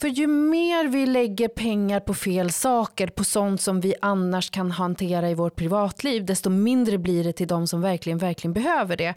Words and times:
För 0.00 0.08
ju 0.08 0.26
mer 0.26 0.88
vi 0.88 1.06
lägger 1.06 1.48
pengar 1.48 2.00
på 2.00 2.14
fel 2.14 2.50
saker, 2.50 3.06
på 3.06 3.24
sånt 3.24 3.60
som 3.60 3.80
vi 3.80 3.94
annars 4.02 4.50
kan 4.50 4.70
hantera 4.70 5.30
i 5.30 5.34
vårt 5.34 5.56
privatliv, 5.56 6.24
desto 6.24 6.50
mindre 6.50 6.98
blir 6.98 7.24
det 7.24 7.32
till 7.32 7.46
de 7.46 7.66
som 7.66 7.80
verkligen, 7.80 8.18
verkligen 8.18 8.52
behöver 8.52 8.96
det. 8.96 9.14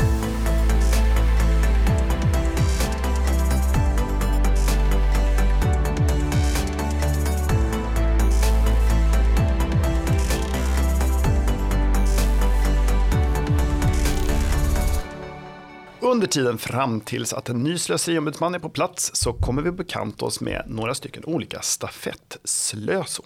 Under 16.03 16.27
tiden 16.27 16.57
fram 16.57 17.01
tills 17.01 17.33
att 17.33 17.49
en 17.49 17.63
ny 17.63 17.77
slöseriombudsman 17.77 18.55
är 18.55 18.59
på 18.59 18.69
plats 18.69 19.11
så 19.13 19.33
kommer 19.33 19.61
vi 19.61 19.71
bekanta 19.71 20.25
oss 20.25 20.41
med 20.41 20.63
några 20.67 20.95
stycken 20.95 21.23
olika 21.25 21.61
stafettslösor. 21.61 23.25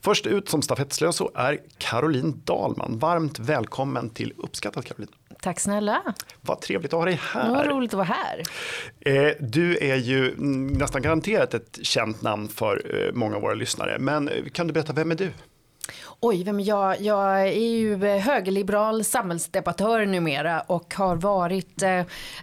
Först 0.00 0.26
ut 0.26 0.48
som 0.48 0.62
stafettslöso 0.62 1.30
är 1.34 1.60
Caroline 1.78 2.42
Dahlman. 2.44 2.98
Varmt 2.98 3.38
välkommen 3.38 4.10
till 4.10 4.32
Uppskattat 4.36 4.84
Caroline. 4.84 5.12
Tack 5.40 5.60
snälla. 5.60 6.02
Vad 6.40 6.60
trevligt 6.60 6.92
att 6.92 6.98
ha 6.98 7.04
dig 7.04 7.20
här. 7.32 7.50
Vad 7.50 7.66
roligt 7.66 7.94
att 7.94 7.98
vara 7.98 8.04
här. 8.04 8.42
Eh, 9.00 9.32
du 9.40 9.78
är 9.80 9.96
ju 9.96 10.34
nästan 10.78 11.02
garanterat 11.02 11.54
ett 11.54 11.78
känt 11.82 12.22
namn 12.22 12.48
för 12.48 13.06
eh, 13.06 13.12
många 13.14 13.36
av 13.36 13.42
våra 13.42 13.54
lyssnare. 13.54 13.98
Men 13.98 14.28
eh, 14.28 14.44
kan 14.44 14.66
du 14.66 14.72
berätta, 14.72 14.92
vem 14.92 15.10
är 15.10 15.14
du? 15.14 15.30
Oj, 16.24 16.44
vem 16.44 16.60
jag? 16.60 17.00
Jag 17.00 17.40
är 17.40 17.76
ju 17.76 17.96
högerliberal 18.06 19.04
samhällsdebattör 19.04 20.06
numera 20.06 20.60
och 20.60 20.94
har 20.94 21.16
varit 21.16 21.82
eh, 21.82 22.02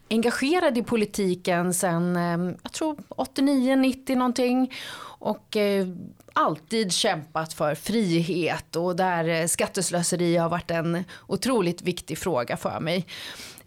engagerad 0.10 0.78
i 0.78 0.84
politiken 0.84 1.74
sedan, 1.74 2.16
eh, 2.16 2.56
jag 2.64 2.72
tror 2.72 2.98
89, 3.10 3.76
90 3.76 4.16
någonting. 4.16 4.74
Och 5.20 5.58
eh, 5.58 5.88
alltid 6.34 6.92
kämpat 6.92 7.54
för 7.54 7.76
frihet 7.76 8.76
och 8.76 8.96
där 8.96 9.30
eh, 9.30 9.48
skatteslöseri 9.48 10.38
har 10.38 10.50
varit 10.50 10.72
en 10.72 11.04
otroligt 11.28 11.82
viktig 11.82 12.18
fråga 12.18 12.58
för 12.58 12.80
mig. 12.80 13.06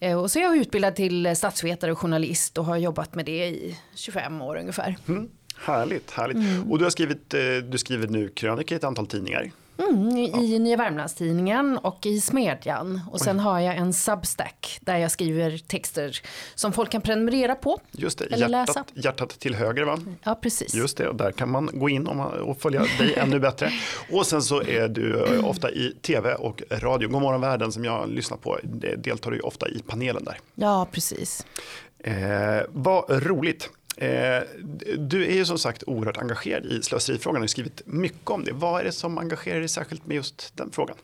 Eh, 0.00 0.20
och 0.20 0.30
så 0.30 0.38
är 0.38 0.42
jag 0.42 0.56
utbildad 0.56 0.96
till 0.96 1.36
statsvetare 1.36 1.92
och 1.92 1.98
journalist 1.98 2.58
och 2.58 2.64
har 2.64 2.76
jobbat 2.76 3.14
med 3.14 3.24
det 3.24 3.46
i 3.46 3.78
25 3.94 4.42
år 4.42 4.56
ungefär. 4.56 4.96
Mm, 5.08 5.28
härligt, 5.56 6.10
härligt. 6.10 6.36
Mm. 6.36 6.72
Och 6.72 6.78
du 6.78 6.84
har 6.84 6.90
skrivit, 6.90 7.34
eh, 7.34 7.40
du 7.70 7.78
skriver 7.78 8.08
nu 8.08 8.28
krönika 8.28 8.74
i 8.74 8.76
ett 8.76 8.84
antal 8.84 9.06
tidningar. 9.06 9.50
Mm, 9.78 10.16
I 10.16 10.52
ja. 10.52 10.58
Nya 10.58 10.76
Värmlandstidningen 10.76 11.78
och 11.78 12.06
i 12.06 12.20
Smedjan. 12.20 13.00
Och 13.10 13.20
sen 13.20 13.36
Oj. 13.38 13.42
har 13.42 13.60
jag 13.60 13.76
en 13.76 13.92
Substack 13.92 14.78
där 14.80 14.96
jag 14.96 15.10
skriver 15.10 15.58
texter 15.58 16.20
som 16.54 16.72
folk 16.72 16.90
kan 16.90 17.00
prenumerera 17.00 17.54
på. 17.54 17.80
Just 17.92 18.18
det, 18.18 18.24
eller 18.24 18.48
hjärtat, 18.48 18.68
läsa. 18.68 18.84
hjärtat 18.94 19.30
till 19.30 19.54
höger 19.54 19.84
va? 19.84 19.98
Ja, 20.22 20.34
precis. 20.34 20.74
Just 20.74 20.96
det, 20.96 21.08
och 21.08 21.16
där 21.16 21.32
kan 21.32 21.50
man 21.50 21.70
gå 21.72 21.88
in 21.88 22.06
och 22.06 22.60
följa 22.62 22.80
dig 22.98 23.14
ännu 23.16 23.40
bättre. 23.40 23.72
Och 24.10 24.26
sen 24.26 24.42
så 24.42 24.62
är 24.62 24.88
du 24.88 25.24
eh, 25.24 25.48
ofta 25.48 25.70
i 25.70 25.96
tv 26.02 26.34
och 26.34 26.62
radio. 26.70 27.08
Godmorgon 27.08 27.40
världen 27.40 27.72
som 27.72 27.84
jag 27.84 28.08
lyssnar 28.08 28.36
på, 28.36 28.58
deltar 28.98 29.30
du 29.30 29.40
ofta 29.40 29.68
i 29.68 29.82
panelen 29.86 30.24
där. 30.24 30.38
Ja, 30.54 30.86
precis. 30.92 31.46
Eh, 32.04 32.14
vad 32.68 33.04
roligt. 33.26 33.70
Eh, 33.96 34.42
du 34.98 35.26
är 35.26 35.34
ju 35.34 35.44
som 35.44 35.58
sagt 35.58 35.82
oerhört 35.86 36.16
engagerad 36.16 36.66
i 36.66 36.82
slöserifrågan 36.82 37.36
och 37.36 37.42
har 37.42 37.48
skrivit 37.48 37.82
mycket 37.84 38.30
om 38.30 38.44
det. 38.44 38.52
Vad 38.52 38.80
är 38.80 38.84
det 38.84 38.92
som 38.92 39.18
engagerar 39.18 39.58
dig 39.58 39.68
särskilt 39.68 40.06
med 40.06 40.14
just 40.14 40.56
den 40.56 40.70
frågan? 40.72 40.96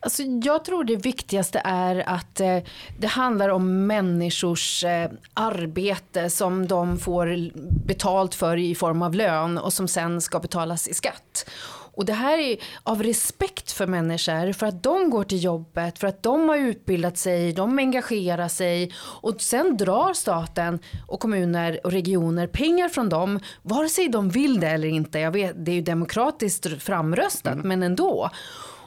Alltså, 0.00 0.22
jag 0.22 0.64
tror 0.64 0.84
det 0.84 0.96
viktigaste 0.96 1.60
är 1.64 2.08
att 2.08 2.40
eh, 2.40 2.58
det 2.98 3.06
handlar 3.06 3.48
om 3.48 3.86
människors 3.86 4.84
eh, 4.84 5.10
arbete 5.34 6.30
som 6.30 6.66
de 6.66 6.98
får 6.98 7.50
betalt 7.86 8.34
för 8.34 8.56
i 8.56 8.74
form 8.74 9.02
av 9.02 9.14
lön 9.14 9.58
och 9.58 9.72
som 9.72 9.88
sen 9.88 10.20
ska 10.20 10.40
betalas 10.40 10.88
i 10.88 10.94
skatt. 10.94 11.50
Och 11.98 12.04
det 12.04 12.12
här 12.12 12.38
är 12.38 12.56
av 12.82 13.02
respekt 13.02 13.72
för 13.72 13.86
människor, 13.86 14.52
för 14.52 14.66
att 14.66 14.82
de 14.82 15.10
går 15.10 15.24
till 15.24 15.44
jobbet, 15.44 15.98
för 15.98 16.06
att 16.06 16.22
de 16.22 16.48
har 16.48 16.56
utbildat 16.56 17.18
sig, 17.18 17.52
de 17.52 17.78
engagerar 17.78 18.48
sig 18.48 18.92
och 19.22 19.40
sen 19.40 19.76
drar 19.76 20.12
staten 20.12 20.78
och 21.06 21.20
kommuner 21.20 21.80
och 21.84 21.92
regioner 21.92 22.46
pengar 22.46 22.88
från 22.88 23.08
dem, 23.08 23.40
vare 23.62 23.88
sig 23.88 24.08
de 24.08 24.30
vill 24.30 24.60
det 24.60 24.68
eller 24.68 24.88
inte. 24.88 25.18
Jag 25.18 25.30
vet, 25.30 25.64
det 25.64 25.70
är 25.70 25.74
ju 25.74 25.82
demokratiskt 25.82 26.82
framröstat, 26.82 27.54
mm. 27.54 27.68
men 27.68 27.82
ändå. 27.82 28.30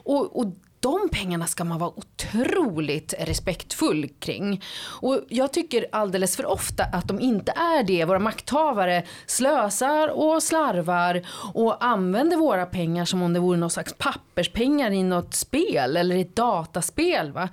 Och, 0.04 0.40
och 0.40 0.56
de 0.82 1.10
pengarna 1.12 1.48
ska 1.48 1.64
man 1.64 1.80
vara 1.80 1.92
otroligt 1.96 3.14
respektfull 3.20 4.10
kring. 4.20 4.64
Och 5.02 5.20
jag 5.30 5.54
tycker 5.54 5.86
alldeles 5.92 6.36
för 6.36 6.46
ofta 6.46 6.84
att 6.84 7.08
de 7.08 7.20
inte 7.20 7.52
är 7.52 7.84
det. 7.84 8.06
Våra 8.06 8.20
makthavare 8.20 9.04
slösar 9.26 10.08
och 10.08 10.44
slarvar 10.44 11.28
och 11.54 11.86
använder 11.86 12.38
våra 12.38 12.66
pengar 12.66 13.06
som 13.06 13.22
om 13.22 13.34
det 13.34 13.40
vore 13.40 13.58
någon 13.58 13.70
slags 13.70 13.94
papperspengar 13.98 14.92
i 14.92 15.04
något 15.04 15.34
spel 15.34 15.98
eller 15.98 16.16
i 16.16 16.22
ett 16.22 16.36
dataspel. 16.36 17.32
Va? 17.32 17.50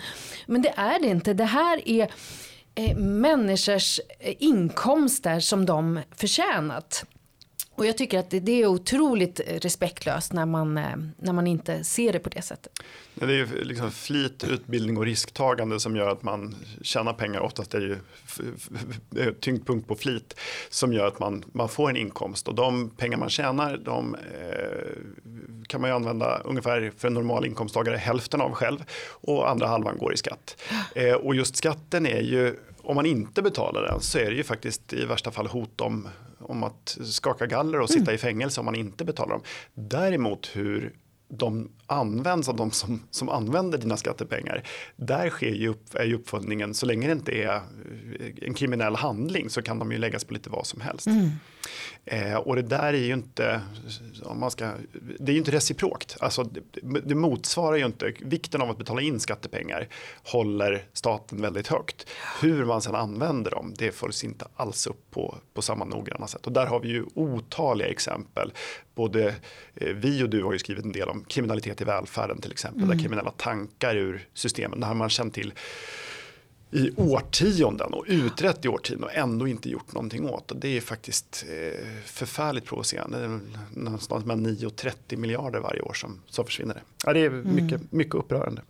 Men 0.46 0.62
det 0.62 0.72
är 0.76 1.00
det 1.00 1.06
inte. 1.06 1.34
Det 1.34 1.44
här 1.44 1.88
är 1.88 2.10
eh, 2.74 2.96
människors 2.96 4.00
eh, 4.20 4.34
inkomster 4.38 5.40
som 5.40 5.66
de 5.66 6.00
förtjänat. 6.16 7.04
Och 7.78 7.86
jag 7.86 7.98
tycker 7.98 8.18
att 8.18 8.30
det 8.30 8.62
är 8.62 8.66
otroligt 8.66 9.40
respektlöst 9.46 10.32
när 10.32 10.46
man, 10.46 10.78
eh, 10.78 10.96
när 11.16 11.32
man 11.32 11.46
inte 11.46 11.84
ser 11.84 12.12
det 12.12 12.18
på 12.18 12.28
det 12.28 12.42
sättet. 12.42 12.72
Det 13.14 13.24
är 13.24 13.28
ju 13.28 13.64
liksom 13.64 13.90
flit, 13.90 14.44
utbildning 14.44 14.96
och 14.96 15.04
risktagande 15.04 15.80
som 15.80 15.96
gör 15.96 16.08
att 16.08 16.22
man 16.22 16.54
tjänar 16.82 17.12
pengar. 17.12 17.40
Oftast 17.40 17.74
är 17.74 17.80
det 17.80 17.86
ju 17.86 17.96
eh, 19.22 19.32
tyngdpunkt 19.32 19.88
på 19.88 19.94
flit 19.94 20.40
som 20.70 20.92
gör 20.92 21.06
att 21.06 21.18
man, 21.18 21.44
man 21.52 21.68
får 21.68 21.90
en 21.90 21.96
inkomst. 21.96 22.48
Och 22.48 22.54
de 22.54 22.90
pengar 22.90 23.18
man 23.18 23.30
tjänar 23.30 23.76
de 23.76 24.14
eh, 24.14 24.92
kan 25.66 25.80
man 25.80 25.90
ju 25.90 25.96
använda 25.96 26.38
ungefär 26.44 26.92
för 26.96 27.08
en 27.08 27.14
normal 27.14 27.46
inkomsttagare 27.46 27.96
hälften 27.96 28.40
av 28.40 28.52
själv. 28.52 28.84
Och 29.10 29.50
andra 29.50 29.66
halvan 29.66 29.98
går 29.98 30.14
i 30.14 30.16
skatt. 30.16 30.62
Eh, 30.94 31.14
och 31.14 31.34
just 31.34 31.56
skatten 31.56 32.06
är 32.06 32.20
ju 32.20 32.56
om 32.82 32.94
man 32.94 33.06
inte 33.06 33.42
betalar 33.42 33.82
den 33.82 34.00
så 34.00 34.18
är 34.18 34.30
det 34.30 34.36
ju 34.36 34.44
faktiskt 34.44 34.92
i 34.92 35.04
värsta 35.04 35.30
fall 35.30 35.46
hot 35.46 35.80
om, 35.80 36.08
om 36.40 36.62
att 36.62 36.98
skaka 37.04 37.46
galler 37.46 37.80
och 37.80 37.88
sitta 37.90 38.02
mm. 38.02 38.14
i 38.14 38.18
fängelse 38.18 38.60
om 38.60 38.64
man 38.64 38.74
inte 38.74 39.04
betalar 39.04 39.32
dem. 39.32 39.42
Däremot 39.74 40.50
hur 40.56 40.94
de 41.28 41.70
används 41.86 42.48
av 42.48 42.56
de 42.56 42.70
som, 42.70 43.02
som 43.10 43.28
använder 43.28 43.78
dina 43.78 43.96
skattepengar. 43.96 44.62
Där 44.96 45.30
sker 45.30 45.54
ju, 45.54 45.68
upp, 45.68 45.94
är 45.94 46.04
ju 46.04 46.14
uppföljningen, 46.14 46.74
så 46.74 46.86
länge 46.86 47.06
det 47.06 47.12
inte 47.12 47.32
är 47.32 47.54
eh, 47.54 47.62
en 48.42 48.54
kriminell 48.54 48.96
handling 48.96 49.50
så 49.50 49.62
kan 49.62 49.78
de 49.78 49.92
ju 49.92 49.98
läggas 49.98 50.24
på 50.24 50.34
lite 50.34 50.50
vad 50.50 50.66
som 50.66 50.80
helst. 50.80 51.06
Mm. 51.06 51.30
Eh, 52.04 52.34
och 52.34 52.56
det 52.56 52.62
där 52.62 52.92
är 52.92 52.98
ju 52.98 53.12
inte, 53.12 53.60
om 54.22 54.40
man 54.40 54.50
ska, 54.50 54.70
det 55.18 55.32
är 55.32 55.34
ju 55.34 55.38
inte 55.38 55.50
reciprokt. 55.50 56.16
Alltså, 56.20 56.44
det, 56.44 56.60
det, 57.00 57.14
motsvarar 57.14 57.76
ju 57.76 57.86
inte, 57.86 58.12
vikten 58.20 58.62
av 58.62 58.70
att 58.70 58.78
betala 58.78 59.00
in 59.00 59.20
skattepengar 59.20 59.88
håller 60.24 60.84
staten 60.92 61.42
väldigt 61.42 61.66
högt. 61.66 62.06
Hur 62.40 62.64
man 62.64 62.82
sedan 62.82 62.94
använder 62.94 63.50
dem, 63.50 63.74
det 63.78 63.92
följs 63.92 64.24
inte 64.24 64.46
alls 64.56 64.86
upp 64.86 65.10
på, 65.10 65.38
på 65.54 65.62
samma 65.62 65.84
noggranna 65.84 66.26
sätt. 66.26 66.46
Och 66.46 66.52
där 66.52 66.66
har 66.66 66.80
vi 66.80 66.88
ju 66.88 67.04
otaliga 67.14 67.88
exempel. 67.88 68.52
Både 68.94 69.34
eh, 69.74 69.94
vi 69.94 70.22
och 70.22 70.30
du 70.30 70.42
har 70.44 70.52
ju 70.52 70.58
skrivit 70.58 70.84
en 70.84 70.92
del 70.92 71.08
om 71.08 71.17
kriminalitet 71.24 71.80
i 71.80 71.84
välfärden 71.84 72.40
till 72.40 72.52
exempel, 72.52 72.82
mm. 72.82 72.96
där 72.96 73.02
kriminella 73.02 73.30
tankar 73.30 73.96
ur 73.96 74.28
systemen, 74.34 74.80
det 74.80 74.86
har 74.86 74.94
man 74.94 75.10
känt 75.10 75.34
till 75.34 75.52
i 76.70 76.90
årtionden 76.96 77.94
och 77.94 78.04
utrett 78.08 78.64
i 78.64 78.68
årtionden 78.68 79.04
och 79.04 79.14
ändå 79.14 79.48
inte 79.48 79.70
gjort 79.70 79.92
någonting 79.92 80.28
åt. 80.28 80.50
Och 80.50 80.56
det 80.56 80.76
är 80.76 80.80
faktiskt 80.80 81.44
eh, 81.48 81.86
förfärligt 82.04 82.64
provocerande. 82.64 83.40
Någonstans 83.74 84.24
mellan 84.24 84.42
9 84.42 84.66
och 84.66 84.76
30 84.76 85.16
miljarder 85.16 85.60
varje 85.60 85.80
år 85.80 85.92
som, 85.92 86.22
som 86.26 86.44
försvinner. 86.44 86.82
Ja, 87.04 87.12
det 87.12 87.20
är 87.20 87.30
mycket, 87.30 87.78
mm. 87.78 87.88
mycket 87.90 88.14
upprörande. 88.14 88.62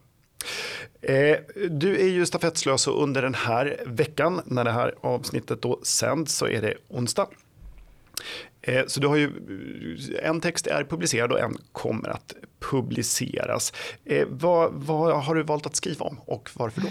Eh, 1.01 1.37
du 1.71 2.01
är 2.01 2.09
ju 2.09 2.27
stafettslös 2.27 2.87
och 2.87 3.03
under 3.03 3.23
den 3.23 3.35
här 3.35 3.83
veckan 3.87 4.41
när 4.45 4.65
det 4.65 4.73
här 4.73 4.95
avsnittet 5.01 5.63
då 5.63 5.81
sänds 5.83 6.35
så 6.35 6.47
är 6.47 6.63
det 6.63 6.75
onsdag. 6.89 7.29
Eh, 8.69 8.87
så 8.87 9.01
du 9.01 9.07
har 9.07 9.17
ju, 9.17 9.27
eh, 10.23 10.29
en 10.29 10.41
text 10.41 10.67
är 10.67 10.85
publicerad 10.85 11.33
och 11.33 11.41
en 11.41 11.57
kommer 11.73 12.09
att 12.09 12.35
publiceras. 12.71 13.73
Eh, 14.05 14.27
vad, 14.29 14.73
vad 14.73 15.25
har 15.25 15.35
du 15.35 15.43
valt 15.43 15.67
att 15.67 15.77
skriva 15.77 16.07
om 16.07 16.21
och 16.27 16.51
varför 16.55 16.81
då? 16.81 16.89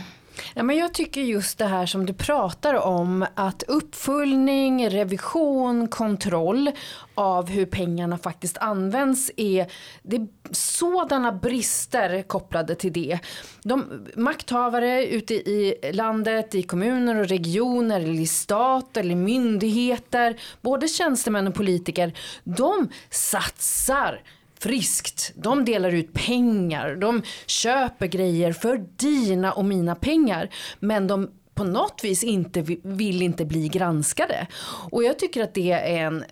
Ja, 0.53 0.63
men 0.63 0.77
jag 0.77 0.93
tycker 0.93 1.21
just 1.21 1.57
det 1.57 1.65
här 1.65 1.85
som 1.85 2.05
du 2.05 2.13
pratar 2.13 2.73
om 2.73 3.25
att 3.35 3.63
uppföljning, 3.63 4.89
revision, 4.89 5.87
kontroll 5.87 6.71
av 7.15 7.49
hur 7.49 7.65
pengarna 7.65 8.17
faktiskt 8.17 8.57
används 8.57 9.31
är, 9.37 9.71
det 10.03 10.15
är 10.15 10.27
sådana 10.51 11.31
brister 11.31 12.21
kopplade 12.21 12.75
till 12.75 12.93
det. 12.93 13.19
De 13.63 14.05
makthavare 14.15 15.05
ute 15.07 15.33
i 15.33 15.91
landet, 15.93 16.55
i 16.55 16.63
kommuner 16.63 17.15
och 17.19 17.27
regioner, 17.27 17.99
eller 17.99 18.21
i 18.21 18.27
stat 18.27 18.97
eller 18.97 19.15
myndigheter, 19.15 20.39
både 20.61 20.87
tjänstemän 20.87 21.47
och 21.47 21.55
politiker, 21.55 22.13
de 22.43 22.89
satsar 23.09 24.21
friskt. 24.59 25.31
De 25.35 25.65
delar 25.65 25.91
ut 25.91 26.13
pengar, 26.13 26.95
de 26.95 27.21
köper 27.45 28.07
grejer 28.07 28.53
för 28.53 28.85
dina 28.97 29.53
och 29.53 29.65
mina 29.65 29.95
pengar. 29.95 30.49
Men 30.79 31.07
de 31.07 31.29
på 31.53 31.63
något 31.63 32.03
vis 32.03 32.23
inte 32.23 32.61
vill 32.83 33.21
inte 33.21 33.45
bli 33.45 33.67
granskade. 33.67 34.47
Och 34.91 35.03
jag 35.03 35.19
tycker 35.19 35.43
att 35.43 35.53
det 35.53 35.71
är 35.71 36.05
en 36.05 36.23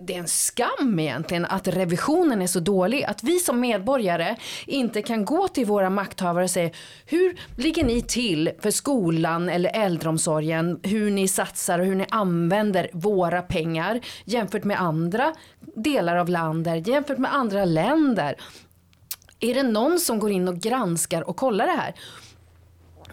det 0.00 0.14
är 0.14 0.18
en 0.18 0.28
skam 0.28 0.98
egentligen 0.98 1.44
att 1.44 1.68
revisionen 1.68 2.42
är 2.42 2.46
så 2.46 2.60
dålig. 2.60 3.04
Att 3.04 3.22
vi 3.22 3.38
som 3.38 3.60
medborgare 3.60 4.36
inte 4.66 5.02
kan 5.02 5.24
gå 5.24 5.48
till 5.48 5.66
våra 5.66 5.90
makthavare 5.90 6.44
och 6.44 6.50
säga 6.50 6.70
hur 7.06 7.40
ligger 7.56 7.84
ni 7.84 8.02
till 8.02 8.50
för 8.60 8.70
skolan 8.70 9.48
eller 9.48 9.70
äldreomsorgen? 9.74 10.80
Hur 10.82 11.10
ni 11.10 11.28
satsar 11.28 11.78
och 11.78 11.86
hur 11.86 11.94
ni 11.94 12.06
använder 12.10 12.90
våra 12.92 13.42
pengar 13.42 14.00
jämfört 14.24 14.64
med 14.64 14.80
andra 14.80 15.34
delar 15.74 16.16
av 16.16 16.28
landet, 16.28 16.86
jämfört 16.86 17.18
med 17.18 17.34
andra 17.34 17.64
länder. 17.64 18.36
Är 19.40 19.54
det 19.54 19.62
någon 19.62 20.00
som 20.00 20.18
går 20.18 20.30
in 20.30 20.48
och 20.48 20.56
granskar 20.56 21.28
och 21.28 21.36
kollar 21.36 21.66
det 21.66 21.72
här? 21.72 21.94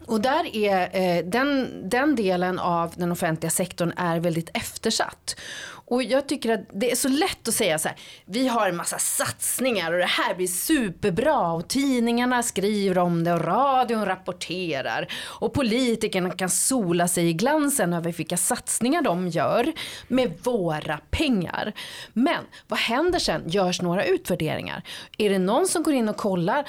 Och 0.05 0.21
där 0.21 0.55
är 0.55 0.89
eh, 0.93 1.25
den, 1.25 1.69
den 1.89 2.15
delen 2.15 2.59
av 2.59 2.93
den 2.95 3.11
offentliga 3.11 3.49
sektorn 3.49 3.93
är 3.97 4.19
väldigt 4.19 4.49
eftersatt. 4.53 5.35
Och 5.85 6.03
jag 6.03 6.27
tycker 6.27 6.53
att 6.53 6.61
det 6.73 6.91
är 6.91 6.95
så 6.95 7.07
lätt 7.07 7.47
att 7.47 7.53
säga 7.53 7.79
så 7.79 7.87
här, 7.87 7.97
vi 8.25 8.47
har 8.47 8.69
en 8.69 8.75
massa 8.75 8.97
satsningar 8.97 9.91
och 9.91 9.99
det 9.99 10.05
här 10.05 10.35
blir 10.35 10.47
superbra 10.47 11.51
och 11.51 11.67
tidningarna 11.67 12.43
skriver 12.43 12.97
om 12.97 13.23
det 13.23 13.33
och 13.33 13.41
radion 13.41 14.05
rapporterar 14.05 15.07
och 15.23 15.53
politikerna 15.53 16.31
kan 16.31 16.49
sola 16.49 17.07
sig 17.07 17.29
i 17.29 17.33
glansen 17.33 17.93
över 17.93 18.11
vilka 18.11 18.37
satsningar 18.37 19.01
de 19.01 19.27
gör 19.27 19.73
med 20.07 20.33
våra 20.43 20.97
pengar. 20.97 21.73
Men 22.13 22.43
vad 22.67 22.79
händer 22.79 23.19
sen? 23.19 23.43
Görs 23.47 23.81
några 23.81 24.05
utvärderingar? 24.05 24.83
Är 25.17 25.29
det 25.29 25.39
någon 25.39 25.67
som 25.67 25.83
går 25.83 25.93
in 25.93 26.09
och 26.09 26.17
kollar 26.17 26.67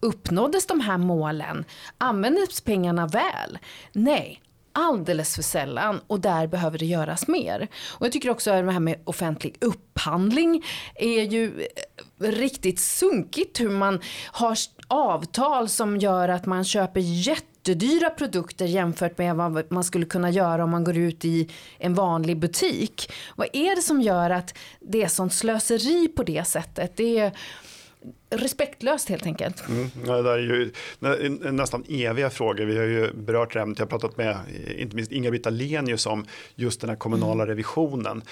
Uppnåddes 0.00 0.66
de 0.66 0.80
här 0.80 0.98
målen? 0.98 1.64
Användes 1.98 2.60
pengarna 2.60 3.06
väl? 3.06 3.58
Nej, 3.92 4.42
alldeles 4.78 5.34
för 5.34 5.42
sällan 5.42 6.00
och 6.06 6.20
där 6.20 6.46
behöver 6.46 6.78
det 6.78 6.86
göras 6.86 7.28
mer. 7.28 7.68
Och 7.88 8.06
jag 8.06 8.12
tycker 8.12 8.30
också 8.30 8.50
att 8.50 8.66
det 8.66 8.72
här 8.72 8.80
med 8.80 9.00
offentlig 9.04 9.56
upphandling 9.60 10.64
är 10.94 11.22
ju 11.22 11.62
eh, 12.20 12.30
riktigt 12.30 12.80
sunkigt 12.80 13.60
hur 13.60 13.70
man 13.70 14.00
har 14.26 14.56
avtal 14.88 15.68
som 15.68 15.96
gör 15.96 16.28
att 16.28 16.46
man 16.46 16.64
köper 16.64 17.00
jättedyra 17.00 18.10
produkter 18.10 18.66
jämfört 18.66 19.18
med 19.18 19.36
vad 19.36 19.72
man 19.72 19.84
skulle 19.84 20.06
kunna 20.06 20.30
göra 20.30 20.64
om 20.64 20.70
man 20.70 20.84
går 20.84 20.96
ut 20.96 21.24
i 21.24 21.48
en 21.78 21.94
vanlig 21.94 22.38
butik. 22.38 23.12
Vad 23.36 23.48
är 23.52 23.76
det 23.76 23.82
som 23.82 24.00
gör 24.00 24.30
att 24.30 24.58
det 24.80 25.02
är 25.02 25.08
sånt 25.08 25.32
slöseri 25.32 26.08
på 26.08 26.22
det 26.22 26.44
sättet? 26.44 26.96
Det 26.96 27.18
är 27.18 27.32
respektlöst 28.30 29.08
helt 29.08 29.26
enkelt. 29.26 29.68
Mm, 29.68 29.90
det 30.04 30.30
är 30.30 30.38
ju 30.38 30.72
nästan 31.52 31.84
eviga 31.88 32.30
frågor. 32.30 32.64
Vi 32.64 32.76
har 32.76 32.84
ju 32.84 33.12
berört 33.12 33.52
det 33.52 33.60
ämnet. 33.60 33.78
Jag 33.78 33.86
har 33.86 33.90
pratat 33.90 34.16
med 34.16 34.36
inte 34.78 34.96
minst 34.96 35.12
Inga-Britt 35.12 35.46
Ahlenius 35.46 36.06
om 36.06 36.26
just 36.54 36.80
den 36.80 36.90
här 36.90 36.96
kommunala 36.96 37.42
mm. 37.42 37.46
revisionen 37.46 38.22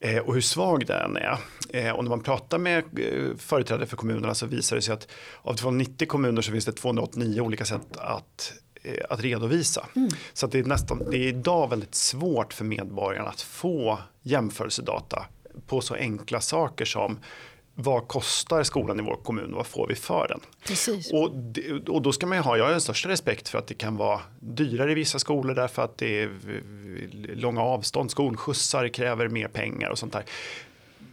eh, 0.00 0.18
och 0.18 0.34
hur 0.34 0.40
svag 0.40 0.86
den 0.86 1.16
är. 1.16 1.38
Eh, 1.68 1.90
och 1.90 2.04
när 2.04 2.10
man 2.10 2.22
pratar 2.22 2.58
med 2.58 2.84
eh, 2.96 3.36
företrädare 3.38 3.86
för 3.86 3.96
kommunerna 3.96 4.34
så 4.34 4.46
visar 4.46 4.76
det 4.76 4.82
sig 4.82 4.94
att 4.94 5.08
av 5.42 5.54
290 5.54 6.08
kommuner 6.08 6.42
så 6.42 6.52
finns 6.52 6.64
det 6.64 6.72
289 6.72 7.40
olika 7.40 7.64
sätt 7.64 7.96
att 7.96 8.52
att 9.10 9.20
redovisa. 9.20 9.86
Mm. 9.96 10.08
Så 10.32 10.46
att 10.46 10.52
det, 10.52 10.58
är 10.58 10.64
nästan, 10.64 11.02
det 11.10 11.16
är 11.16 11.28
idag 11.28 11.70
väldigt 11.70 11.94
svårt 11.94 12.52
för 12.52 12.64
medborgarna 12.64 13.28
att 13.28 13.40
få 13.40 13.98
jämförelsedata 14.22 15.26
på 15.66 15.80
så 15.80 15.94
enkla 15.94 16.40
saker 16.40 16.84
som 16.84 17.18
vad 17.74 18.08
kostar 18.08 18.62
skolan 18.62 19.00
i 19.00 19.02
vår 19.02 19.16
kommun 19.16 19.50
och 19.50 19.56
vad 19.56 19.66
får 19.66 19.86
vi 19.86 19.94
för 19.94 20.28
den? 20.28 20.40
Precis. 20.66 21.12
Och, 21.12 21.30
och 21.88 22.02
då 22.02 22.12
ska 22.12 22.26
man 22.26 22.38
ju 22.38 22.42
ha, 22.42 22.56
jag 22.56 22.64
har 22.64 22.70
den 22.70 22.80
största 22.80 23.08
respekt 23.08 23.48
för 23.48 23.58
att 23.58 23.66
det 23.66 23.74
kan 23.74 23.96
vara 23.96 24.20
dyrare 24.40 24.92
i 24.92 24.94
vissa 24.94 25.18
skolor 25.18 25.54
därför 25.54 25.82
att 25.82 25.98
det 25.98 26.22
är 26.22 26.30
långa 27.34 27.62
avstånd, 27.62 28.10
skolskjutsar 28.10 28.88
kräver 28.88 29.28
mer 29.28 29.48
pengar 29.48 29.90
och 29.90 29.98
sånt 29.98 30.12
där. 30.12 30.24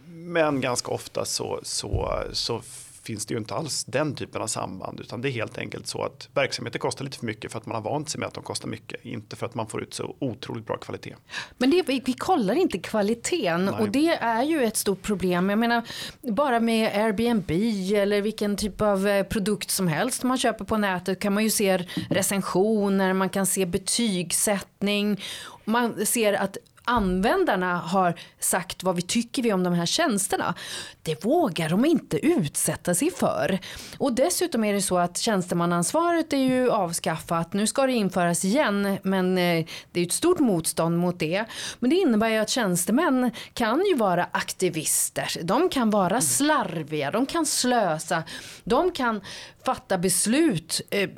Men 0.06 0.60
ganska 0.60 0.92
ofta 0.92 1.24
så, 1.24 1.60
så, 1.62 2.22
så 2.32 2.62
finns 3.02 3.26
det 3.26 3.34
ju 3.34 3.38
inte 3.38 3.54
alls 3.54 3.84
den 3.84 4.14
typen 4.14 4.42
av 4.42 4.46
samband 4.46 5.00
utan 5.00 5.20
det 5.20 5.28
är 5.28 5.30
helt 5.30 5.58
enkelt 5.58 5.86
så 5.86 6.02
att 6.02 6.28
verksamheter 6.34 6.78
kostar 6.78 7.04
lite 7.04 7.18
för 7.18 7.26
mycket 7.26 7.52
för 7.52 7.58
att 7.58 7.66
man 7.66 7.74
har 7.74 7.90
vant 7.90 8.08
sig 8.08 8.18
med 8.18 8.26
att 8.26 8.34
de 8.34 8.44
kostar 8.44 8.68
mycket, 8.68 9.04
inte 9.04 9.36
för 9.36 9.46
att 9.46 9.54
man 9.54 9.66
får 9.66 9.82
ut 9.82 9.94
så 9.94 10.16
otroligt 10.18 10.66
bra 10.66 10.76
kvalitet. 10.76 11.14
Men 11.58 11.70
det, 11.70 11.82
vi, 11.86 12.02
vi 12.04 12.12
kollar 12.12 12.54
inte 12.54 12.78
kvaliteten 12.78 13.64
Nej. 13.64 13.74
och 13.80 13.88
det 13.88 14.08
är 14.08 14.42
ju 14.42 14.64
ett 14.64 14.76
stort 14.76 15.02
problem. 15.02 15.50
Jag 15.50 15.58
menar 15.58 15.82
bara 16.20 16.60
med 16.60 17.04
Airbnb 17.04 17.50
eller 17.96 18.22
vilken 18.22 18.56
typ 18.56 18.80
av 18.80 19.08
eh, 19.08 19.26
produkt 19.26 19.70
som 19.70 19.88
helst 19.88 20.22
man 20.22 20.38
köper 20.38 20.64
på 20.64 20.76
nätet 20.76 21.20
kan 21.20 21.32
man 21.32 21.44
ju 21.44 21.50
se 21.50 21.86
recensioner, 22.10 23.12
man 23.12 23.28
kan 23.28 23.46
se 23.46 23.66
betygssättning, 23.66 25.20
man 25.64 26.06
ser 26.06 26.32
att 26.32 26.56
användarna 26.84 27.76
har 27.76 28.14
sagt 28.38 28.82
vad 28.82 28.96
vi 28.96 29.02
tycker 29.02 29.42
vi 29.42 29.52
om 29.52 29.64
de 29.64 29.72
här 29.72 29.86
tjänsterna. 29.86 30.54
Det 31.02 31.24
vågar 31.24 31.68
de 31.68 31.84
inte 31.84 32.26
utsätta 32.26 32.94
sig 32.94 33.10
för. 33.10 33.58
Och 33.98 34.12
dessutom 34.12 34.64
är 34.64 34.72
det 34.72 34.82
så 34.82 34.98
att 34.98 35.18
tjänstemannaansvaret 35.18 36.32
är 36.32 36.36
ju 36.36 36.70
avskaffat. 36.70 37.52
Nu 37.52 37.66
ska 37.66 37.86
det 37.86 37.92
införas 37.92 38.44
igen 38.44 38.98
men 39.02 39.38
eh, 39.38 39.66
det 39.92 40.00
är 40.00 40.06
ett 40.06 40.12
stort 40.12 40.38
motstånd 40.38 40.98
mot 40.98 41.18
det. 41.18 41.44
Men 41.78 41.90
det 41.90 41.96
innebär 41.96 42.28
ju 42.28 42.36
att 42.36 42.50
tjänstemän 42.50 43.30
kan 43.54 43.84
ju 43.84 43.96
vara 43.96 44.26
aktivister. 44.32 45.28
De 45.42 45.68
kan 45.68 45.90
vara 45.90 46.20
slarviga, 46.20 47.10
de 47.10 47.26
kan 47.26 47.46
slösa, 47.46 48.22
de 48.64 48.92
kan 48.92 49.20
fatta 49.64 49.98
beslut 49.98 50.80
eh, 50.90 51.10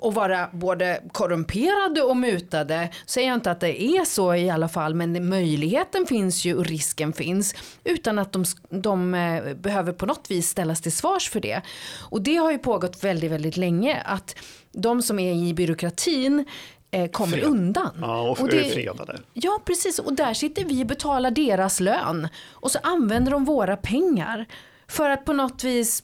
och 0.00 0.14
vara 0.14 0.48
både 0.52 1.02
korrumperade 1.12 2.02
och 2.02 2.16
mutade. 2.16 2.90
Säger 3.06 3.28
jag 3.28 3.36
inte 3.36 3.50
att 3.50 3.60
det 3.60 3.82
är 3.82 4.04
så 4.04 4.34
i 4.34 4.50
alla 4.50 4.68
fall 4.68 4.94
men 4.94 5.28
möjligheten 5.28 6.06
finns 6.06 6.44
ju 6.44 6.54
och 6.54 6.66
risken 6.66 7.12
finns 7.12 7.54
utan 7.84 8.18
att 8.18 8.32
de, 8.32 8.44
de 8.68 9.14
eh, 9.14 9.54
behöver 9.54 9.92
på 9.92 10.06
något 10.06 10.30
vis 10.30 10.48
ställas 10.48 10.80
till 10.80 10.92
svars 10.92 11.30
för 11.30 11.40
det. 11.40 11.62
Och 11.98 12.22
det 12.22 12.36
har 12.36 12.52
ju 12.52 12.58
pågått 12.58 13.04
väldigt, 13.04 13.30
väldigt 13.30 13.56
länge 13.56 14.02
att 14.04 14.36
de 14.72 15.02
som 15.02 15.18
är 15.18 15.32
i 15.32 15.54
byråkratin 15.54 16.44
eh, 16.90 17.10
kommer 17.10 17.36
Fred. 17.36 17.44
undan. 17.44 17.98
Ja, 18.00 18.20
och, 18.30 18.40
och 18.40 18.48
det, 18.48 18.64
fredade. 18.64 19.18
Ja, 19.32 19.60
precis. 19.64 19.98
Och 19.98 20.12
där 20.12 20.34
sitter 20.34 20.64
vi 20.64 20.82
och 20.82 20.86
betalar 20.86 21.30
deras 21.30 21.80
lön. 21.80 22.28
Och 22.50 22.70
så 22.70 22.78
använder 22.82 23.32
de 23.32 23.44
våra 23.44 23.76
pengar 23.76 24.46
för 24.88 25.10
att 25.10 25.24
på 25.24 25.32
något 25.32 25.64
vis 25.64 26.02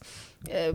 eh, 0.48 0.74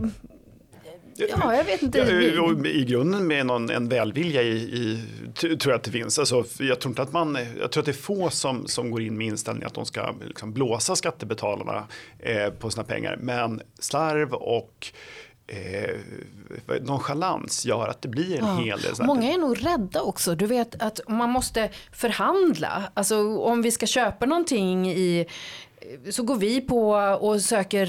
Ja, 1.28 1.56
jag 1.56 1.64
vet 1.64 1.82
inte. 1.82 1.98
Ja, 1.98 2.68
I 2.68 2.84
grunden 2.84 3.26
med 3.26 3.46
någon, 3.46 3.70
en 3.70 3.88
välvilja 3.88 4.42
i, 4.42 4.56
i, 4.56 4.98
tror 5.34 5.58
jag 5.66 5.74
att 5.74 5.82
det 5.82 5.90
finns. 5.90 6.18
Alltså, 6.18 6.44
jag 6.58 6.80
tror 6.80 6.90
inte 6.90 7.02
att 7.02 7.12
man, 7.12 7.38
jag 7.60 7.72
tror 7.72 7.82
att 7.82 7.86
det 7.86 7.90
är 7.90 7.92
få 7.92 8.30
som, 8.30 8.66
som 8.66 8.90
går 8.90 9.02
in 9.02 9.18
med 9.18 9.26
inställningen 9.26 9.66
att 9.66 9.74
de 9.74 9.86
ska 9.86 10.14
liksom 10.26 10.52
blåsa 10.52 10.96
skattebetalarna 10.96 11.86
eh, 12.18 12.50
på 12.50 12.70
sina 12.70 12.84
pengar. 12.84 13.18
Men 13.20 13.62
slarv 13.78 14.32
och 14.32 14.92
eh, 15.46 15.96
nonchalans 16.80 17.66
gör 17.66 17.88
att 17.88 18.02
det 18.02 18.08
blir 18.08 18.38
en 18.38 18.46
ja. 18.46 18.56
hel 18.56 18.80
del. 18.80 18.92
Många 19.00 19.32
är 19.32 19.38
nog 19.38 19.66
rädda 19.66 20.02
också. 20.02 20.34
Du 20.34 20.46
vet 20.46 20.82
att 20.82 21.00
man 21.08 21.30
måste 21.30 21.70
förhandla. 21.92 22.82
Alltså 22.94 23.38
om 23.38 23.62
vi 23.62 23.70
ska 23.70 23.86
köpa 23.86 24.26
någonting 24.26 24.90
i 24.90 25.26
så 26.10 26.22
går 26.22 26.36
vi 26.36 26.60
på 26.60 26.90
och 27.20 27.40
söker 27.40 27.86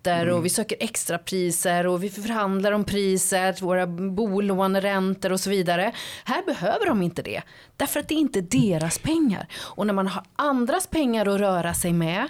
rabatter 0.00 0.22
mm. 0.22 0.36
och 0.36 0.44
vi 0.44 0.48
söker 0.48 0.76
extrapriser 0.80 1.86
och 1.86 2.04
vi 2.04 2.10
förhandlar 2.10 2.72
om 2.72 2.84
priset, 2.84 3.62
våra 3.62 3.86
bolåneräntor 3.86 5.32
och 5.32 5.40
så 5.40 5.50
vidare. 5.50 5.92
Här 6.24 6.42
behöver 6.46 6.86
de 6.86 7.02
inte 7.02 7.22
det. 7.22 7.42
Därför 7.76 8.00
att 8.00 8.08
det 8.08 8.14
är 8.14 8.18
inte 8.18 8.40
deras 8.40 8.98
pengar. 8.98 9.46
Och 9.76 9.86
när 9.86 9.94
man 9.94 10.06
har 10.06 10.22
andras 10.36 10.86
pengar 10.86 11.26
att 11.26 11.40
röra 11.40 11.74
sig 11.74 11.92
med 11.92 12.28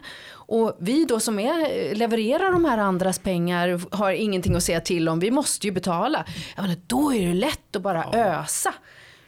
och 0.51 0.77
vi 0.81 1.05
då 1.05 1.21
som 1.21 1.39
är, 1.39 1.95
levererar 1.95 2.53
de 2.53 2.65
här 2.65 2.79
andras 2.79 3.19
pengar 3.19 3.81
har 3.91 4.13
ingenting 4.13 4.57
att 4.57 4.63
säga 4.63 4.81
till 4.81 5.09
om. 5.09 5.21
Vi 5.21 5.31
måste 5.31 5.67
ju 5.67 5.73
betala. 5.73 6.25
Jag 6.57 6.63
menar, 6.63 6.77
då 6.87 7.13
är 7.13 7.27
det 7.27 7.35
lätt 7.35 7.77
att 7.77 7.83
bara 7.83 8.05
ösa. 8.13 8.75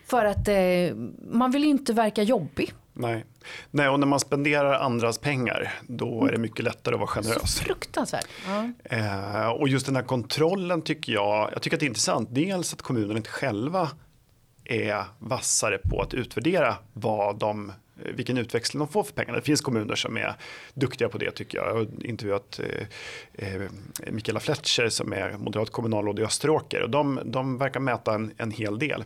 För 0.07 0.25
att 0.25 0.49
eh, 0.49 0.97
man 1.33 1.51
vill 1.51 1.65
inte 1.65 1.93
verka 1.93 2.23
jobbig. 2.23 2.75
Nej. 3.03 3.25
Nej, 3.71 3.89
och 3.89 4.01
när 4.01 4.07
man 4.07 4.21
spenderar 4.21 4.73
andras 4.73 5.19
pengar 5.19 5.73
då 5.87 6.27
är 6.27 6.33
det 6.33 6.39
mycket 6.39 6.65
lättare 6.65 6.95
att 6.95 7.01
vara 7.01 7.09
generös. 7.09 7.55
Så 7.57 7.65
fruktansvärt. 7.65 8.27
Ja. 8.47 8.71
Eh, 8.85 9.49
och 9.49 9.69
just 9.69 9.87
den 9.87 9.97
här 9.97 10.03
kontrollen 10.03 10.83
tycker 10.83 11.13
jag, 11.13 11.51
jag 11.53 11.63
tycker 11.63 11.77
att 11.77 11.81
det 11.81 11.87
är 11.87 11.89
intressant. 11.89 12.29
Dels 12.33 12.73
att 12.73 12.83
kommunerna 12.83 13.17
inte 13.17 13.31
själva 13.31 13.89
är 14.65 15.05
vassare 15.19 15.79
på 15.79 16.01
att 16.01 16.15
utvärdera 16.15 16.77
vad 16.93 17.39
de 17.39 17.73
vilken 18.15 18.39
utväxling 18.39 18.79
de 18.79 18.89
får 18.89 19.05
för 19.05 19.13
pengarna. 19.13 19.39
Det 19.39 19.45
finns 19.45 19.61
kommuner 19.61 19.95
som 19.95 20.17
är 20.17 20.35
duktiga 20.75 21.09
på 21.09 21.19
det 21.19 21.31
tycker 21.31 21.59
jag. 21.59 21.69
Jag 21.69 21.75
har 21.75 21.87
intervjuat 22.05 22.61
eh, 23.35 23.55
eh, 23.55 23.63
Mikaela 24.11 24.41
Fletcher 24.41 24.89
som 24.89 25.13
är 25.13 25.33
moderat 25.39 25.71
kommunalråd 25.71 26.19
i 26.19 26.23
Österåker 26.23 26.83
och 26.83 26.91
de, 26.91 27.21
de 27.25 27.59
verkar 27.59 27.81
mäta 27.81 28.15
en, 28.15 28.33
en 28.37 28.51
hel 28.51 28.79
del. 28.79 29.05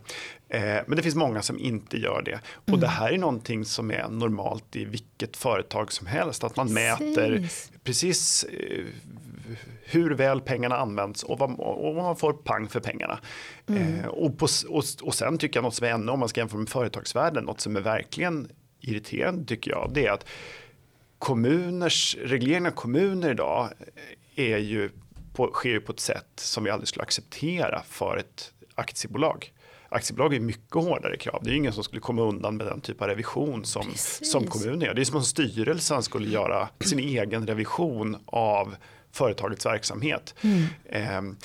Eh, 0.49 0.61
men 0.61 0.95
det 0.95 1.03
finns 1.03 1.15
många 1.15 1.41
som 1.41 1.59
inte 1.59 1.97
gör 1.97 2.21
det. 2.21 2.39
Och 2.53 2.69
mm. 2.69 2.79
det 2.79 2.87
här 2.87 3.11
är 3.11 3.17
någonting 3.17 3.65
som 3.65 3.91
är 3.91 4.07
normalt 4.09 4.75
i 4.75 4.85
vilket 4.85 5.37
företag 5.37 5.91
som 5.91 6.07
helst. 6.07 6.43
Att 6.43 6.55
man 6.55 6.67
precis. 6.67 7.15
mäter 7.15 7.49
precis 7.83 8.43
eh, 8.43 8.85
hur 9.89 10.11
väl 10.11 10.41
pengarna 10.41 10.77
används 10.77 11.23
och 11.23 11.39
vad, 11.39 11.59
och 11.59 11.95
man 11.95 12.15
får 12.15 12.33
pang 12.33 12.67
för 12.67 12.79
pengarna. 12.79 13.19
Mm. 13.69 13.99
Eh, 13.99 14.05
och, 14.05 14.37
på, 14.37 14.47
och, 14.69 14.83
och 15.01 15.13
sen 15.13 15.37
tycker 15.37 15.57
jag 15.57 15.63
något 15.63 15.75
som 15.75 15.87
är 15.87 15.91
ännu, 15.91 16.11
om 16.11 16.19
man 16.19 16.29
ska 16.29 16.41
jämföra 16.41 16.59
med 16.59 16.69
företagsvärlden, 16.69 17.43
något 17.43 17.61
som 17.61 17.75
är 17.75 17.81
verkligen 17.81 18.47
irriterande 18.81 19.45
tycker 19.45 19.71
jag, 19.71 19.91
det 19.93 20.07
är 20.07 20.11
att 20.11 20.25
kommuners, 21.19 22.17
regleringen 22.23 22.65
av 22.65 22.71
kommuner 22.71 23.31
idag 23.31 23.69
är 24.35 24.57
ju 24.57 24.89
på, 25.33 25.51
sker 25.53 25.69
ju 25.69 25.81
på 25.81 25.91
ett 25.91 25.99
sätt 25.99 26.27
som 26.35 26.63
vi 26.63 26.69
aldrig 26.69 26.87
skulle 26.87 27.03
acceptera 27.03 27.83
för 27.87 28.17
ett 28.17 28.53
aktiebolag. 28.75 29.53
Aktiebolag 29.89 30.33
är 30.33 30.39
mycket 30.39 30.73
hårdare 30.73 31.17
krav. 31.17 31.41
Det 31.43 31.51
är 31.51 31.55
ingen 31.55 31.73
som 31.73 31.83
skulle 31.83 32.01
komma 32.01 32.21
undan 32.21 32.57
med 32.57 32.67
den 32.67 32.81
typ 32.81 33.01
av 33.01 33.07
revision 33.07 33.65
som, 33.65 33.83
som 33.95 34.47
kommunen 34.47 34.81
gör. 34.81 34.93
Det 34.93 35.01
är 35.01 35.05
som 35.05 35.15
om 35.15 35.23
styrelsen 35.23 36.03
skulle 36.03 36.29
göra 36.29 36.69
sin 36.79 36.99
egen 36.99 37.47
revision 37.47 38.17
av 38.25 38.75
företagets 39.11 39.65
verksamhet. 39.65 40.35
Mm. 40.41 40.63
Eh, 40.85 41.37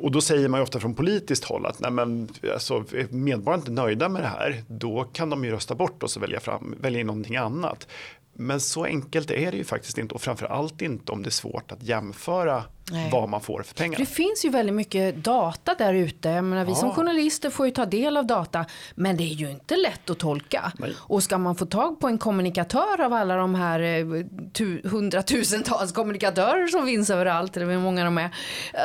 och 0.00 0.10
då 0.10 0.20
säger 0.20 0.48
man 0.48 0.60
ju 0.60 0.62
ofta 0.62 0.80
från 0.80 0.94
politiskt 0.94 1.44
håll 1.44 1.66
att 1.66 1.80
nej 1.80 1.90
men, 1.90 2.28
alltså, 2.52 2.74
är 2.74 3.14
medborgarna 3.14 3.60
inte 3.60 3.70
nöjda 3.70 4.08
med 4.08 4.22
det 4.22 4.28
här 4.28 4.62
då 4.68 5.04
kan 5.04 5.30
de 5.30 5.44
ju 5.44 5.50
rösta 5.50 5.74
bort 5.74 6.02
oss 6.02 6.16
och 6.16 6.22
välja, 6.22 6.40
fram, 6.40 6.74
välja 6.80 7.00
in 7.00 7.06
någonting 7.06 7.36
annat. 7.36 7.88
Men 8.32 8.60
så 8.60 8.84
enkelt 8.84 9.30
är 9.30 9.50
det 9.50 9.56
ju 9.56 9.64
faktiskt 9.64 9.98
inte 9.98 10.14
och 10.14 10.22
framförallt 10.22 10.82
inte 10.82 11.12
om 11.12 11.22
det 11.22 11.28
är 11.28 11.30
svårt 11.30 11.72
att 11.72 11.82
jämföra 11.82 12.64
Nej. 12.90 13.10
vad 13.12 13.28
man 13.28 13.40
får 13.40 13.62
för 13.62 13.74
pengar. 13.74 13.98
Det 13.98 14.06
finns 14.06 14.44
ju 14.44 14.48
väldigt 14.48 14.74
mycket 14.74 15.16
data 15.16 15.74
där 15.78 15.94
ute. 15.94 16.28
Jag 16.28 16.44
menar, 16.44 16.64
vi 16.64 16.70
ja. 16.70 16.76
som 16.76 16.90
journalister 16.90 17.50
får 17.50 17.66
ju 17.66 17.72
ta 17.72 17.86
del 17.86 18.16
av 18.16 18.26
data. 18.26 18.66
Men 18.94 19.16
det 19.16 19.24
är 19.24 19.34
ju 19.34 19.50
inte 19.50 19.76
lätt 19.76 20.10
att 20.10 20.18
tolka. 20.18 20.72
Nej. 20.78 20.92
Och 20.98 21.22
ska 21.22 21.38
man 21.38 21.56
få 21.56 21.66
tag 21.66 22.00
på 22.00 22.08
en 22.08 22.18
kommunikatör 22.18 23.00
av 23.00 23.12
alla 23.12 23.36
de 23.36 23.54
här 23.54 23.80
eh, 23.80 24.04
tu, 24.52 24.88
hundratusentals 24.88 25.92
kommunikatörer 25.92 26.66
som 26.66 26.86
finns 26.86 27.10
överallt, 27.10 27.56
eller 27.56 27.66
hur 27.66 27.78
många 27.78 28.04
de 28.04 28.18
är. 28.18 28.30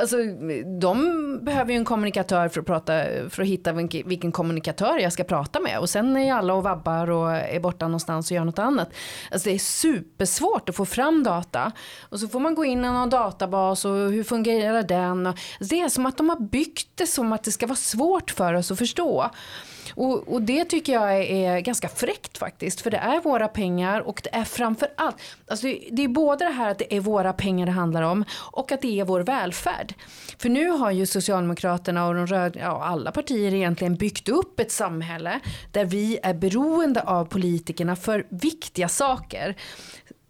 Alltså, 0.01 0.18
de 0.79 1.39
behöver 1.46 1.72
ju 1.72 1.77
en 1.77 1.86
kommunikatör 1.86 2.50
för 2.50 2.60
att, 2.60 2.68
prata, 2.68 2.94
för 3.29 3.41
att 3.41 3.48
hitta 3.48 3.72
vilken, 3.72 4.10
vilken 4.10 4.32
kommunikatör 4.32 4.98
jag 4.98 5.13
ska 5.13 5.24
prata 5.24 5.60
med. 5.60 5.79
Och 5.79 5.89
sen 5.89 6.18
är 6.18 6.34
alla 6.34 6.53
och 6.53 6.63
vabbar 6.63 7.10
och 7.10 7.32
är 7.32 7.60
borta 7.60 7.88
någonstans 7.88 8.32
och 8.32 8.36
gör 8.36 8.46
något 8.46 8.60
annat. 8.60 8.89
Alltså, 9.32 9.50
det 9.50 9.56
är 9.56 9.60
supersvårt 9.60 10.70
att 10.70 10.75
få 10.75 10.86
fram 10.86 11.24
data. 11.24 11.72
Och 12.01 12.20
så 12.20 12.27
får 12.27 12.39
man 12.39 12.56
gå 12.56 12.65
in 12.65 12.79
i 12.79 12.82
någon 12.82 13.10
databas 13.10 13.86
och 13.89 14.12
hur 14.12 14.24
fungerar 14.24 14.84
den? 14.84 15.34
Det 15.60 15.79
är 15.79 15.89
som 15.89 16.05
att 16.05 16.17
de 16.17 16.29
har 16.29 16.39
byggt 16.39 16.88
det 16.96 17.08
som 17.08 17.34
att 17.34 17.43
det 17.43 17.51
ska 17.51 17.67
vara 17.67 17.75
svårt 17.75 18.31
för 18.31 18.53
oss 18.53 18.72
att 18.72 18.77
förstå. 18.77 19.31
Och, 19.96 20.34
och, 20.34 20.41
det 20.41 20.65
tycker 20.65 20.93
jag 20.93 21.24
är 21.24 21.60
ganska 21.60 21.89
fräckt 21.89 22.38
faktiskt. 22.38 22.81
För 22.81 22.91
det 22.91 22.98
är 22.98 23.22
våra 23.22 23.48
pengar 23.48 24.01
och 24.01 24.22
det 24.24 24.36
är 24.36 24.43
framför 24.43 24.88
allt. 24.98 25.15
Alltså 25.48 25.67
det 25.91 26.03
är 26.03 26.08
både 26.08 26.46
det 26.46 26.51
här 26.51 26.72
att 26.72 26.79
det 26.79 26.96
är 26.96 27.00
våra 27.00 27.34
pengar 27.34 27.65
det 27.65 27.72
handlar 27.72 28.01
om 28.01 28.25
och 28.51 28.72
att 28.72 28.81
det 28.81 29.00
är 29.00 29.05
vår 29.05 29.19
välfärd. 29.19 29.93
För 30.38 30.50
nu 30.50 30.69
har 30.69 30.91
ju 30.91 31.05
Socialdemokraterna 31.05 32.08
och 32.08 32.15
de 32.15 32.27
röd, 32.27 32.58
ja, 32.60 32.84
alla 32.84 33.12
partier 33.12 33.53
egentligen 33.53 33.96
byggt 33.96 34.29
upp 34.29 34.60
ett 34.60 34.72
samhälle 34.72 35.39
där 35.72 35.86
vi 35.86 36.19
är 36.24 36.34
beroende 36.34 37.01
av 37.01 37.25
politikerna 37.25 37.96
för 37.96 38.25
viktiga 38.29 38.89
saker. 38.89 39.55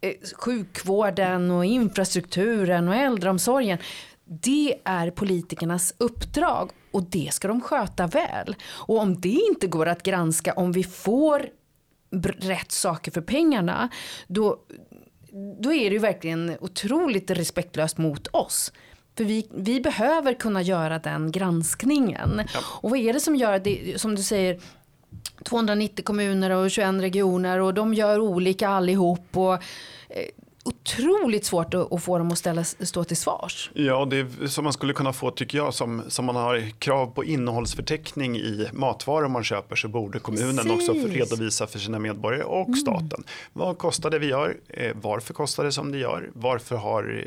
Eh, 0.00 0.14
sjukvården 0.36 1.50
och 1.50 1.64
infrastrukturen 1.64 2.88
och 2.88 2.94
äldreomsorgen. 2.94 3.78
Det 4.24 4.74
är 4.84 5.10
politikernas 5.10 5.94
uppdrag 5.98 6.70
och 6.90 7.02
det 7.02 7.28
ska 7.32 7.48
de 7.48 7.60
sköta 7.60 8.06
väl. 8.06 8.56
Och 8.62 8.98
om 8.98 9.20
det 9.20 9.40
inte 9.48 9.66
går 9.66 9.86
att 9.86 10.02
granska 10.02 10.52
om 10.52 10.72
vi 10.72 10.84
får 10.84 11.46
rätt 12.38 12.72
saker 12.72 13.12
för 13.12 13.20
pengarna 13.20 13.88
då, 14.26 14.58
då 15.60 15.72
är 15.72 15.90
det 15.90 15.94
ju 15.94 15.98
verkligen 15.98 16.56
otroligt 16.60 17.30
respektlöst 17.30 17.98
mot 17.98 18.26
oss. 18.26 18.72
För 19.16 19.24
vi, 19.24 19.46
vi 19.54 19.80
behöver 19.80 20.34
kunna 20.34 20.62
göra 20.62 20.98
den 20.98 21.32
granskningen. 21.32 22.42
Ja. 22.54 22.60
Och 22.64 22.90
vad 22.90 22.98
är 22.98 23.12
det 23.12 23.20
som 23.20 23.36
gör 23.36 23.58
det, 23.58 24.00
som 24.00 24.14
du 24.14 24.22
säger, 24.22 24.60
290 25.44 26.04
kommuner 26.04 26.50
och 26.50 26.70
21 26.70 26.94
regioner 27.02 27.58
och 27.58 27.74
de 27.74 27.94
gör 27.94 28.18
olika 28.18 28.68
allihop. 28.68 29.26
Och, 29.36 29.54
eh, 29.54 29.60
otroligt 30.64 31.44
svårt 31.44 31.74
att, 31.74 32.02
få 32.02 32.18
dem 32.18 32.32
att 32.32 32.38
ställa, 32.38 32.64
stå 32.64 33.04
till 33.04 33.16
svars. 33.16 33.70
Ja, 33.74 34.04
det 34.04 34.16
är 34.16 34.46
som 34.46 34.64
man 34.64 34.72
skulle 34.72 34.92
kunna 34.92 35.12
få 35.12 35.30
tycker 35.30 35.58
jag 35.58 35.74
som, 35.74 36.02
som 36.08 36.24
man 36.24 36.36
har 36.36 36.70
krav 36.78 37.06
på 37.06 37.24
innehållsförteckning 37.24 38.36
i 38.36 38.68
matvaror 38.72 39.28
man 39.28 39.44
köper 39.44 39.76
så 39.76 39.88
borde 39.88 40.18
kommunen 40.18 40.56
Precis. 40.56 40.72
också 40.72 40.94
för 40.94 41.08
redovisa 41.08 41.66
för 41.66 41.78
sina 41.78 41.98
medborgare 41.98 42.42
och 42.42 42.68
mm. 42.68 42.76
staten. 42.80 43.24
Vad 43.52 43.78
kostar 43.78 44.10
det 44.10 44.18
vi 44.18 44.26
gör? 44.26 44.56
Eh, 44.68 44.92
varför 45.02 45.34
kostar 45.34 45.64
det 45.64 45.72
som 45.72 45.92
det 45.92 45.98
gör? 45.98 46.30
Varför 46.34 46.76
har 46.76 47.24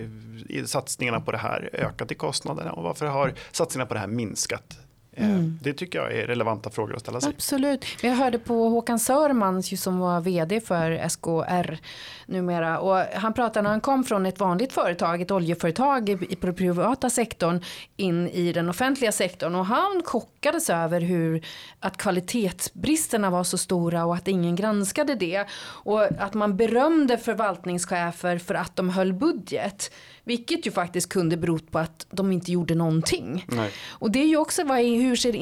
eh, 0.49 0.65
satsningarna 0.65 1.21
på 1.21 1.31
det 1.31 1.37
här 1.37 1.69
ökat 1.73 2.11
i 2.11 2.15
kostnaderna 2.15 2.71
och 2.71 2.83
varför 2.83 3.05
har 3.05 3.33
satsningarna 3.51 3.87
på 3.87 3.93
det 3.93 3.99
här 3.99 4.07
minskat 4.07 4.77
mm. 5.15 5.59
Det 5.61 5.73
tycker 5.73 5.99
jag 5.99 6.13
är 6.13 6.27
relevanta 6.27 6.69
frågor 6.69 6.95
att 6.95 7.01
ställa 7.01 7.21
sig. 7.21 7.29
Absolut. 7.29 7.85
Jag 8.01 8.11
hörde 8.11 8.39
på 8.39 8.69
Håkan 8.69 8.99
Sörman 8.99 9.63
som 9.63 9.99
var 9.99 10.21
vd 10.21 10.61
för 10.61 11.09
SKR 11.09 11.77
numera. 12.25 12.79
Och 12.79 13.05
han 13.13 13.33
pratade 13.33 13.63
när 13.63 13.69
han 13.69 13.81
kom 13.81 14.03
från 14.03 14.25
ett 14.25 14.39
vanligt 14.39 14.73
företag, 14.73 15.21
ett 15.21 15.31
oljeföretag 15.31 16.09
i, 16.09 16.37
den 16.41 16.55
privata 16.55 17.09
sektorn 17.09 17.63
in 17.97 18.27
i 18.27 18.53
den 18.53 18.69
offentliga 18.69 19.11
sektorn. 19.11 19.55
Och 19.55 19.65
han 19.65 20.01
chockades 20.05 20.69
över 20.69 21.01
hur 21.01 21.45
att 21.79 21.97
kvalitetsbristerna 21.97 23.29
var 23.29 23.43
så 23.43 23.57
stora 23.57 24.05
och 24.05 24.15
att 24.15 24.27
ingen 24.27 24.55
granskade 24.55 25.15
det. 25.15 25.45
Och 25.63 26.03
att 26.03 26.33
man 26.33 26.57
berömde 26.57 27.17
förvaltningschefer 27.17 28.37
för 28.37 28.55
att 28.55 28.75
de 28.75 28.89
höll 28.89 29.13
budget. 29.13 29.91
Vilket 30.25 30.67
ju 30.67 30.71
faktiskt 30.71 31.09
kunde 31.09 31.37
berott 31.37 31.71
på 31.71 31.79
att 31.79 32.07
de 32.09 32.31
inte 32.31 32.51
gjorde 32.51 32.75
någonting. 32.75 33.45
Nej. 33.47 33.71
Och 33.89 34.11
det 34.11 34.19
är 34.19 34.27
ju 34.27 34.37
också 34.37 34.63
vad, 34.63 34.77
hur 34.79 35.15
ser 35.15 35.35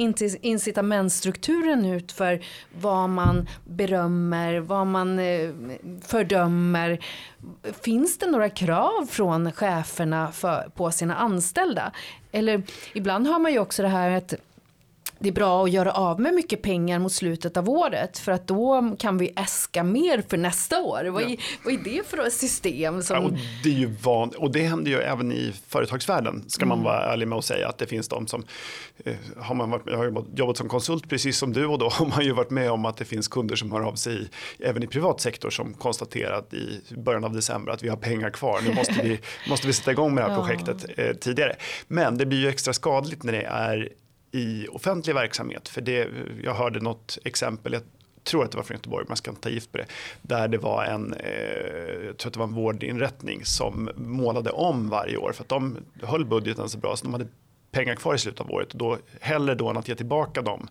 incitamentstrukturen 0.46 1.86
ut 1.86 2.12
för 2.12 2.42
vad 2.82 3.10
man 3.10 3.48
berömmer, 3.66 4.60
vad 4.60 4.88
man 4.88 5.20
eh, 5.20 5.50
fördömer. 6.02 7.00
Finns 7.82 8.18
det 8.18 8.26
några 8.28 8.50
krav 8.50 9.06
från 9.10 9.52
cheferna 9.52 10.32
för, 10.32 10.70
på 10.76 10.92
sina 10.92 11.16
anställda? 11.16 11.92
Eller 12.32 12.64
ibland 12.94 13.28
har 13.28 13.40
man 13.40 13.52
ju 13.52 13.60
också 13.60 13.82
det 13.82 13.88
här 13.88 14.12
att 14.12 14.34
det 15.22 15.30
är 15.30 15.34
bra 15.34 15.64
att 15.64 15.72
göra 15.72 15.92
av 15.92 16.20
med 16.20 16.34
mycket 16.34 16.62
pengar 16.62 17.00
mot 17.00 17.14
slutet 17.14 17.58
av 17.58 17.70
året 17.70 18.18
för 18.18 18.32
att 18.32 18.48
då 18.48 18.96
kan 19.00 19.18
vi 19.18 19.34
äska 19.36 19.84
mer 19.84 20.24
för 20.30 20.38
nästa 20.38 20.82
år. 20.82 21.06
Vad, 21.06 21.24
är, 21.24 21.38
vad 21.64 21.74
är 21.74 21.78
det 21.78 22.08
för 22.08 22.30
system? 22.30 23.02
Som... 23.02 23.16
Ja, 23.16 23.22
och, 23.24 23.32
det 23.64 23.70
är 23.70 23.74
ju 23.74 23.96
van, 24.04 24.30
och 24.30 24.52
det 24.52 24.62
händer 24.62 24.92
ju 24.92 24.98
även 24.98 25.32
i 25.32 25.54
företagsvärlden 25.68 26.50
ska 26.50 26.66
man 26.66 26.78
mm. 26.78 26.86
vara 26.86 27.14
ärlig 27.14 27.28
med 27.28 27.38
att 27.38 27.46
säga 27.46 27.70
att 27.70 27.78
det 27.78 27.86
finns 27.86 28.08
de 28.08 28.28
som 28.28 28.44
eh, 29.06 29.16
har 29.38 29.56
man 29.56 29.70
varit, 29.70 29.84
jag 29.86 29.98
har 29.98 30.26
jobbat 30.36 30.58
som 30.58 30.70
konsult 30.70 31.10
precis 31.10 31.38
som 31.38 31.54
du 31.54 31.66
och 31.66 31.80
då 31.80 31.90
har 31.92 32.06
man 32.06 32.26
ju 32.26 32.32
varit 32.32 32.50
med 32.50 32.72
om 32.72 32.86
att 32.86 32.98
det 32.98 33.06
finns 33.06 33.28
kunder 33.28 33.56
som 33.56 33.72
hör 33.72 33.82
av 33.82 33.96
sig 33.96 34.30
även 34.60 34.84
i 34.84 34.88
privat 34.88 35.22
sektor 35.22 35.50
som 35.50 35.74
konstaterat 35.74 36.54
i 36.54 36.82
början 36.96 37.24
av 37.24 37.34
december 37.34 37.72
att 37.72 37.84
vi 37.84 37.90
har 37.90 37.98
pengar 37.98 38.30
kvar. 38.30 38.60
Nu 38.64 38.74
måste 38.74 38.94
vi, 39.04 39.20
måste 39.50 39.68
vi 39.68 39.74
sätta 39.74 39.92
igång 39.92 40.16
med 40.16 40.24
det 40.24 40.30
här 40.30 40.42
projektet 40.42 40.86
eh, 40.98 41.14
tidigare. 41.14 41.56
Men 41.88 42.18
det 42.18 42.26
blir 42.26 42.40
ju 42.40 42.50
extra 42.50 42.74
skadligt 42.74 43.24
när 43.24 43.34
det 43.34 43.44
är 43.44 43.90
i 44.32 44.68
offentlig 44.68 45.14
verksamhet. 45.14 45.70
För 45.70 45.82
det, 45.82 46.10
jag 46.44 46.54
hörde 46.54 46.80
något 46.80 47.18
exempel, 47.24 47.74
jag 47.74 47.82
tror 48.24 48.44
att 48.46 48.52
det 48.52 48.58
var 48.58 48.64
från 48.64 48.76
Göteborg, 48.76 49.06
man 49.08 49.18
ska 49.18 49.32
inte 49.32 49.42
ta 49.42 49.50
gift 49.50 49.72
på 49.72 49.78
det, 49.78 49.86
där 50.22 50.48
det 50.48 50.58
var 50.58 50.84
en, 50.84 51.14
eh, 51.14 52.06
jag 52.06 52.18
tror 52.18 52.30
att 52.30 52.34
det 52.34 52.40
var 52.40 52.48
en 52.48 52.54
vårdinrättning 52.54 53.46
som 53.46 53.90
målade 53.96 54.50
om 54.50 54.90
varje 54.90 55.18
år 55.18 55.32
för 55.32 55.44
att 55.44 55.50
de 55.50 55.78
höll 56.02 56.26
budgeten 56.26 56.70
så 56.70 56.78
bra 56.78 56.96
så 56.96 57.04
de 57.06 57.14
hade 57.14 57.28
pengar 57.72 57.96
kvar 57.96 58.16
i 58.16 58.18
slutet 58.18 58.42
av 58.42 58.52
året 58.52 58.72
och 58.72 58.78
då 58.78 58.98
hellre 59.20 59.56
då 59.56 59.70
än 59.70 59.78
att 59.78 59.88
ge 59.88 59.96
tillbaka 59.96 60.42
dem 60.42 60.68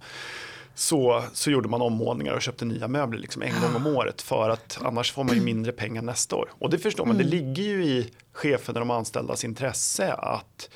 så, 0.75 1.25
så 1.33 1.51
gjorde 1.51 1.69
man 1.69 1.83
ommålningar 1.83 2.35
och 2.35 2.43
köpte 2.43 2.65
nya 2.65 2.89
möbler 2.89 3.19
liksom 3.19 3.43
en 3.43 3.61
gång 3.63 3.77
om 3.77 3.97
året 3.97 4.23
för 4.23 4.51
att 4.51 4.79
annars 4.83 5.13
får 5.13 5.25
man 5.25 5.35
ju 5.35 5.43
mindre 5.43 5.73
pengar 5.73 6.03
nästa 6.03 6.37
år. 6.37 6.51
Och 6.59 6.71
det 6.71 6.79
förstår 6.79 7.07
man, 7.07 7.19
det 7.19 7.25
mm. 7.25 7.37
ligger 7.37 7.63
ju 7.63 7.85
i 7.85 8.11
chefen 8.33 8.75
och 8.75 8.81
de 8.81 8.91
anställdas 8.91 9.45
intresse 9.45 10.13
att, 10.13 10.71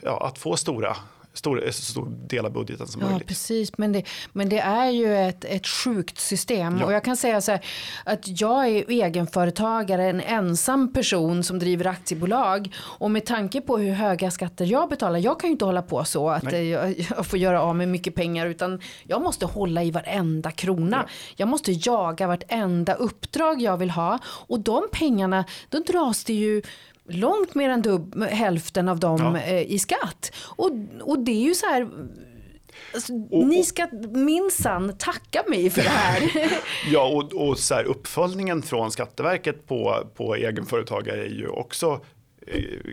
ja, 0.00 0.26
att 0.26 0.38
få 0.38 0.56
stora 0.56 0.96
stor, 1.34 1.70
så 1.70 1.82
stor 1.82 2.08
del 2.28 2.46
av 2.46 2.52
budgeten 2.52 2.86
som 2.86 3.02
ja, 3.02 3.08
möjligt. 3.08 3.28
Precis, 3.28 3.78
men 3.78 3.92
det, 3.92 4.04
men 4.32 4.48
det 4.48 4.58
är 4.58 4.90
ju 4.90 5.16
ett, 5.16 5.44
ett 5.44 5.66
sjukt 5.66 6.18
system. 6.18 6.78
Ja. 6.78 6.86
Och 6.86 6.92
jag 6.92 7.04
kan 7.04 7.16
säga 7.16 7.40
så 7.40 7.50
här, 7.52 7.64
att 8.04 8.40
jag 8.40 8.68
är 8.68 8.90
egenföretagare, 8.90 10.08
en 10.08 10.20
ensam 10.20 10.92
person 10.92 11.44
som 11.44 11.58
driver 11.58 11.86
aktiebolag. 11.86 12.74
Och 12.78 13.10
med 13.10 13.26
tanke 13.26 13.60
på 13.60 13.78
hur 13.78 13.92
höga 13.92 14.30
skatter 14.30 14.64
jag 14.64 14.88
betalar, 14.88 15.18
jag 15.18 15.40
kan 15.40 15.48
ju 15.48 15.52
inte 15.52 15.64
hålla 15.64 15.82
på 15.82 16.04
så 16.04 16.30
att 16.30 16.52
jag, 16.52 16.94
jag, 17.10 17.26
får 17.26 17.38
göra 17.38 17.62
av 17.62 17.76
med 17.76 17.88
mycket 17.88 18.14
pengar. 18.14 18.46
Utan 18.46 18.80
jag 19.04 19.22
måste 19.22 19.46
hålla 19.46 19.82
i 19.82 19.90
varenda 19.90 20.50
krona. 20.50 20.96
Ja. 21.06 21.12
Jag 21.36 21.48
måste 21.48 21.72
jaga 21.72 22.26
vartenda 22.26 22.94
uppdrag 22.94 23.62
jag 23.62 23.76
vill 23.76 23.90
ha. 23.90 24.18
Och 24.24 24.60
de 24.60 24.88
pengarna, 24.92 25.44
då 25.68 25.78
dras 25.78 26.24
det 26.24 26.34
ju 26.34 26.62
långt 27.12 27.54
mer 27.54 27.68
än 27.68 27.82
dubb, 27.82 28.24
hälften 28.24 28.88
av 28.88 29.00
dem 29.00 29.18
ja. 29.20 29.40
Eh, 29.40 29.72
i 29.72 29.78
skatt. 29.78 30.32
Och, 30.36 30.70
och 31.00 31.18
det 31.18 31.32
är 31.32 31.42
ju 31.42 31.54
så 31.54 31.66
här 31.66 31.88
Alltså, 32.94 33.12
och, 33.12 33.46
ni 33.46 33.64
ska 33.64 33.86
minsann 34.10 34.96
tacka 34.98 35.44
mig 35.48 35.70
för 35.70 35.82
det 35.82 35.88
här. 35.88 36.22
ja, 36.92 37.08
och, 37.08 37.48
och 37.48 37.58
så 37.58 37.74
här, 37.74 37.84
uppföljningen 37.84 38.62
från 38.62 38.90
Skatteverket 38.90 39.66
på, 39.66 40.06
på 40.14 40.34
egenföretagare 40.34 41.24
är 41.24 41.30
ju 41.30 41.48
också 41.48 42.00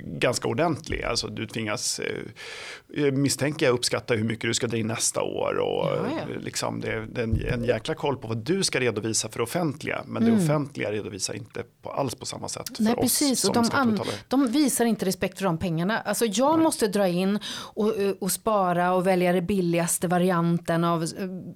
ganska 0.04 0.48
ordentlig. 0.48 1.04
Alltså 1.04 1.28
du 1.28 1.46
tvingas 1.48 2.00
eh, 2.00 3.12
misstänka 3.12 3.66
jag 3.66 3.74
uppskatta 3.74 4.14
hur 4.14 4.24
mycket 4.24 4.42
du 4.50 4.54
ska 4.54 4.68
dra 4.68 4.78
in 4.78 4.88
nästa 4.88 5.22
år 5.22 5.58
och 5.58 5.70
Ja, 5.90 5.96
ja. 6.28 6.34
eh, 6.36 6.40
liksom 6.42 6.80
det, 6.80 6.88
är 6.92 7.20
en, 7.20 7.42
en 7.54 7.64
jäkla 7.64 7.96
koll 7.96 8.18
på 8.18 8.28
vad 8.28 8.38
du 8.38 8.64
ska 8.64 8.80
redovisa 8.80 9.30
för 9.30 9.42
offentliga. 9.42 10.04
Men 10.06 10.26
det 10.26 10.32
offentliga 10.32 10.92
redovisar 10.92 11.34
inte 11.34 11.64
på, 11.82 11.90
alls 11.92 12.16
på 12.16 12.26
samma 12.26 12.50
sätt 12.50 12.68
för 12.78 12.80
Mm. 12.84 12.94
Nej, 12.94 13.06
oss 13.06 13.20
precis. 13.20 13.40
som 13.42 13.50
Och 13.50 13.56
de, 13.56 13.66
skattebetalare. 13.66 14.16
de 14.28 14.48
visar 14.48 14.86
inte 14.86 15.06
respekt 15.06 15.38
för 15.38 15.46
de 15.46 15.58
pengarna. 15.58 16.00
Alltså 16.00 16.26
jag 16.26 16.60
måste 16.60 16.88
dra 16.88 17.08
in 17.08 17.40
och, 17.56 17.94
och 18.20 18.32
spara 18.32 18.94
och 18.94 19.08
välja 19.08 19.34
det 19.34 19.42
billigaste 19.42 20.08
varianten 20.08 20.84
av 20.84 21.04
eh, 21.04 21.10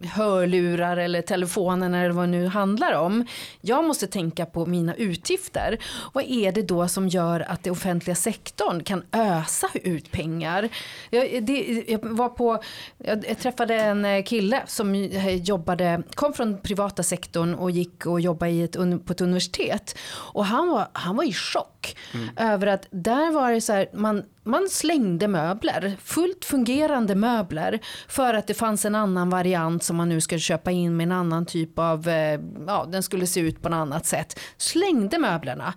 hörlurar 0.10 0.98
eller 0.98 1.22
telefonen 1.22 1.94
eller 1.94 2.10
vad 2.12 2.24
det 2.24 2.32
nu 2.32 2.48
handlar 2.48 2.94
om. 2.94 3.26
Jag 3.62 3.84
måste 3.84 4.08
tänka 4.08 4.46
på 4.46 4.66
mina 4.66 4.96
utgifter. 4.96 5.78
Vad 6.14 6.24
är 6.24 6.52
det 6.52 6.62
då 6.62 6.88
som 6.88 7.08
gör 7.08 7.40
att 7.40 7.64
det 7.64 7.72
offentliga 7.84 8.16
sektorn 8.16 8.84
kan 8.84 9.04
ösa 9.12 9.68
ut 9.74 10.12
pengar? 10.12 10.70
Jag, 11.10 11.44
det, 11.44 11.84
jag 11.88 12.00
var 12.06 12.30
på, 12.30 12.63
jag 12.98 13.40
träffade 13.40 13.75
en 13.75 14.06
eh, 14.06 14.24
kille 14.24 14.63
som 14.68 14.96
eh, 14.96 15.36
jobbade, 15.36 16.04
kom 16.13 16.34
från 16.34 16.62
privata 16.62 17.04
sektorn 17.04 17.54
och 17.54 17.72
gick 17.72 18.06
och 18.06 18.22
jobbade 18.22 18.52
i 18.52 18.63
ett, 18.63 19.06
på 19.06 19.13
ett 19.13 19.22
universitet. 19.22 19.98
Och 20.34 20.46
han 20.46 20.70
var, 20.70 20.88
han 20.94 21.16
var 21.16 21.24
i 21.24 21.34
chock 21.34 21.98
över 22.38 22.68
att 22.68 22.88
där 22.92 23.32
var 23.32 23.52
det 23.52 23.62
så 23.62 23.74
här, 23.74 23.88
man, 23.94 24.24
man 24.44 24.70
slängde 24.70 25.28
möbler, 25.28 25.98
fullt 26.04 26.46
fungerande 26.46 27.16
möbler 27.16 27.80
för 28.08 28.34
att 28.34 28.48
det 28.48 28.54
fanns 28.54 28.86
en 28.86 28.96
annan 28.96 29.30
variant 29.30 29.84
som 29.84 29.96
man 29.96 30.10
nu 30.10 30.22
ska 30.22 30.38
köpa 30.38 30.72
in 30.72 30.98
med 30.98 31.04
en 31.04 31.12
annan 31.12 31.46
typ 31.46 31.80
av, 31.80 32.08
eh, 32.08 32.40
ja 32.68 32.86
den 32.92 33.04
skulle 33.04 33.28
se 33.28 33.40
ut 33.40 33.62
på 33.62 33.70
något 33.70 33.78
annat 33.78 34.06
sätt. 34.06 34.40
Slängde 34.58 35.18
möblerna. 35.18 35.74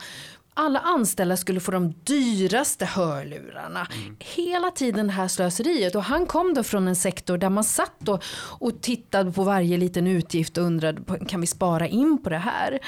Alla 0.58 0.78
anställda 0.78 1.36
skulle 1.36 1.60
få 1.60 1.70
de 1.70 1.94
dyraste 2.04 2.84
hörlurarna. 2.84 3.86
Hela 4.18 4.70
tiden 4.70 5.06
det 5.06 5.12
här 5.12 5.28
slöseriet. 5.28 5.94
Och 5.94 6.02
han 6.02 6.26
kom 6.26 6.54
då 6.54 6.62
från 6.62 6.88
en 6.88 6.96
sektor 6.96 7.38
där 7.38 7.50
man 7.50 7.64
satt 7.64 8.08
och, 8.08 8.24
och 8.58 8.80
tittade 8.82 9.32
på 9.32 9.44
varje 9.44 9.76
liten 9.76 10.06
utgift 10.06 10.58
och 10.58 10.64
undrade 10.64 11.02
kan 11.28 11.40
vi 11.40 11.46
spara 11.46 11.86
in 11.86 12.22
på 12.22 12.30
det 12.30 12.38
här. 12.38 12.78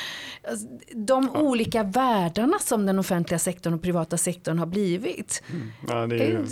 Alltså, 0.50 0.66
De 0.94 1.30
olika 1.30 1.82
världarna 1.82 2.58
som 2.58 2.86
den 2.86 2.98
offentliga 2.98 3.38
sektorn 3.38 3.74
och 3.74 3.82
privata 3.82 4.16
sektorn 4.16 4.58
har 4.58 4.66
blivit. 4.66 5.42
Ja, 5.88 6.06
det, 6.06 6.16
är 6.16 6.28
ju, 6.28 6.46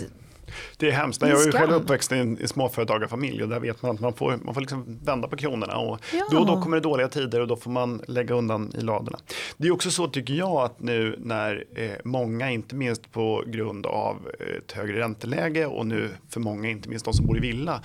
Det- 0.77 0.87
är 0.87 0.91
hemskt. 0.91 1.21
Jag 1.21 1.31
är 1.31 1.51
själv 1.51 1.73
uppväxt 1.73 2.11
i 2.11 2.15
en 2.15 2.47
småföretagarfamilj 2.47 3.43
och 3.43 3.49
där 3.49 3.59
vet 3.59 3.81
man 3.81 3.91
att 3.91 3.99
man 3.99 4.13
får, 4.13 4.39
man 4.43 4.53
får 4.53 4.61
liksom 4.61 4.99
vända 5.03 5.27
på 5.27 5.35
kronorna. 5.35 5.77
Och 5.77 5.99
Ja. 6.13 6.27
Då 6.31 6.37
och 6.39 6.45
då 6.45 6.61
kommer 6.61 6.77
det 6.77 6.81
dåliga 6.81 7.07
tider 7.07 7.41
och 7.41 7.47
då 7.47 7.55
får 7.55 7.71
man 7.71 8.01
lägga 8.07 8.35
undan 8.35 8.71
i 8.77 8.81
ladorna. 8.81 9.19
Det 9.57 9.67
är 9.67 9.71
också 9.71 9.91
så 9.91 10.07
tycker 10.07 10.33
jag 10.33 10.51
att 10.57 10.79
nu 10.79 11.15
när 11.19 11.65
eh, 11.75 11.91
många, 12.03 12.51
inte 12.51 12.75
minst 12.75 13.11
på 13.11 13.43
grund 13.47 13.85
av 13.85 14.15
eh, 14.39 14.55
ett 14.57 14.71
högre 14.71 14.99
ränteläge 14.99 15.65
och 15.65 15.85
nu 15.87 16.09
för 16.29 16.39
många, 16.39 16.69
inte 16.69 16.89
minst 16.89 17.05
de 17.05 17.13
som 17.13 17.25
bor 17.25 17.37
i 17.37 17.39
villa, 17.39 17.81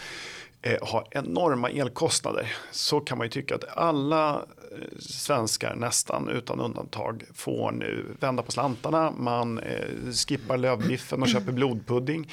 eh, 0.62 0.78
har 0.82 1.06
enorma 1.10 1.70
elkostnader 1.70 2.52
så 2.70 3.00
kan 3.00 3.18
man 3.18 3.26
ju 3.26 3.30
tycka 3.30 3.54
att 3.54 3.76
alla 3.76 4.34
eh, 4.36 4.98
svenskar 5.00 5.74
nästan 5.74 6.28
utan 6.28 6.60
undantag 6.60 7.24
får 7.34 7.72
nu 7.72 8.16
vända 8.20 8.42
på 8.42 8.52
slantarna. 8.52 9.10
Man 9.10 9.58
eh, 9.58 10.12
skippar 10.12 10.58
lövbiffen 10.58 11.22
och 11.22 11.28
köper 11.28 11.52
blodpudding. 11.52 12.30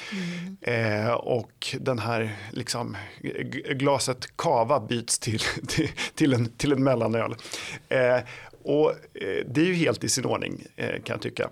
Eh, 0.60 1.10
och 1.10 1.76
den 1.80 1.98
här 1.98 2.36
liksom, 2.50 2.96
glaset 3.70 4.36
kava 4.36 4.80
byts 4.80 5.18
till, 5.18 5.40
till, 5.68 5.88
till, 6.14 6.32
en, 6.32 6.48
till 6.48 6.72
en 6.72 6.84
mellanöl. 6.84 7.34
Eh, 7.88 8.18
och 8.62 8.90
eh, 8.90 9.46
det 9.46 9.60
är 9.60 9.64
ju 9.64 9.74
helt 9.74 10.04
i 10.04 10.08
sin 10.08 10.24
ordning 10.24 10.66
eh, 10.76 11.02
kan 11.02 11.14
jag 11.14 11.20
tycka. 11.20 11.50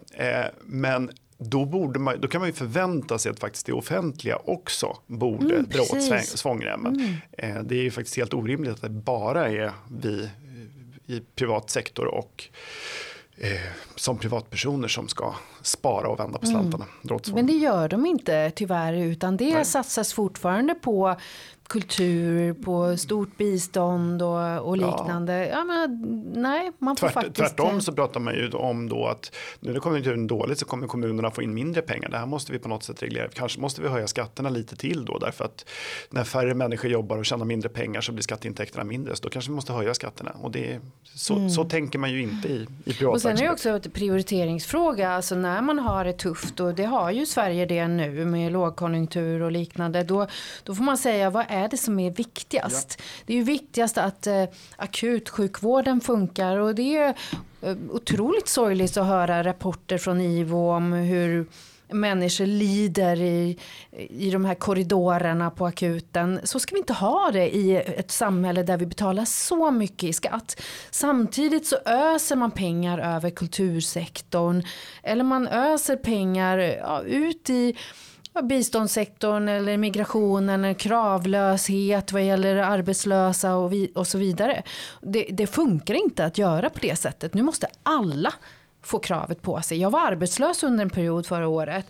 Men 0.61 1.11
då, 1.39 1.65
borde 1.65 1.99
man, 1.99 2.21
då 2.21 2.29
kan 2.29 2.41
man 2.41 2.49
ju 2.49 2.55
förvänta 2.55 3.19
sig 3.19 3.33
att 3.33 3.41
faktiskt 3.41 3.67
det 3.67 3.73
offentliga 3.73 4.37
också 4.37 4.97
borde 5.07 5.55
Mm, 5.55 5.69
dra 5.71 5.83
åt 5.83 6.03
sväng, 6.03 6.23
svångremmen. 6.23 7.17
Eh, 7.33 7.63
det 7.63 7.77
är 7.77 7.83
ju 7.83 7.91
faktiskt 7.91 8.17
helt 8.17 8.35
orimligt 8.35 8.73
att 8.73 8.83
det 8.83 8.89
bara 8.89 9.49
är 9.49 9.73
vi 9.91 10.23
eh, 10.23 11.17
i 11.17 11.23
privat 11.35 11.71
sektor 11.71 12.07
och 12.07 12.45
eh, 13.37 13.51
som 13.95 14.19
privatpersoner 14.19 14.89
som 14.89 15.09
ska 15.09 15.35
spara 15.63 16.09
och 16.09 16.21
vända 16.21 16.39
på 16.39 16.47
slantarna. 16.47 16.85
dra 17.03 17.15
åt 17.15 17.27
svång. 17.27 17.35
Men 17.35 17.47
det 17.47 17.53
gör 17.53 17.89
de 17.89 18.07
inte 18.07 18.51
tyvärr 18.51 18.93
utan 18.93 19.37
det 19.37 19.55
Nej. 19.55 19.65
satsas 19.65 20.13
fortfarande 20.13 20.75
på 20.75 21.17
kultur, 21.69 22.55
på 22.55 22.97
stort 22.97 23.37
bistånd 23.37 24.23
och, 24.23 24.69
och 24.69 24.77
Ja. 24.77 24.97
liknande. 24.99 25.49
Ja. 25.49 25.65
men, 25.65 26.01
nej, 26.35 26.73
man 26.79 26.97
får 26.97 27.07
Tvärt, 27.07 27.15
faktiskt... 27.15 27.39
eh, 27.41 27.47
tvärtom 27.47 27.81
så 27.81 27.93
pratar 27.93 28.21
man 28.21 28.35
ju 28.35 28.51
om 28.51 28.89
då 28.89 29.07
att 29.07 29.33
nu 29.61 29.73
när 29.73 29.81
konjunkturen 29.81 30.25
är 30.25 30.29
dåligt 30.29 30.59
så 30.59 30.65
kommer 30.65 30.87
kommunerna 30.87 31.31
få 31.31 31.43
in 31.43 31.55
mindre 31.55 31.83
pengar. 31.83 32.09
Det 32.09 32.19
här 32.19 32.27
måste 32.27 32.53
vi 32.53 32.59
på 32.59 32.69
något 32.69 32.83
sätt 32.83 33.03
reglera. 33.03 33.29
Kanske 33.29 33.61
måste 33.61 33.83
vi 33.83 33.89
höja 33.89 34.07
skatterna 34.07 34.49
lite 34.51 34.77
till 34.77 35.05
då 35.05 35.19
därför 35.19 35.45
att 35.45 35.65
när 36.11 36.25
färre 36.25 36.55
människor 36.55 36.91
jobbar 36.91 37.17
och 37.19 37.27
tjänar 37.27 37.45
mindre 37.45 37.69
pengar 37.69 38.01
så 38.01 38.13
blir 38.13 38.23
skatteintäkterna 38.23 38.85
mindre. 38.85 39.17
Så 39.17 39.23
då 39.23 39.29
kanske 39.29 39.51
vi 39.51 39.55
måste 39.55 39.73
höja 39.73 39.95
skatterna 39.95 40.31
och 40.43 40.51
det 40.51 40.81
så, 41.15 41.49
så 41.49 41.65
tänker 41.65 41.99
man 41.99 42.13
ju 42.13 42.23
inte 42.23 42.49
i, 42.49 42.67
i 42.85 42.93
privat 42.93 43.01
Mm. 43.01 43.13
Och 43.13 43.21
sen 43.23 43.39
är 43.39 43.43
det 43.43 43.51
också 43.51 43.71
ett 43.71 43.93
prioriteringsfråga, 43.93 45.11
alltså 45.11 45.35
när 45.49 45.63
man 45.63 45.79
har 45.79 46.05
det 46.05 46.13
tufft 46.13 46.61
och 46.61 46.75
det 46.75 46.85
har 46.85 47.11
ju 47.11 47.27
Sverige 47.27 47.67
det 47.67 47.89
nu 47.89 48.25
med 48.25 48.53
lågkonjunktur 48.53 49.43
och 49.43 49.53
liknande, 49.53 50.03
då, 50.03 50.27
då 50.63 50.75
får 50.75 50.85
man 50.85 50.99
säga 50.99 51.31
vad 51.31 51.45
är 51.49 51.69
det 51.69 51.77
som 51.77 51.99
är 51.99 52.11
viktigast? 52.11 53.03
Det 53.27 53.33
är 53.33 53.37
ju 53.37 53.43
viktigast 53.43 53.99
att 53.99 54.27
eh, 54.27 54.45
akutsjukvården 54.77 56.01
funkar 56.01 56.57
och 56.57 56.75
det 56.75 56.97
är 56.97 57.15
eh, 57.63 57.77
otroligt 57.91 58.49
sorgligt 58.49 58.97
att 58.97 59.07
höra 59.07 59.45
rapporter 59.45 59.99
från 59.99 60.21
IVO 60.21 60.71
om 60.71 60.93
hur 60.93 61.47
människor 61.91 62.47
lider 62.47 63.21
i, 63.21 63.59
i 64.11 64.31
de 64.31 64.45
här 64.45 64.55
korridorerna 64.55 65.51
på 65.51 65.67
akuten. 65.67 66.41
Så 66.45 66.59
ska 66.59 66.75
vi 66.75 66.79
inte 66.79 66.93
ha 66.93 67.31
det 67.33 67.57
i 67.57 67.77
ett 67.77 68.11
samhälle 68.11 68.63
där 68.63 68.77
vi 68.77 68.87
betalar 68.87 69.25
så 69.25 69.71
mycket 69.71 70.09
i 70.09 70.13
skatt. 70.13 70.63
Samtidigt 70.91 71.67
så 71.67 71.77
öser 71.85 72.37
man 72.37 72.51
pengar 72.51 72.99
över 72.99 73.31
kultursektorn 73.31 74.63
eller 75.03 75.25
man 75.25 75.49
öser 75.49 75.97
pengar 75.97 76.59
ja, 76.59 77.03
ut 77.03 77.51
i 77.51 77.77
biståndssektorn 78.43 79.49
eller 79.49 79.77
migrationen, 79.77 80.65
eller 80.65 80.75
kravlöshet 80.75 82.13
vad 82.13 82.25
gäller 82.25 82.57
arbetslösa 82.57 83.57
och, 83.57 83.73
vi, 83.73 83.93
och 83.95 84.07
så 84.07 84.19
vidare. 84.19 84.63
Det, 85.03 85.27
det 85.33 85.47
funkar 85.47 85.95
inte 85.95 86.25
att 86.25 86.39
göra 86.39 86.71
på 86.71 86.79
det 86.79 86.97
sättet. 86.97 87.35
Nu 87.35 87.43
måste 87.43 87.67
alla 87.83 88.35
få 88.89 88.99
kravet 88.99 89.43
på 89.43 89.63
sig. 89.63 89.79
Jag 89.81 89.91
var 89.91 90.01
arbetslös 90.01 90.63
under 90.63 90.83
en 90.85 90.91
period 90.91 91.27
förra 91.27 91.49
året. 91.49 91.87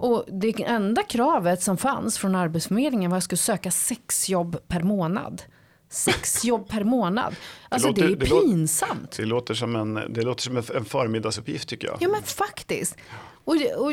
Och 0.00 0.24
det 0.32 0.62
enda 0.62 1.02
kravet 1.02 1.62
som 1.62 1.76
fanns 1.76 2.18
från 2.18 2.34
Arbetsförmedlingen 2.34 3.10
var 3.10 3.16
att 3.16 3.22
jag 3.22 3.24
skulle 3.24 3.38
söka 3.38 3.70
sex 3.70 4.28
jobb 4.28 4.56
per 4.68 4.82
månad. 4.82 5.42
Sex 5.90 6.44
jobb 6.44 6.68
per 6.68 6.84
månad. 6.84 7.34
Alltså 7.68 7.92
det, 7.92 8.00
låter- 8.00 8.12
är 8.12 8.16
det 8.16 8.30
låter- 8.30 8.46
pinsamt. 8.48 9.16
Det 9.16 9.24
låter 9.24 9.54
som 9.54 9.76
en, 9.76 9.94
det 10.08 10.22
låter 10.22 10.42
som 10.42 10.56
en, 10.56 10.84
förmiddagsuppgift 10.84 11.68
tycker 11.68 11.88
jag. 11.88 11.96
Ja 12.00 12.08
men 12.08 12.22
faktiskt. 12.22 12.96
Och, 13.44 13.58
det- 13.58 13.74
och 13.74 13.92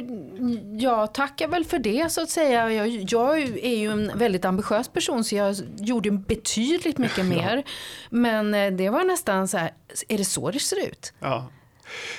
jag 0.79 1.13
tackar 1.13 1.47
väl 1.47 1.65
för 1.65 1.79
det 1.79 2.11
så 2.11 2.21
att 2.21 2.29
säga. 2.29 2.71
Jag, 2.71 2.87
jag 2.87 3.39
är 3.41 3.75
ju 3.77 3.91
en 3.91 4.11
väldigt 4.15 4.45
ambitiös 4.45 4.87
person 4.87 5.23
så 5.23 5.35
jag 5.35 5.55
gjorde 5.77 6.11
betydligt 6.11 6.97
mycket 6.97 7.25
mer. 7.35 7.63
Men 8.09 8.53
eh, 8.53 8.71
det 8.71 8.89
var 8.89 9.03
nästan 9.03 9.47
så 9.47 9.57
här, 9.57 9.71
är 10.07 10.17
det 10.17 10.25
så 10.25 10.51
det 10.51 10.59
ser 10.59 10.87
ut? 10.87 11.13
Ja. 11.19 11.47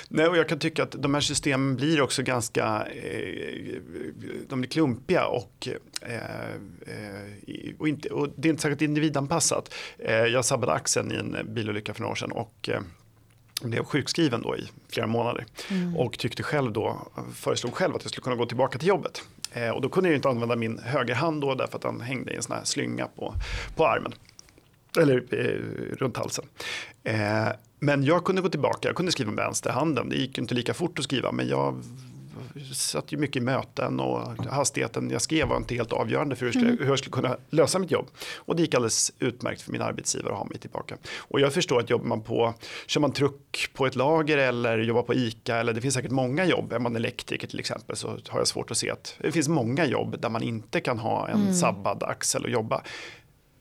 Nej, 0.07 0.27
och 0.27 0.37
jag 0.37 0.49
kan 0.49 0.59
tycka 0.59 0.83
att 0.83 0.91
de 0.91 1.13
här 1.13 1.21
systemen 1.21 1.75
blir 1.75 2.01
också 2.01 2.23
ganska 2.23 2.87
eh, 3.03 3.81
de 4.49 4.61
blir 4.61 4.69
klumpiga 4.69 5.27
och, 5.27 5.67
eh, 6.01 6.13
eh, 6.13 7.73
och, 7.77 7.87
inte, 7.87 8.09
och 8.09 8.29
det 8.35 8.47
är 8.47 8.49
inte 8.49 8.61
särskilt 8.61 8.81
individanpassat. 8.81 9.73
Eh, 9.99 10.15
jag 10.15 10.45
sabbade 10.45 10.73
axeln 10.73 11.11
i 11.11 11.15
en 11.15 11.53
bilolycka 11.53 11.93
för 11.93 12.01
några 12.01 12.11
år 12.11 12.15
sedan 12.15 12.31
och 12.31 12.69
eh, 12.69 12.81
blev 13.61 13.83
sjukskriven 13.83 14.41
då 14.41 14.57
i 14.57 14.69
flera 14.89 15.07
månader 15.07 15.45
och 15.97 16.17
tyckte 16.19 16.43
själv 16.43 16.73
då, 16.73 17.07
föreslog 17.35 17.73
själv 17.73 17.95
att 17.95 18.03
jag 18.03 18.11
skulle 18.11 18.23
kunna 18.23 18.35
gå 18.35 18.45
tillbaka 18.45 18.79
till 18.79 18.87
jobbet. 18.87 19.23
Eh, 19.53 19.69
och 19.69 19.81
då 19.81 19.89
kunde 19.89 20.09
jag 20.09 20.15
inte 20.15 20.29
använda 20.29 20.55
min 20.55 20.79
högerhand 20.79 21.41
då 21.41 21.55
därför 21.55 21.75
att 21.75 21.81
den 21.81 22.01
hängde 22.01 22.33
i 22.33 22.35
en 22.35 22.43
sån 22.43 22.55
här 22.55 22.63
slynga 22.63 23.07
på, 23.07 23.33
på 23.75 23.87
armen. 23.87 24.13
Eller 24.99 25.23
eh, 25.31 25.95
runt 25.97 26.17
halsen. 26.17 26.45
Eh, 27.03 27.47
men 27.79 28.03
jag 28.03 28.23
kunde 28.23 28.41
gå 28.41 28.49
tillbaka, 28.49 28.87
jag 28.87 28.95
kunde 28.95 29.11
skriva 29.11 29.31
med 29.31 29.45
vänsterhanden. 29.45 30.09
Det 30.09 30.15
gick 30.15 30.37
inte 30.37 30.55
lika 30.55 30.73
fort 30.73 30.99
att 30.99 31.03
skriva 31.03 31.31
men 31.31 31.47
jag 31.47 31.83
satt 32.73 33.11
ju 33.11 33.17
mycket 33.17 33.35
i 33.35 33.39
möten 33.39 33.99
och 33.99 34.45
hastigheten 34.45 35.09
jag 35.09 35.21
skrev 35.21 35.47
var 35.47 35.57
inte 35.57 35.75
helt 35.75 35.93
avgörande 35.93 36.35
för 36.35 36.45
hur 36.45 36.53
jag, 36.53 36.61
skulle, 36.61 36.83
hur 36.83 36.89
jag 36.89 36.99
skulle 36.99 37.13
kunna 37.13 37.37
lösa 37.49 37.79
mitt 37.79 37.91
jobb. 37.91 38.07
Och 38.35 38.55
det 38.55 38.61
gick 38.61 38.73
alldeles 38.73 39.11
utmärkt 39.19 39.61
för 39.61 39.71
min 39.71 39.81
arbetsgivare 39.81 40.33
att 40.33 40.39
ha 40.39 40.45
mig 40.45 40.57
tillbaka. 40.57 40.97
Och 41.17 41.39
jag 41.39 41.53
förstår 41.53 41.79
att 41.79 41.89
jobbar 41.89 42.05
man 42.05 42.21
på, 42.21 42.53
kör 42.87 43.01
man 43.01 43.11
truck 43.11 43.69
på 43.73 43.85
ett 43.85 43.95
lager 43.95 44.37
eller 44.37 44.77
jobbar 44.77 45.03
på 45.03 45.13
ICA 45.13 45.55
eller 45.55 45.73
det 45.73 45.81
finns 45.81 45.93
säkert 45.93 46.11
många 46.11 46.45
jobb, 46.45 46.73
är 46.73 46.79
man 46.79 46.95
elektriker 46.95 47.47
till 47.47 47.59
exempel 47.59 47.95
så 47.95 48.07
har 48.27 48.39
jag 48.39 48.47
svårt 48.47 48.71
att 48.71 48.77
se 48.77 48.91
att 48.91 49.15
det 49.19 49.31
finns 49.31 49.47
många 49.47 49.85
jobb 49.85 50.21
där 50.21 50.29
man 50.29 50.43
inte 50.43 50.79
kan 50.79 50.99
ha 50.99 51.27
en 51.27 51.55
sabbad 51.55 52.03
axel 52.03 52.43
och 52.43 52.49
jobba. 52.49 52.81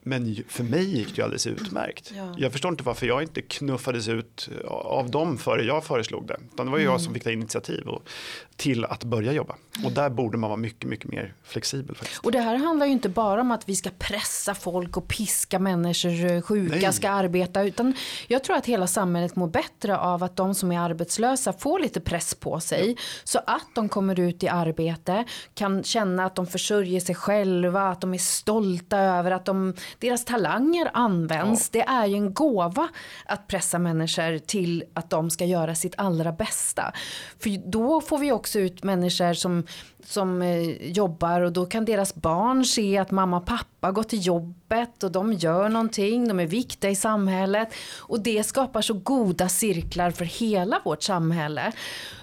Men 0.09 0.37
för 0.49 0.64
mig 0.64 0.85
gick 0.85 1.09
det 1.09 1.16
ju 1.16 1.23
alldeles 1.23 1.47
utmärkt. 1.47 2.12
Ja. 2.16 2.35
Jag 2.38 2.53
förstår 2.53 2.71
inte 2.71 2.85
varför 2.85 3.07
jag 3.07 3.23
inte 3.23 3.42
knuffades 3.42 4.09
ut 4.09 4.49
av 4.69 5.11
dem 5.11 5.38
före 5.38 5.62
jag 5.62 5.85
föreslog 5.85 6.27
det. 6.27 6.37
Utan 6.53 6.66
det 6.66 6.73
var 6.73 6.79
mm. 6.79 6.90
jag 6.90 7.01
som 7.01 7.14
fick 7.14 7.25
ta 7.25 7.31
initiativ 7.31 7.88
och, 7.88 8.09
till 8.57 8.85
att 8.85 9.05
börja 9.05 9.33
jobba. 9.33 9.55
Och 9.85 9.92
där 9.92 10.11
borde 10.11 10.38
man 10.38 10.51
vara 10.51 10.61
mycket, 10.61 10.90
mycket 10.90 11.11
mer 11.11 11.35
flexibel. 11.45 11.97
Faktiskt. 11.97 12.25
Och 12.25 12.33
det 12.33 12.40
här 12.40 12.57
handlar 12.57 12.87
ju 12.87 12.92
inte 12.92 13.09
bara 13.09 13.40
om 13.40 13.51
att 13.51 13.69
vi 13.69 13.77
ska 13.77 13.90
pressa 13.99 14.55
folk 14.55 14.97
och 14.97 15.09
piska 15.09 15.59
människor 15.59 16.25
eh, 16.31 16.42
sjuka 16.42 16.77
Nej. 16.77 16.92
ska 16.92 17.11
arbeta. 17.11 17.62
Utan 17.62 17.95
jag 18.27 18.45
tror 18.45 18.57
att 18.57 18.66
hela 18.66 18.87
samhället 18.87 19.37
mår 19.37 19.49
bättre 19.49 19.99
av 19.99 20.23
att 20.23 20.37
de 20.37 20.55
som 20.55 20.73
är 20.73 20.81
arbetslösa 20.81 21.53
får 21.53 21.79
lite 21.79 22.01
press 22.01 22.35
på 22.35 22.61
sig. 22.61 22.90
Ja. 22.90 23.03
Så 23.25 23.38
att 23.47 23.69
de 23.75 23.88
kommer 23.88 24.21
ut 24.21 24.42
i 24.42 24.49
arbete, 24.49 25.25
kan 25.55 25.83
känna 25.83 26.25
att 26.25 26.35
de 26.35 26.47
försörjer 26.47 27.01
sig 27.01 27.14
själva, 27.14 27.88
att 27.88 28.01
de 28.01 28.14
är 28.14 28.19
stolta 28.19 28.99
över 28.99 29.31
att 29.31 29.45
de, 29.45 29.75
deras 29.99 30.25
talanger 30.25 30.91
används. 30.95 31.71
Ja. 31.73 31.81
Det 31.81 31.91
är 31.91 32.07
ju 32.07 32.15
en 32.15 32.35
gåva 32.35 32.89
att 33.27 33.47
pressa 33.47 33.79
människor 33.79 34.39
till 34.39 34.85
att 34.95 35.11
de 35.11 35.31
ska 35.31 35.45
göra 35.45 35.75
sitt 35.75 35.95
allra 35.97 36.33
bästa. 36.33 36.93
För 37.39 37.71
då 37.71 38.01
får 38.01 38.19
vi 38.19 38.33
också 38.33 38.59
ut 38.59 38.85
människor 38.85 39.35
som 39.35 39.65
som 40.07 40.43
eh, 40.43 40.91
jobbar 40.93 41.41
och 41.41 41.53
då 41.53 41.67
kan 41.67 41.85
deras 41.85 42.15
barn 42.15 42.65
se 42.65 42.99
att 42.99 43.11
mamma 43.11 43.37
och 43.37 43.47
pappa 43.47 43.93
går 43.93 44.03
till 44.03 44.27
jobbet 44.27 45.03
och 45.03 45.13
de 45.13 45.33
gör 45.33 45.69
någonting, 45.69 46.29
de 46.29 46.41
är 46.41 46.47
viktiga 46.47 46.91
i 46.91 46.97
samhället 46.97 47.69
och 47.99 48.21
det 48.21 48.45
skapar 48.45 48.83
så 48.83 48.95
goda 48.95 49.49
cirklar 49.49 50.11
för 50.11 50.25
hela 50.25 50.81
vårt 50.85 51.03
samhälle. 51.03 51.73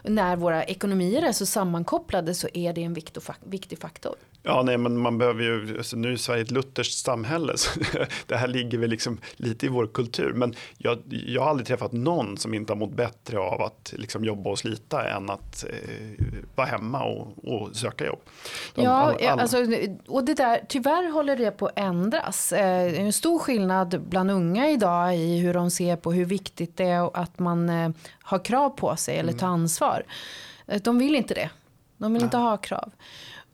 När 0.04 0.36
våra 0.36 0.64
ekonomier 0.64 1.22
är 1.22 1.32
så 1.32 1.46
sammankopplade 1.46 2.34
så 2.34 2.48
är 2.54 2.74
det 2.74 2.84
en 2.84 2.94
viktig 3.44 3.80
faktor. 3.80 4.16
Ja, 4.46 4.64
nej, 4.64 4.78
men 4.78 4.98
man 4.98 5.18
behöver 5.18 5.44
ju, 5.44 5.78
alltså 5.78 5.98
nu 5.98 6.14
är 6.14 6.18
Sverige 6.18 6.42
ett 6.42 6.52
lutherskt 6.52 7.06
samhälle, 7.06 7.54
så 7.58 7.80
det 8.28 8.36
här 8.36 8.48
ligger 8.48 8.78
väl 8.78 8.90
liksom 8.90 9.18
lite 9.36 9.66
i 9.66 9.70
vår 9.70 9.88
kultur. 9.88 10.34
Men 10.34 10.54
jag, 10.78 11.00
jag 11.08 11.42
har 11.42 11.50
aldrig 11.50 11.68
träffat 11.68 11.92
någon 11.92 12.38
som 12.38 12.54
inte 12.54 12.74
har 12.74 12.78
mått 12.78 12.94
bättre 12.94 13.40
av 13.40 13.62
att 13.62 13.94
liksom 13.98 14.26
jobba 14.26 14.50
och 14.50 14.60
slita 14.60 15.10
än 15.10 15.30
att 15.30 15.66
eh, 15.70 16.26
vara 16.56 16.68
hemma 16.68 17.04
och, 17.04 17.48
och 17.48 17.76
söka 17.76 18.06
jobb. 18.06 18.20
De, 18.76 18.84
ja, 18.84 18.92
alla, 18.92 19.32
alla. 19.32 19.42
Alltså, 19.42 19.58
och 20.08 20.26
det 20.26 20.34
där, 20.34 20.66
tyvärr 20.70 21.12
håller 21.12 21.36
det 21.36 21.52
på 21.52 21.66
att 21.66 21.80
ändras. 21.80 22.54
Eh, 22.54 23.00
en 23.00 23.14
stor 23.14 23.40
skillnad 23.40 24.02
bland 24.02 24.32
unga 24.32 24.70
idag 24.70 25.18
i 25.18 25.40
hur 25.40 25.54
de 25.54 25.72
ser 25.72 25.96
på 25.96 26.12
hur 26.12 26.26
viktigt 26.26 26.78
det 26.78 26.86
är 26.86 27.18
att 27.18 27.40
man 27.40 27.70
eh, 27.70 27.90
har 28.22 28.46
krav 28.46 28.70
på 28.70 28.96
sig 28.96 29.18
eller 29.18 29.34
tar 29.34 29.48
mm. 29.48 29.62
ansvar. 29.62 30.04
Eh, 30.68 30.82
de 30.82 31.00
vill 31.00 31.16
inte 31.16 31.34
det. 31.34 31.50
De 31.98 32.14
vill 32.14 32.22
Nej. 32.22 32.28
inte 32.28 32.38
ha 32.38 32.58
krav. 32.58 32.92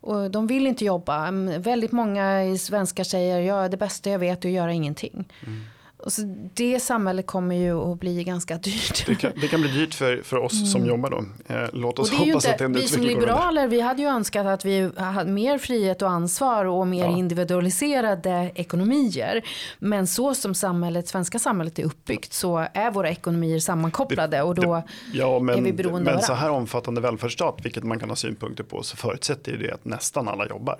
Och 0.00 0.30
de 0.30 0.46
vill 0.46 0.66
inte 0.66 0.84
jobba. 0.84 1.26
Mm, 1.26 1.62
väldigt 1.62 1.92
många 1.92 2.56
svenskar 2.58 3.04
säger 3.04 3.40
ja, 3.40 3.68
det 3.68 3.76
bästa 3.76 4.10
jag 4.10 4.18
vet 4.18 4.44
är 4.44 4.48
att 4.48 4.54
göra 4.54 4.72
ingenting. 4.72 5.28
Mm. 5.46 5.60
Och 6.02 6.12
så 6.12 6.22
det 6.54 6.80
samhället 6.80 7.26
kommer 7.26 7.54
ju 7.54 7.92
att 7.92 8.00
bli 8.00 8.24
ganska 8.24 8.56
dyrt. 8.56 9.06
Det 9.06 9.14
kan, 9.14 9.32
det 9.40 9.48
kan 9.48 9.60
bli 9.60 9.70
dyrt 9.70 9.94
för, 9.94 10.22
för 10.22 10.36
oss 10.36 10.52
mm. 10.52 10.66
som 10.66 10.86
jobbar 10.86 11.10
då. 11.10 11.24
Eh, 11.54 11.68
låt 11.72 11.98
oss 11.98 12.10
hoppas 12.10 12.26
inte, 12.26 12.50
att 12.50 12.58
det 12.58 12.68
Vi 12.68 12.88
som 12.88 13.02
liberaler, 13.02 13.68
vi 13.68 13.80
hade 13.80 14.02
ju 14.02 14.08
önskat 14.08 14.46
att 14.46 14.64
vi 14.64 14.90
hade 14.96 15.30
mer 15.30 15.58
frihet 15.58 16.02
och 16.02 16.10
ansvar 16.10 16.64
och 16.64 16.86
mer 16.86 17.04
ja. 17.04 17.16
individualiserade 17.16 18.52
ekonomier. 18.54 19.42
Men 19.78 20.06
så 20.06 20.34
som 20.34 20.54
samhället, 20.54 21.08
svenska 21.08 21.38
samhället 21.38 21.78
är 21.78 21.84
uppbyggt 21.84 22.32
så 22.32 22.66
är 22.74 22.90
våra 22.90 23.10
ekonomier 23.10 23.58
sammankopplade 23.58 24.36
det, 24.36 24.42
och 24.42 24.54
då 24.54 24.74
det, 24.74 24.84
ja, 25.12 25.38
men, 25.38 25.58
är 25.58 25.62
vi 25.62 25.72
beroende 25.72 26.12
Men 26.12 26.22
så 26.22 26.32
här 26.32 26.50
omfattande 26.50 27.00
välfärdsstat, 27.00 27.58
vilket 27.62 27.84
man 27.84 27.98
kan 27.98 28.08
ha 28.08 28.16
synpunkter 28.16 28.64
på, 28.64 28.82
så 28.82 28.96
förutsätter 28.96 29.56
det 29.56 29.70
att 29.70 29.84
nästan 29.84 30.28
alla 30.28 30.46
jobbar. 30.48 30.76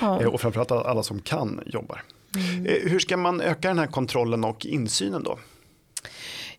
Ja. 0.00 0.20
Eh, 0.20 0.26
och 0.26 0.40
framförallt 0.40 0.72
alla 0.72 1.02
som 1.02 1.20
kan 1.20 1.60
jobbar. 1.66 2.02
Mm. 2.36 2.64
Hur 2.90 2.98
ska 2.98 3.16
man 3.16 3.40
öka 3.40 3.68
den 3.68 3.78
här 3.78 3.86
kontrollen 3.86 4.44
och 4.44 4.66
insynen 4.66 5.22
då? 5.22 5.38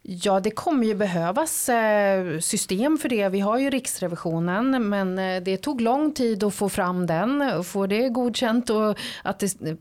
Ja, 0.05 0.39
det 0.39 0.51
kommer 0.51 0.87
ju 0.87 0.95
behövas 0.95 1.69
eh, 1.69 2.39
system 2.39 2.97
för 2.97 3.09
det. 3.09 3.29
Vi 3.29 3.39
har 3.39 3.57
ju 3.57 3.69
Riksrevisionen, 3.69 4.89
men 4.89 5.19
eh, 5.19 5.43
det 5.43 5.57
tog 5.57 5.81
lång 5.81 6.13
tid 6.13 6.43
att 6.43 6.53
få 6.53 6.69
fram 6.69 7.07
den 7.07 7.41
och 7.41 7.65
få 7.65 7.87
det 7.87 8.09
godkänt. 8.09 8.69
Och 8.69 8.97
att 9.23 9.39
det, 9.39 9.77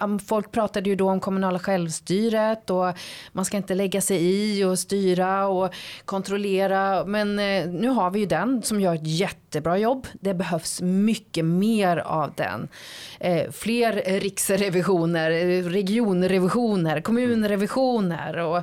eh, 0.00 0.18
folk 0.26 0.52
pratade 0.52 0.90
ju 0.90 0.96
då 0.96 1.10
om 1.10 1.20
kommunala 1.20 1.58
självstyret 1.58 2.70
och 2.70 2.86
man 3.32 3.44
ska 3.44 3.56
inte 3.56 3.74
lägga 3.74 4.00
sig 4.00 4.18
i 4.22 4.64
och 4.64 4.78
styra 4.78 5.46
och 5.46 5.74
kontrollera. 6.04 7.04
Men 7.04 7.36
nu 7.80 7.88
har 7.88 8.10
vi 8.10 8.20
ju 8.20 8.26
den 8.26 8.62
som 8.62 8.80
gör 8.80 8.94
ett 8.94 9.06
jättebra 9.06 9.78
jobb. 9.78 10.06
Det 10.20 10.34
behövs 10.34 10.80
mycket 10.82 11.44
mer 11.44 11.96
av 11.96 12.32
den. 12.36 12.68
Fler 13.52 14.20
riksrevisioner, 14.20 15.62
regionrevisioner, 15.62 17.00
kommunrevisioner 17.00 18.36
och 18.36 18.62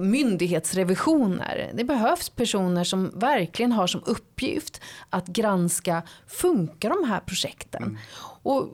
myndighetsrevisioner. 0.00 1.70
Det 1.74 1.84
behövs 1.84 2.28
personer 2.30 2.84
som 2.84 3.10
verkligen 3.18 3.72
har 3.72 3.86
som 3.86 4.02
uppgift 4.06 4.80
att 5.10 5.26
granska, 5.26 6.02
funkar 6.26 6.90
de 6.90 7.08
här 7.08 7.20
projekten? 7.20 7.82
Mm. 7.82 7.98
Och, 8.42 8.68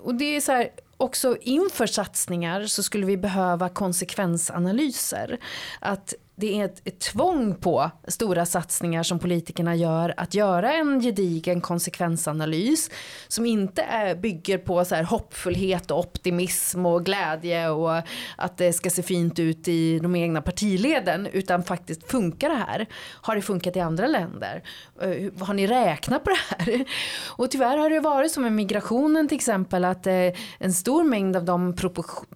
och 0.00 0.14
det 0.14 0.36
är 0.36 0.40
så 0.40 0.52
här, 0.52 0.70
också 0.96 1.36
inför 1.40 1.86
satsningar 1.86 2.64
så 2.64 2.82
skulle 2.82 3.06
vi 3.06 3.16
behöva 3.16 3.68
konsekvensanalyser. 3.68 5.38
Att 5.80 6.14
det 6.40 6.60
är 6.60 6.64
ett, 6.64 6.80
ett 6.84 7.00
tvång 7.00 7.54
på 7.54 7.90
stora 8.08 8.46
satsningar 8.46 9.02
som 9.02 9.18
politikerna 9.18 9.76
gör 9.76 10.14
att 10.16 10.34
göra 10.34 10.72
en 10.72 11.00
gedigen 11.00 11.60
konsekvensanalys 11.60 12.90
som 13.28 13.46
inte 13.46 13.82
är, 13.82 14.14
bygger 14.14 14.58
på 14.58 14.84
så 14.84 14.94
här 14.94 15.02
hoppfullhet 15.02 15.90
och 15.90 15.98
optimism 15.98 16.86
och 16.86 17.04
glädje 17.04 17.68
och 17.68 18.02
att 18.36 18.56
det 18.56 18.72
ska 18.72 18.90
se 18.90 19.02
fint 19.02 19.38
ut 19.38 19.68
i 19.68 19.98
de 19.98 20.16
egna 20.16 20.42
partileden 20.42 21.26
utan 21.32 21.62
faktiskt 21.62 22.10
funkar 22.10 22.48
det 22.48 22.64
här? 22.68 22.86
Har 23.22 23.36
det 23.36 23.42
funkat 23.42 23.76
i 23.76 23.80
andra 23.80 24.06
länder? 24.06 24.62
Eh, 25.00 25.46
har 25.46 25.54
ni 25.54 25.66
räknat 25.66 26.24
på 26.24 26.30
det 26.30 26.56
här? 26.56 26.84
Och 27.26 27.50
tyvärr 27.50 27.76
har 27.76 27.90
det 27.90 28.00
varit 28.00 28.32
som 28.32 28.42
med 28.42 28.52
migrationen 28.52 29.28
till 29.28 29.36
exempel 29.36 29.84
att 29.84 30.06
eh, 30.06 30.14
en 30.58 30.72
stor 30.72 31.04
mängd 31.04 31.36
av 31.36 31.44
de 31.44 31.76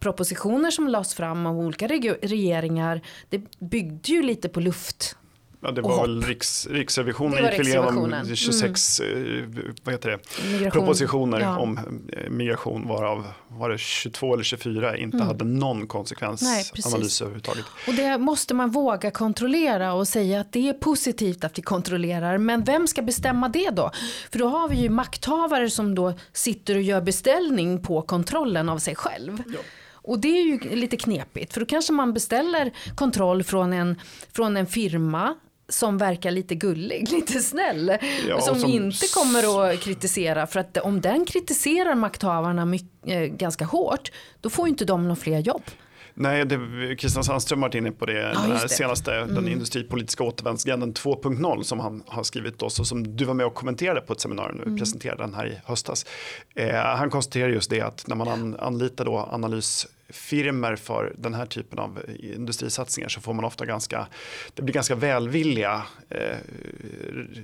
propositioner 0.00 0.70
som 0.70 0.88
lades 0.88 1.14
fram 1.14 1.46
av 1.46 1.58
olika 1.58 1.86
regeringar 1.86 3.00
det 3.28 3.60
bygger 3.60 3.91
byggde 3.92 4.12
ju 4.12 4.22
lite 4.22 4.48
på 4.48 4.60
luft. 4.60 5.16
Ja, 5.64 5.70
det 5.70 5.80
var 5.80 6.00
väl 6.00 6.22
Riks, 6.22 6.66
Riksrevisionen 6.66 7.44
gick 7.44 7.66
igenom 7.66 8.26
26 8.34 9.00
mm. 9.00 9.74
vad 9.84 9.94
heter 9.94 10.10
det? 10.10 10.70
propositioner 10.70 11.40
ja. 11.40 11.58
om 11.58 11.78
eh, 12.12 12.30
migration 12.30 12.88
varav 12.88 13.26
var 13.48 13.70
det 13.70 13.78
22 13.78 14.34
eller 14.34 14.44
24 14.44 14.96
inte 14.96 15.16
mm. 15.16 15.26
hade 15.26 15.44
någon 15.44 15.86
konsekvensanalys 15.86 17.20
Nej, 17.20 17.26
överhuvudtaget. 17.26 17.64
Och 17.88 17.94
det 17.94 18.18
måste 18.18 18.54
man 18.54 18.70
våga 18.70 19.10
kontrollera 19.10 19.92
och 19.92 20.08
säga 20.08 20.40
att 20.40 20.52
det 20.52 20.68
är 20.68 20.72
positivt 20.72 21.44
att 21.44 21.58
vi 21.58 21.62
kontrollerar. 21.62 22.38
Men 22.38 22.64
vem 22.64 22.86
ska 22.86 23.02
bestämma 23.02 23.48
det 23.48 23.70
då? 23.70 23.90
För 24.30 24.38
då 24.38 24.48
har 24.48 24.68
vi 24.68 24.76
ju 24.76 24.88
makthavare 24.88 25.70
som 25.70 25.94
då 25.94 26.14
sitter 26.32 26.74
och 26.74 26.82
gör 26.82 27.00
beställning 27.00 27.82
på 27.82 28.02
kontrollen 28.02 28.68
av 28.68 28.78
sig 28.78 28.94
själv. 28.94 29.42
Ja. 29.46 29.58
Och 30.02 30.18
det 30.18 30.38
är 30.38 30.42
ju 30.42 30.76
lite 30.76 30.96
knepigt 30.96 31.52
för 31.52 31.60
då 31.60 31.66
kanske 31.66 31.92
man 31.92 32.12
beställer 32.12 32.72
kontroll 32.94 33.42
från 33.42 33.72
en, 33.72 34.00
från 34.32 34.56
en 34.56 34.66
firma 34.66 35.34
som 35.68 35.98
verkar 35.98 36.30
lite 36.30 36.54
gullig, 36.54 37.08
lite 37.12 37.40
snäll. 37.40 37.98
Ja, 38.28 38.40
som, 38.40 38.60
som, 38.60 38.70
inte 38.70 39.06
kommer 39.14 39.70
att 39.70 39.80
kritisera. 39.80 40.46
För 40.46 40.60
att 40.60 40.76
om 40.76 41.00
den 41.00 41.24
kritiserar 41.24 41.94
makthavarna 41.94 42.64
mycket, 42.64 42.88
eh, 43.04 43.20
ganska 43.20 43.64
hårt, 43.64 44.12
då 44.40 44.50
får 44.50 44.68
inte 44.68 44.84
de 44.84 45.02
några 45.02 45.16
fler 45.16 45.38
jobb. 45.38 45.62
Nej, 46.14 46.46
det, 46.46 46.58
Christian 46.98 47.24
Sandström 47.24 47.62
har 47.62 47.68
varit 47.68 47.74
inne 47.74 47.92
på 47.92 48.06
det, 48.06 48.22
den 48.22 48.36
här 48.36 48.68
senaste, 48.68 49.14
mm. 49.14 49.34
den 49.34 49.48
industripolitiska 49.48 50.24
återvändsgränden 50.24 50.94
2.0 50.94 51.62
som 51.62 51.80
han 51.80 52.02
har 52.06 52.22
skrivit 52.22 52.62
oss 52.62 52.80
och 52.80 52.86
som 52.86 53.16
du 53.16 53.24
var 53.24 53.34
med 53.34 53.46
och 53.46 53.54
kommenterade 53.54 54.00
på 54.00 54.12
ett 54.12 54.20
seminarium, 54.20 54.60
mm. 54.62 54.78
presenterade 54.78 55.22
den 55.22 55.34
här 55.34 55.46
i 55.46 55.58
höstas. 55.64 56.06
Eh, 56.54 56.74
han 56.74 57.10
konstaterar 57.10 57.48
just 57.48 57.70
det 57.70 57.80
att 57.80 58.04
när 58.06 58.16
man 58.16 58.28
an, 58.28 58.56
anlitar 58.58 59.04
då 59.04 59.28
analys 59.32 59.86
firmer 60.12 60.76
för 60.76 61.14
den 61.18 61.34
här 61.34 61.46
typen 61.46 61.78
av 61.78 62.00
industrisatsningar 62.18 63.08
så 63.08 63.20
får 63.20 63.34
man 63.34 63.44
ofta 63.44 63.66
ganska, 63.66 64.06
det 64.54 64.62
blir 64.62 64.74
ganska 64.74 64.94
välvilliga 64.94 65.82
eh, 66.08 66.36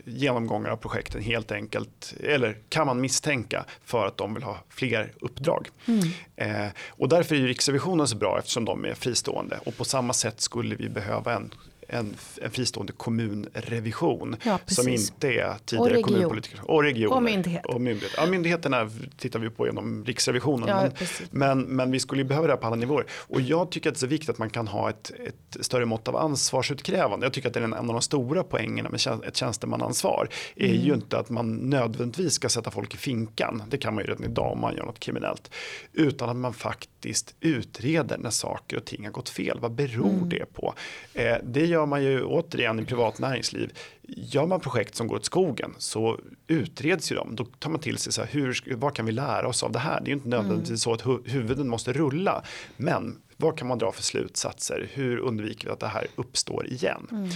genomgångar 0.04 0.70
av 0.70 0.76
projekten 0.76 1.22
helt 1.22 1.52
enkelt, 1.52 2.14
eller 2.20 2.56
kan 2.68 2.86
man 2.86 3.00
misstänka 3.00 3.64
för 3.84 4.06
att 4.06 4.16
de 4.16 4.34
vill 4.34 4.42
ha 4.42 4.58
fler 4.68 5.12
uppdrag. 5.20 5.68
Mm. 5.86 6.08
Eh, 6.36 6.72
och 6.88 7.08
därför 7.08 7.34
är 7.34 7.38
ju 7.38 7.46
Riksrevisionen 7.46 8.08
så 8.08 8.16
bra 8.16 8.38
eftersom 8.38 8.64
de 8.64 8.84
är 8.84 8.94
fristående 8.94 9.60
och 9.64 9.76
på 9.76 9.84
samma 9.84 10.12
sätt 10.12 10.40
skulle 10.40 10.74
vi 10.74 10.88
behöva 10.88 11.34
en 11.34 11.54
en, 11.90 12.14
en 12.42 12.50
fristående 12.50 12.92
kommunrevision 12.92 14.36
Ja, 14.44 14.58
som 14.66 14.88
inte 14.88 15.28
är 15.32 15.50
Och 15.54 15.66
tidigare 15.66 15.88
region. 15.90 16.02
kommunpolitiker. 16.02 16.70
Och 16.70 16.82
regioner. 16.82 17.16
Och 17.16 17.22
myndighet. 17.22 17.66
Och 17.66 17.80
myndighet. 17.80 18.12
Ja, 18.16 18.26
myndigheterna 18.26 18.90
tittar 19.18 19.38
vi 19.38 19.50
på 19.50 19.66
genom 19.66 20.04
Riksrevisionen. 20.04 20.68
Ja, 20.68 20.90
men, 21.30 21.58
men, 21.58 21.76
men 21.76 21.90
vi 21.90 22.00
skulle 22.00 22.24
behöva 22.24 22.46
det 22.46 22.52
här 22.52 22.60
på 22.60 22.66
alla 22.66 22.76
nivåer. 22.76 23.04
Och 23.10 23.40
jag 23.40 23.70
tycker 23.70 23.90
att 23.90 23.94
det 23.94 23.98
är 23.98 24.00
så 24.00 24.06
viktigt 24.06 24.28
att 24.30 24.38
man 24.38 24.50
kan 24.50 24.68
ha 24.68 24.90
ett, 24.90 25.10
ett 25.26 25.64
större 25.64 25.84
mått 25.84 26.08
av 26.08 26.16
ansvarsutkrävande. 26.16 27.26
Jag 27.26 27.32
tycker 27.32 27.48
att 27.48 27.54
det 27.54 27.60
är 27.60 27.64
en, 27.64 27.72
en 27.72 27.78
av 27.88 27.92
de 27.94 28.00
stora 28.02 28.42
poängerna 28.44 28.90
med 28.90 29.00
tjän- 29.00 29.22
ett 29.24 29.36
tjänstemannaansvar. 29.36 30.28
är 30.56 30.68
Mm. 30.68 30.86
ju 30.86 30.94
inte 30.94 31.18
att 31.18 31.30
man 31.30 31.52
nödvändigtvis 31.56 32.32
ska 32.32 32.48
sätta 32.48 32.70
folk 32.70 32.94
i 32.94 32.96
finkan. 32.96 33.62
Det 33.70 33.78
kan 33.78 33.94
man 33.94 34.04
ju 34.04 34.10
redan 34.10 34.24
idag 34.24 34.52
om 34.52 34.60
man 34.60 34.76
gör 34.76 34.84
något 34.84 34.98
kriminellt. 35.00 35.50
Utan 35.92 36.28
att 36.28 36.36
man 36.36 36.54
faktiskt 36.54 37.34
utreder 37.40 38.18
när 38.18 38.30
saker 38.30 38.76
och 38.76 38.84
ting 38.84 39.04
har 39.04 39.12
gått 39.12 39.28
fel. 39.28 39.58
Vad 39.60 39.72
beror 39.72 40.08
Mm. 40.08 40.28
det 40.28 40.52
på? 40.54 40.74
Eh, 41.14 41.36
det 41.44 41.66
gör 41.66 41.77
man 41.86 42.02
ju 42.04 42.24
återigen 42.24 42.78
i 42.80 42.84
privat 42.84 43.18
näringsliv. 43.18 43.72
Gör 44.02 44.46
man 44.46 44.60
projekt 44.60 44.94
som 44.94 45.06
går 45.08 45.16
åt 45.16 45.24
skogen 45.24 45.74
så 45.78 46.20
utreds 46.46 47.12
ju 47.12 47.16
de. 47.16 47.36
Då 47.36 47.44
tar 47.44 47.70
man 47.70 47.80
till 47.80 47.98
sig 47.98 48.12
så 48.12 48.20
här, 48.22 48.28
hur, 48.32 48.74
vad 48.76 48.94
kan 48.94 49.06
vi 49.06 49.12
lära 49.12 49.48
oss 49.48 49.62
av 49.62 49.72
det 49.72 49.78
här? 49.78 50.00
Det 50.00 50.04
är 50.04 50.08
ju 50.08 50.12
inte 50.14 50.28
nödvändigtvis 50.28 50.82
så 50.82 50.92
att 50.92 51.02
hu- 51.02 51.28
huvuden 51.28 51.68
måste 51.68 51.92
rulla. 51.92 52.42
Men 52.76 53.18
vad 53.36 53.58
kan 53.58 53.68
man 53.68 53.78
dra 53.78 53.92
för 53.92 54.02
slutsatser? 54.02 54.88
Hur 54.92 55.18
undviker 55.18 55.66
vi 55.68 55.72
att 55.72 55.80
det 55.80 55.86
här 55.86 56.06
uppstår 56.16 56.66
igen? 56.66 57.30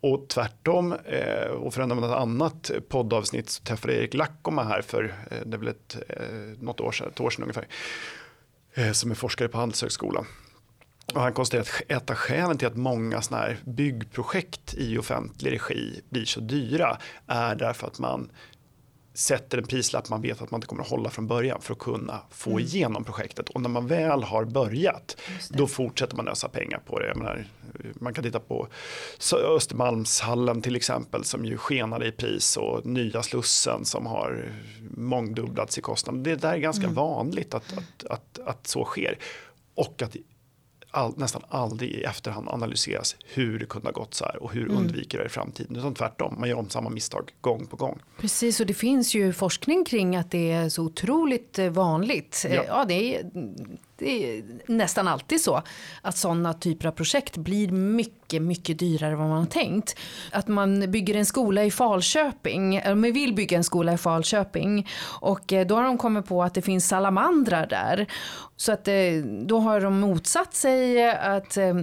Och 0.00 0.28
tvärtom, 0.28 0.92
eh, 0.92 1.46
och 1.50 1.74
för 1.74 1.82
att 1.82 1.90
använda 1.90 2.08
ett 2.16 2.20
annat 2.22 2.70
poddavsnitt 2.88 3.50
så 3.50 3.62
träffade 3.62 3.94
Erik 3.94 4.14
Lackoma 4.14 4.64
här 4.64 4.82
för 4.82 5.04
eh, 5.30 5.36
det 5.46 5.56
är 5.56 5.58
väl 5.58 5.68
ett, 5.68 5.96
eh, 6.08 6.16
något 6.60 6.80
år 6.80 6.92
sedan, 6.92 7.08
ett 7.08 7.20
år 7.20 7.30
sedan 7.30 7.42
ungefär, 7.42 7.66
som 8.92 9.10
är 9.10 9.14
forskare 9.14 9.48
på 9.48 9.58
Handelshögskolan. 9.58 10.26
Och 11.14 11.20
han 11.20 11.32
konstaterar 11.32 11.62
att 11.62 12.02
ett 12.02 12.10
av 12.10 12.16
skälen 12.16 12.58
till 12.58 12.68
att 12.68 12.76
många 12.76 13.22
såna 13.22 13.40
här 13.40 13.58
byggprojekt 13.64 14.74
i 14.74 14.98
offentlig 14.98 15.52
regi 15.52 16.00
blir 16.10 16.24
så 16.24 16.40
dyra 16.40 16.98
är 17.26 17.54
därför 17.54 17.86
att 17.86 17.98
man 17.98 18.30
sätter 19.14 19.58
en 19.58 19.66
prislapp 19.66 20.08
man 20.08 20.22
vet 20.22 20.42
att 20.42 20.50
man 20.50 20.58
inte 20.58 20.66
kommer 20.66 20.82
att 20.82 20.88
hålla 20.88 21.10
från 21.10 21.26
början 21.26 21.60
för 21.60 21.72
att 21.72 21.78
kunna 21.78 22.20
få 22.30 22.60
igenom 22.60 23.04
projektet. 23.04 23.48
Och 23.48 23.60
när 23.60 23.68
man 23.68 23.86
väl 23.86 24.22
har 24.22 24.44
börjat 24.44 25.16
då 25.48 25.66
fortsätter 25.66 26.16
man 26.16 26.28
ösa 26.28 26.48
pengar 26.48 26.80
på 26.86 26.98
det. 26.98 27.14
Menar, 27.14 27.44
man 27.94 28.14
kan 28.14 28.24
titta 28.24 28.40
på 28.40 28.68
Östermalmshallen 29.56 30.62
till 30.62 30.76
exempel 30.76 31.24
som 31.24 31.44
ju 31.44 31.56
skenade 31.56 32.06
i 32.06 32.12
pris 32.12 32.56
och 32.56 32.86
nya 32.86 33.22
Slussen 33.22 33.84
som 33.84 34.06
har 34.06 34.52
mångdubblats 34.96 35.78
i 35.78 35.80
kostnad. 35.80 36.24
Det 36.24 36.36
där 36.36 36.52
är 36.52 36.58
ganska 36.58 36.88
vanligt 36.88 37.54
att, 37.54 37.72
att, 37.72 38.04
att, 38.10 38.38
att 38.46 38.66
så 38.66 38.84
sker. 38.84 39.18
Och 39.74 40.02
att 40.02 40.16
all, 40.92 41.14
nästan 41.16 41.42
aldrig 41.48 41.90
i 41.90 42.02
efterhand 42.02 42.48
analyseras 42.48 43.16
hur 43.24 43.58
det 43.58 43.66
kunde 43.66 43.88
ha 43.88 43.92
gått 43.92 44.14
så 44.14 44.24
här 44.24 44.42
och 44.42 44.52
hur 44.52 44.68
undviker 44.68 45.18
det 45.18 45.24
i 45.24 45.28
framtiden. 45.28 45.76
Utan 45.76 45.94
tvärtom, 45.94 46.36
man 46.38 46.48
gör 46.48 46.56
om 46.56 46.70
samma 46.70 46.90
misstag 46.90 47.30
gång 47.40 47.66
på 47.66 47.76
gång. 47.76 47.98
Precis, 48.18 48.60
och 48.60 48.66
det 48.66 48.74
finns 48.74 49.14
ju 49.14 49.32
forskning 49.32 49.84
kring 49.84 50.16
att 50.16 50.30
det 50.30 50.50
är 50.50 50.68
så 50.68 50.82
otroligt 50.82 51.58
eh, 51.58 51.70
vanligt. 51.70 52.46
Ja. 52.50 52.64
Ja, 52.66 52.84
det, 52.84 52.94
är, 53.16 53.30
det 53.96 54.38
är 54.38 54.44
nästan 54.66 55.08
alltid 55.08 55.40
så 55.40 55.62
att 56.02 56.16
sådana 56.16 56.52
typer 56.52 56.88
av 56.88 56.92
projekt 56.92 57.36
blir 57.36 57.68
mycket, 57.68 58.42
mycket 58.42 58.78
dyrare 58.78 59.12
än 59.12 59.18
vad 59.18 59.28
man 59.28 59.38
har 59.38 59.46
tänkt. 59.46 59.98
Att 60.30 60.48
man 60.48 60.90
bygger 60.90 61.16
en 61.16 61.26
skola 61.26 61.64
i 61.64 61.70
Falköping, 61.70 62.76
eller 62.76 62.94
man 62.94 63.12
vill 63.12 63.34
bygga 63.34 63.56
en 63.56 63.64
skola 63.64 63.92
i 63.92 63.98
Falköping 63.98 64.88
och 65.20 65.52
eh, 65.52 65.66
då 65.66 65.74
har 65.74 65.82
de 65.82 65.98
kommit 65.98 66.26
på 66.26 66.42
att 66.42 66.54
det 66.54 66.62
finns 66.62 66.88
salamandrar 66.88 67.66
där. 67.66 68.06
Så 68.56 68.72
att 68.72 68.88
eh, 68.88 68.94
då 69.46 69.58
har 69.58 69.80
de 69.80 70.00
motsatt 70.00 70.54
sig 70.54 71.10
att 71.10 71.56
eh, 71.56 71.74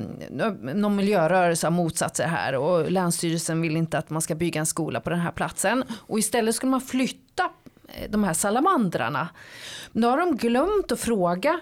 någon 0.60 0.96
miljörörelse 0.96 1.68
har 1.68 1.72
motsatt 1.72 2.16
sig 2.16 2.26
det 2.26 2.32
här 2.32 2.56
och 2.56 2.92
Länsstyrelsen 2.92 3.62
vill 3.62 3.78
inte 3.78 3.98
att 3.98 4.10
man 4.10 4.22
ska 4.22 4.36
bygga 4.36 4.60
en 4.60 4.66
skola 4.66 5.00
på 5.02 5.10
den 5.10 5.20
här 5.20 5.32
platsen. 5.32 5.84
Och 5.92 6.20
istället 6.20 6.56
skulle 6.56 6.72
man 6.72 6.82
flytta 6.82 7.50
de 8.10 8.24
här 8.24 8.34
salamandrarna. 8.34 9.30
Nu 9.92 10.08
har 10.08 10.18
de 10.18 10.38
glömt 10.38 10.92
att 10.92 11.00
fråga 11.00 11.60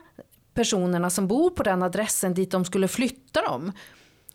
personerna 0.58 1.10
som 1.10 1.28
bor 1.28 1.50
på 1.50 1.64
den 1.64 1.84
adressen 1.84 2.34
dit 2.34 2.52
de 2.52 2.66
skulle 2.66 2.88
flytta 2.88 3.42
dem. 3.42 3.72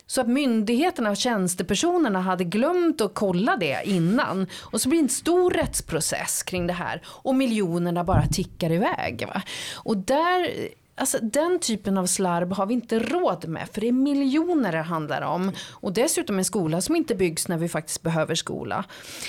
Så 0.07 0.21
att 0.21 0.29
myndigheterna 0.29 1.11
och 1.11 1.17
tjänstepersonerna 1.17 2.21
hade 2.21 2.45
glömt 2.45 3.01
att 3.01 3.15
kolla 3.15 3.57
det 3.57 3.83
innan. 3.85 4.47
Och 4.61 4.81
så 4.81 4.89
blir 4.89 4.99
det 4.99 5.05
en 5.05 5.09
stor 5.09 5.51
rättsprocess 5.51 6.43
kring 6.43 6.67
det 6.67 6.73
här. 6.73 7.03
Och 7.07 7.35
miljonerna 7.35 8.05
bara 8.05 8.27
tickar 8.27 8.73
iväg. 8.73 9.25
Va? 9.27 9.43
Och 9.75 9.97
där, 9.97 10.51
alltså 10.97 11.19
den 11.23 11.59
typen 11.59 11.99
av 11.99 12.07
slarv 12.07 12.53
har 12.53 12.67
vi 12.67 12.75
inte 12.75 12.99
råd 12.99 13.49
med. 13.49 13.69
För 13.73 13.81
det 13.81 13.89
är 13.89 13.93
miljoner 13.93 14.73
det 14.73 14.83
handlar 14.83 15.23
om. 15.23 15.53
Och 15.71 15.93
dessutom 15.93 16.39
en 16.39 16.45
skola 16.45 16.81
som 16.81 16.97
inte 16.97 17.15
byggs 17.15 17.49
när 17.49 17.59
vi 17.59 17.69
faktiskt 17.69 18.03
behöver 18.03 18.35
skola. 18.35 18.85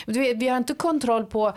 Vi 0.06 0.48
har 0.48 0.58
inte 0.58 0.74
kontroll 0.74 1.26
på 1.26 1.54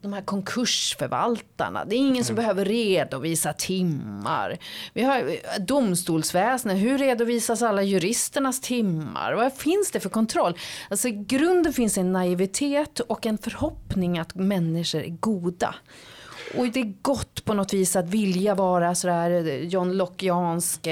de 0.00 0.12
här 0.12 0.22
konkursförvaltarna. 0.22 1.84
Det 1.84 1.96
är 1.96 1.98
ingen 1.98 2.24
som 2.24 2.36
behöver 2.36 2.64
redovisa 2.64 3.52
timmar. 3.52 4.58
Vi 4.92 5.02
har 5.02 5.18
eh, 5.18 5.64
domstolsväsendet. 5.66 6.82
Hur 6.82 6.98
redovisas 6.98 7.62
alla 7.62 7.82
juristernas 7.82 8.60
timmar? 8.60 9.32
Vad 9.32 9.52
finns 9.52 9.90
det 9.90 10.00
för 10.00 10.08
kontroll? 10.08 10.58
Alltså, 10.90 11.08
I 11.08 11.12
grunden 11.12 11.72
finns 11.72 11.98
en 11.98 12.12
naivitet 12.12 13.00
och 13.00 13.26
en 13.26 13.38
förhoppning 13.38 14.18
att 14.18 14.34
människor 14.34 15.00
är 15.00 15.08
goda. 15.08 15.74
Och 16.54 16.68
det 16.68 16.80
är 16.80 16.94
gott 17.02 17.44
på 17.44 17.54
något 17.54 17.72
vis 17.72 17.96
att 17.96 18.08
vilja 18.08 18.54
vara 18.54 18.94
sådär 18.94 19.30
eh, 19.30 19.54
John 19.54 19.92
Lockeansk 19.92 20.86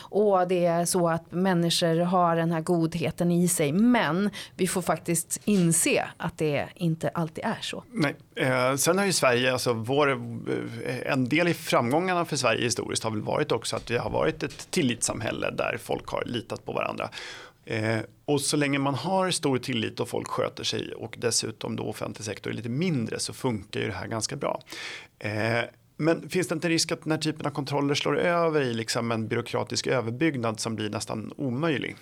och 0.00 0.42
eh, 0.42 0.48
det 0.48 0.66
är 0.66 0.84
så 0.84 1.08
att 1.08 1.32
människor 1.32 2.00
har 2.00 2.36
den 2.36 2.52
här 2.52 2.60
godheten 2.60 3.30
i 3.30 3.48
sig. 3.48 3.72
Men 3.72 4.30
vi 4.56 4.66
får 4.66 4.82
faktiskt 4.82 5.40
inse 5.44 6.08
att 6.16 6.38
det 6.38 6.68
inte 6.74 7.08
alltid 7.08 7.44
är 7.44 7.58
så. 7.60 7.84
Nej. 7.92 8.16
Eh, 8.36 8.76
sen 8.76 8.98
har 8.98 9.04
ju 9.04 9.12
Sverige, 9.12 9.52
alltså 9.52 9.72
vår, 9.72 10.10
eh, 10.10 11.12
en 11.12 11.28
del 11.28 11.48
i 11.48 11.54
framgångarna 11.54 12.24
för 12.24 12.36
Sverige 12.36 12.62
historiskt 12.62 13.04
har 13.04 13.10
väl 13.10 13.22
varit 13.22 13.52
också 13.52 13.76
att 13.76 13.90
vi 13.90 13.96
har 13.96 14.10
varit 14.10 14.42
ett 14.42 14.70
tillitssamhälle 14.70 15.50
där 15.50 15.78
folk 15.82 16.08
har 16.08 16.22
litat 16.26 16.64
på 16.64 16.72
varandra. 16.72 17.08
Eh, 17.70 18.00
och 18.24 18.40
så 18.40 18.56
länge 18.56 18.78
man 18.78 18.94
har 18.94 19.30
stor 19.30 19.58
tillit 19.58 20.00
och 20.00 20.08
folk 20.08 20.28
sköter 20.28 20.64
sig 20.64 20.92
och 20.92 21.14
dessutom 21.18 21.76
då 21.76 21.82
offentlig 21.82 22.24
sektor 22.24 22.50
är 22.50 22.54
lite 22.54 22.68
mindre 22.68 23.18
så 23.18 23.32
funkar 23.32 23.80
ju 23.80 23.86
det 23.86 23.92
här 23.92 24.06
ganska 24.06 24.36
bra. 24.36 24.62
Eh, 25.18 25.30
men 25.96 26.28
finns 26.28 26.48
det 26.48 26.54
inte 26.54 26.66
en 26.66 26.72
risk 26.72 26.92
att 26.92 27.02
den 27.02 27.12
här 27.12 27.18
typen 27.18 27.46
av 27.46 27.50
kontroller 27.50 27.94
slår 27.94 28.18
över 28.18 28.62
i 28.62 28.74
liksom 28.74 29.12
en 29.12 29.28
byråkratisk 29.28 29.86
överbyggnad 29.86 30.60
som 30.60 30.74
blir 30.74 30.90
nästan 30.90 31.32
omöjlig? 31.36 31.96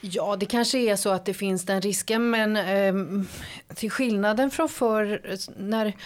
Ja, 0.00 0.36
det 0.36 0.46
kanske 0.46 0.78
är 0.78 0.96
så 0.96 1.10
att 1.10 1.24
det 1.24 1.34
finns 1.34 1.66
den 1.66 1.80
risken, 1.80 2.30
men 2.30 2.56
eh, 2.56 3.24
till 3.74 3.90
skillnaden 3.90 4.50
från 4.50 4.68
förr 4.68 5.36
när 5.56 5.96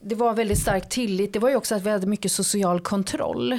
det 0.00 0.14
var 0.14 0.34
väldigt 0.34 0.58
stark 0.58 0.88
tillit, 0.88 1.32
det 1.32 1.38
var 1.38 1.48
ju 1.48 1.56
också 1.56 1.74
att 1.74 1.82
vi 1.82 1.90
hade 1.90 2.06
mycket 2.06 2.32
social 2.32 2.80
kontroll. 2.80 3.58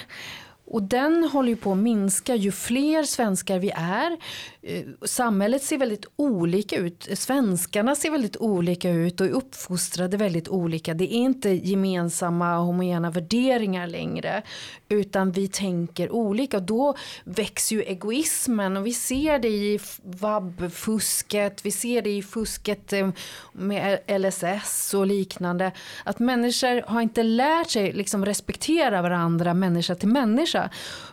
Och 0.71 0.83
den 0.83 1.23
håller 1.23 1.49
ju 1.49 1.55
på 1.55 1.71
att 1.71 1.77
minska 1.77 2.35
ju 2.35 2.51
fler 2.51 3.03
svenskar 3.03 3.59
vi 3.59 3.71
är. 3.75 4.17
Eh, 4.63 4.83
samhället 5.05 5.63
ser 5.63 5.77
väldigt 5.77 6.05
olika 6.15 6.77
ut. 6.77 7.07
Svenskarna 7.13 7.95
ser 7.95 8.11
väldigt 8.11 8.37
olika 8.37 8.89
ut 8.89 9.21
och 9.21 9.27
är 9.27 9.31
uppfostrade 9.31 10.17
väldigt 10.17 10.47
olika. 10.47 10.93
Det 10.93 11.13
är 11.13 11.17
inte 11.17 11.49
gemensamma 11.49 12.57
homogena 12.57 13.09
värderingar 13.11 13.87
längre. 13.87 14.41
Utan 14.89 15.31
vi 15.31 15.47
tänker 15.47 16.11
olika. 16.11 16.57
Och 16.57 16.63
då 16.63 16.95
växer 17.23 17.75
ju 17.75 17.81
egoismen 17.81 18.77
och 18.77 18.87
vi 18.87 18.93
ser 18.93 19.39
det 19.39 19.47
i 19.47 19.79
vab-fusket. 20.03 21.65
Vi 21.65 21.71
ser 21.71 22.01
det 22.01 22.17
i 22.17 22.23
fusket 22.23 22.93
eh, 22.93 23.09
med 23.53 23.99
LSS 24.07 24.93
och 24.93 25.07
liknande. 25.07 25.71
Att 26.03 26.19
människor 26.19 26.81
har 26.87 27.01
inte 27.01 27.23
lärt 27.23 27.69
sig 27.69 27.93
liksom 27.93 28.25
respektera 28.25 29.01
varandra 29.01 29.53
människa 29.53 29.95
till 29.95 30.09
människa. 30.09 30.69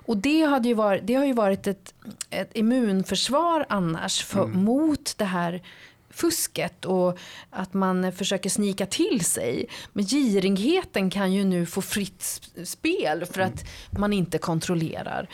Och 0.07 0.17
det, 0.17 0.43
hade 0.43 0.69
ju 0.69 0.75
varit, 0.75 1.07
det 1.07 1.15
har 1.15 1.25
ju 1.25 1.33
varit 1.33 1.67
ett, 1.67 1.95
ett 2.31 2.51
immunförsvar 2.57 3.67
annars 3.69 4.25
för, 4.25 4.47
mot 4.47 5.15
det 5.19 5.25
här 5.25 5.63
fusket 6.11 6.85
och 6.85 7.19
att 7.51 7.75
man 7.75 8.13
försöker 8.13 8.51
snika 8.51 8.87
till 8.87 9.25
sig. 9.25 9.69
Men 9.93 10.05
girigheten 10.05 11.11
kan 11.11 11.33
ju 11.33 11.45
nu 11.45 11.67
få 11.67 11.83
fritt 11.83 12.41
spel 12.65 13.25
för 13.27 13.41
att 13.41 13.65
man 13.99 14.13
inte 14.13 14.39
kontrollerar. 14.39 15.29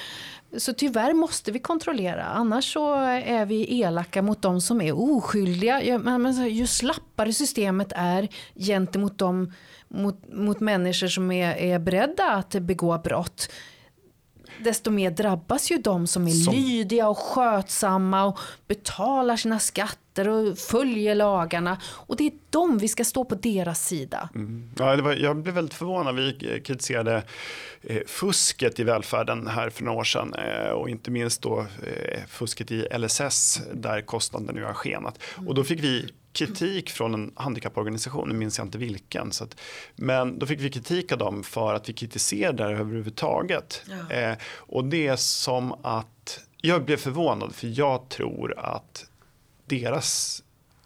Så 0.56 0.72
tyvärr 0.72 1.12
måste 1.12 1.52
vi 1.52 1.58
kontrollera, 1.58 2.24
annars 2.24 2.72
så 2.72 2.94
är 2.94 3.46
vi 3.46 3.80
elaka 3.80 4.22
mot 4.22 4.42
de 4.42 4.60
som 4.60 4.80
är 4.80 4.92
oskyldiga. 4.92 5.98
Men, 5.98 6.48
ju 6.48 6.66
slappare 6.66 7.32
systemet 7.32 7.92
är 7.96 8.28
gentemot 8.54 9.18
de, 9.18 9.52
mot, 9.88 10.32
mot 10.32 10.60
människor 10.60 11.08
som 11.08 11.30
är, 11.30 11.56
är 11.56 11.78
beredda 11.78 12.30
att 12.30 12.50
begå 12.50 12.98
brott, 12.98 13.48
desto 14.58 14.90
mer 14.90 15.10
drabbas 15.10 15.70
ju 15.70 15.78
de 15.78 16.06
som 16.06 16.26
är 16.26 16.30
som... 16.30 16.54
lydiga 16.54 17.08
och 17.08 17.18
skötsamma 17.18 18.24
och 18.24 18.38
betalar 18.66 19.36
sina 19.36 19.58
skatter 19.58 20.28
och 20.28 20.58
följer 20.58 21.14
lagarna. 21.14 21.80
Och 21.84 22.16
det 22.16 22.26
är 22.26 22.32
de 22.50 22.78
vi 22.78 22.88
ska 22.88 23.04
stå 23.04 23.24
på 23.24 23.34
deras 23.34 23.86
sida. 23.86 24.28
Mm. 24.34 24.70
Ja, 24.78 24.96
var, 25.02 25.12
jag 25.12 25.36
blev 25.36 25.54
väldigt 25.54 25.74
förvånad. 25.74 26.16
Vi 26.16 26.60
kritiserade 26.64 27.22
eh, 27.82 28.02
fusket 28.06 28.80
i 28.80 28.84
välfärden 28.84 29.46
här 29.46 29.70
för 29.70 29.84
några 29.84 29.98
år 29.98 30.04
sedan 30.04 30.34
eh, 30.34 30.70
och 30.70 30.88
inte 30.88 31.10
minst 31.10 31.42
då 31.42 31.60
eh, 31.60 32.20
fusket 32.28 32.70
i 32.70 32.86
LSS 32.98 33.60
där 33.72 34.00
kostnaden 34.00 34.54
nu 34.54 34.64
har 34.64 34.72
skenat. 34.72 35.18
Och 35.46 35.54
då 35.54 35.64
fick 35.64 35.80
vi 35.80 36.08
kritik 36.34 36.90
från 36.90 37.14
en 37.14 37.32
handikapporganisation, 37.36 38.28
nu 38.28 38.34
minns 38.34 38.58
jag 38.58 38.66
inte 38.66 38.78
vilken. 38.78 39.32
Så 39.32 39.44
att, 39.44 39.60
men 39.96 40.38
då 40.38 40.46
fick 40.46 40.60
vi 40.60 40.70
kritik 40.70 41.12
av 41.12 41.18
dem 41.18 41.42
för 41.42 41.74
att 41.74 41.88
vi 41.88 41.92
kritiserade 41.92 42.64
det 42.64 42.70
överhuvudtaget. 42.70 43.82
Ja. 44.08 44.16
Eh, 44.16 44.36
och 44.44 44.84
det 44.84 45.06
är 45.06 45.16
som 45.16 45.72
att, 45.82 46.40
jag 46.60 46.84
blev 46.84 46.96
förvånad 46.96 47.54
för 47.54 47.78
jag 47.78 48.08
tror 48.08 48.58
att 48.58 49.06
deras 49.66 50.43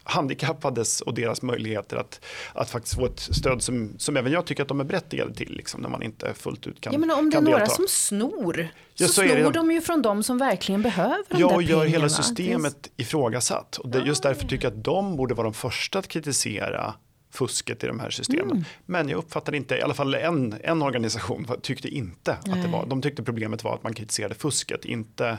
handikappades 0.08 1.00
och 1.00 1.14
deras 1.14 1.42
möjligheter 1.42 1.96
att, 1.96 2.20
att 2.52 2.70
faktiskt 2.70 2.94
få 2.94 3.06
ett 3.06 3.20
stöd 3.20 3.62
som, 3.62 3.94
som 3.98 4.16
även 4.16 4.32
jag 4.32 4.46
tycker 4.46 4.62
att 4.62 4.68
de 4.68 4.80
är 4.80 4.84
berättigade 4.84 5.34
till, 5.34 5.52
liksom, 5.56 5.80
när 5.80 5.88
man 5.88 6.02
inte 6.02 6.34
fullt 6.34 6.66
ut 6.66 6.80
kan 6.80 6.92
Ja 6.92 6.98
men 6.98 7.10
om 7.10 7.30
det 7.30 7.36
är 7.36 7.40
några 7.40 7.66
som 7.66 7.86
snor, 7.88 8.68
så, 8.94 9.04
så 9.04 9.12
snor 9.12 9.24
det, 9.24 9.50
de 9.50 9.70
ju 9.70 9.80
från 9.80 10.02
de 10.02 10.22
som 10.22 10.38
verkligen 10.38 10.82
behöver 10.82 11.24
de 11.28 11.40
Ja, 11.40 11.54
och 11.54 11.62
gör 11.62 11.84
hela 11.84 12.08
systemet 12.08 12.90
ifrågasatt. 12.96 13.76
Och 13.76 13.88
det, 13.88 13.98
just 13.98 14.22
därför 14.22 14.46
tycker 14.46 14.64
jag 14.68 14.78
att 14.78 14.84
de 14.84 15.16
borde 15.16 15.34
vara 15.34 15.44
de 15.44 15.54
första 15.54 15.98
att 15.98 16.08
kritisera 16.08 16.94
fusket 17.30 17.84
i 17.84 17.86
de 17.86 18.00
här 18.00 18.10
systemen. 18.10 18.50
Mm. 18.50 18.64
Men 18.86 19.08
jag 19.08 19.18
uppfattade 19.18 19.56
inte, 19.56 19.76
i 19.76 19.82
alla 19.82 19.94
fall 19.94 20.14
en, 20.14 20.54
en 20.64 20.82
organisation 20.82 21.46
tyckte 21.62 21.88
inte 21.88 22.36
Nej. 22.46 22.58
att 22.58 22.64
det 22.64 22.72
var, 22.72 22.86
de 22.86 23.02
tyckte 23.02 23.22
problemet 23.22 23.64
var 23.64 23.74
att 23.74 23.82
man 23.82 23.94
kritiserade 23.94 24.34
fusket, 24.34 24.84
inte 24.84 25.38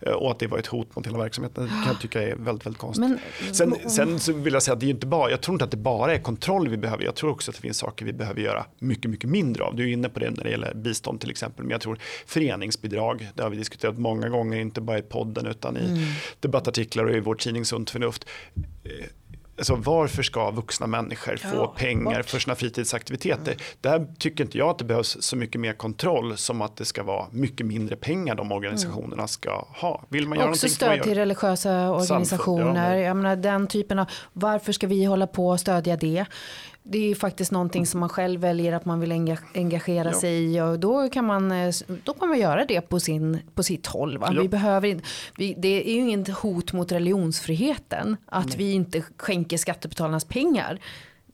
eh, 0.00 0.12
och 0.12 0.30
att 0.30 0.38
det 0.38 0.46
var 0.46 0.58
ett 0.58 0.66
hot 0.66 0.96
mot 0.96 1.06
hela 1.06 1.18
verksamheten. 1.18 1.64
Det 1.64 1.70
kan 1.70 1.86
jag 1.86 2.00
tycka 2.00 2.22
är 2.22 2.36
väldigt, 2.36 2.66
väldigt 2.66 2.80
konstigt. 2.80 3.04
Men, 3.08 3.54
sen, 3.54 3.90
sen 3.90 4.20
så 4.20 4.32
vill 4.32 4.52
jag 4.52 4.62
säga 4.62 4.72
att 4.72 4.80
det 4.80 4.86
är 4.86 4.90
inte 4.90 5.06
bara, 5.06 5.30
jag 5.30 5.40
tror 5.40 5.54
inte 5.54 5.64
att 5.64 5.70
det 5.70 5.76
bara 5.76 6.14
är 6.14 6.18
kontroll 6.18 6.68
vi 6.68 6.76
behöver, 6.76 7.04
jag 7.04 7.14
tror 7.14 7.30
också 7.30 7.50
att 7.50 7.54
det 7.54 7.62
finns 7.62 7.78
saker 7.78 8.04
vi 8.04 8.12
behöver 8.12 8.40
göra 8.40 8.66
mycket, 8.78 9.10
mycket 9.10 9.30
mindre 9.30 9.64
av. 9.64 9.76
Du 9.76 9.88
är 9.88 9.92
inne 9.92 10.08
på 10.08 10.20
det 10.20 10.30
när 10.30 10.44
det 10.44 10.50
gäller 10.50 10.74
bistånd 10.74 11.20
till 11.20 11.30
exempel, 11.30 11.64
men 11.64 11.70
jag 11.70 11.80
tror 11.80 11.98
föreningsbidrag, 12.26 13.28
det 13.34 13.42
har 13.42 13.50
vi 13.50 13.56
diskuterat 13.56 13.98
många 13.98 14.28
gånger, 14.28 14.60
inte 14.60 14.80
bara 14.80 14.98
i 14.98 15.02
podden 15.02 15.46
utan 15.46 15.76
i 15.76 15.84
mm. 15.84 16.02
debattartiklar 16.40 17.04
och 17.04 17.16
i 17.16 17.20
vår 17.20 17.34
tidning 17.34 17.64
Sunt 17.64 17.90
förnuft 17.90 18.26
Alltså 19.58 19.74
varför 19.74 20.22
ska 20.22 20.50
vuxna 20.50 20.86
människor 20.86 21.36
få 21.36 21.56
ja, 21.56 21.74
pengar 21.76 22.16
bort. 22.16 22.30
för 22.30 22.38
sina 22.38 22.54
fritidsaktiviteter? 22.54 23.52
Mm. 23.52 23.64
Där 23.80 24.14
tycker 24.18 24.44
inte 24.44 24.58
jag 24.58 24.68
att 24.68 24.78
det 24.78 24.84
behövs 24.84 25.16
så 25.20 25.36
mycket 25.36 25.60
mer 25.60 25.72
kontroll 25.72 26.36
som 26.36 26.62
att 26.62 26.76
det 26.76 26.84
ska 26.84 27.02
vara 27.02 27.26
mycket 27.30 27.66
mindre 27.66 27.96
pengar 27.96 28.34
de 28.34 28.52
organisationerna 28.52 29.14
mm. 29.14 29.28
ska 29.28 29.66
ha. 29.68 30.02
Vill 30.08 30.28
man 30.28 30.38
göra 30.38 30.50
Också 30.50 30.68
stöd 30.68 31.02
till 31.02 31.14
religiösa 31.14 31.90
organisationer. 31.90 32.64
Samfund, 32.64 32.78
ja. 32.78 32.96
Jag 32.96 33.16
menar, 33.16 33.36
den 33.36 33.66
typen 33.66 33.98
av, 33.98 34.06
varför 34.32 34.72
ska 34.72 34.86
vi 34.86 35.04
hålla 35.04 35.26
på 35.26 35.48
och 35.48 35.60
stödja 35.60 35.96
det? 35.96 36.26
Det 36.88 36.98
är 36.98 37.08
ju 37.08 37.14
faktiskt 37.14 37.52
någonting 37.52 37.86
som 37.86 38.00
man 38.00 38.08
själv 38.08 38.40
väljer 38.40 38.72
att 38.72 38.84
man 38.84 39.00
vill 39.00 39.36
engagera 39.54 40.08
ja. 40.08 40.20
sig 40.20 40.54
i 40.54 40.60
och 40.60 40.78
då 40.78 41.08
kan 41.08 41.24
man, 41.24 41.52
eh, 41.52 41.74
då 42.04 42.12
kan 42.12 42.28
man 42.28 42.38
göra 42.38 42.64
det 42.64 42.80
på, 42.80 43.00
sin, 43.00 43.38
på 43.54 43.62
sitt 43.62 43.86
håll. 43.86 44.18
Ja. 44.20 44.40
Vi 44.42 44.48
behöver, 44.48 45.00
vi, 45.36 45.54
det 45.58 45.90
är 45.90 45.94
ju 45.94 46.00
inget 46.00 46.28
hot 46.28 46.72
mot 46.72 46.92
religionsfriheten 46.92 48.16
att 48.26 48.46
Nej. 48.46 48.56
vi 48.58 48.72
inte 48.72 49.02
skänker 49.16 49.56
skattebetalarnas 49.56 50.24
pengar 50.24 50.80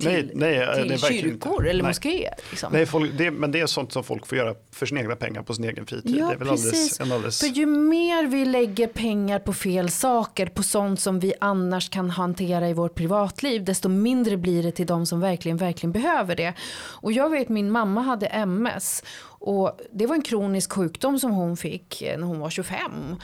till, 0.02 0.30
nej, 0.34 0.66
nej, 0.76 0.88
till 0.88 0.98
kyrkor 0.98 1.66
eller 1.68 1.82
nej. 1.82 1.90
moskéer. 1.90 2.34
Liksom. 2.50 2.72
Nej, 2.72 2.86
folk, 2.86 3.12
det, 3.18 3.30
men 3.30 3.52
det 3.52 3.60
är 3.60 3.66
sånt 3.66 3.92
som 3.92 4.04
folk 4.04 4.26
får 4.26 4.38
göra 4.38 4.54
för 4.72 4.86
sina 4.86 5.00
egna 5.00 5.16
pengar 5.16 5.42
på 5.42 5.54
sin 5.54 5.64
egen 5.64 5.86
fritid. 5.86 6.16
Ja, 6.16 6.34
precis. 6.38 7.00
Alldeles, 7.00 7.00
alldeles... 7.00 7.40
För 7.40 7.46
ju 7.46 7.66
mer 7.66 8.26
vi 8.26 8.44
lägger 8.44 8.86
pengar 8.86 9.38
på 9.38 9.52
fel 9.52 9.90
saker, 9.90 10.46
på 10.46 10.62
sånt 10.62 11.00
som 11.00 11.20
vi 11.20 11.34
annars 11.40 11.90
kan 11.90 12.10
hantera 12.10 12.68
i 12.68 12.72
vårt 12.72 12.94
privatliv, 12.94 13.64
desto 13.64 13.88
mindre 13.88 14.36
blir 14.36 14.62
det 14.62 14.72
till 14.72 14.86
de 14.86 15.06
som 15.06 15.20
verkligen, 15.20 15.56
verkligen 15.56 15.92
behöver 15.92 16.36
det. 16.36 16.54
Och 16.74 17.12
jag 17.12 17.30
vet 17.30 17.48
min 17.48 17.70
mamma 17.70 18.00
hade 18.00 18.26
MS 18.26 19.02
och 19.44 19.78
det 19.92 20.06
var 20.06 20.14
en 20.14 20.22
kronisk 20.22 20.72
sjukdom 20.72 21.18
som 21.18 21.30
hon 21.30 21.56
fick 21.56 22.02
när 22.18 22.26
hon 22.26 22.38
var 22.38 22.50
25. 22.50 23.16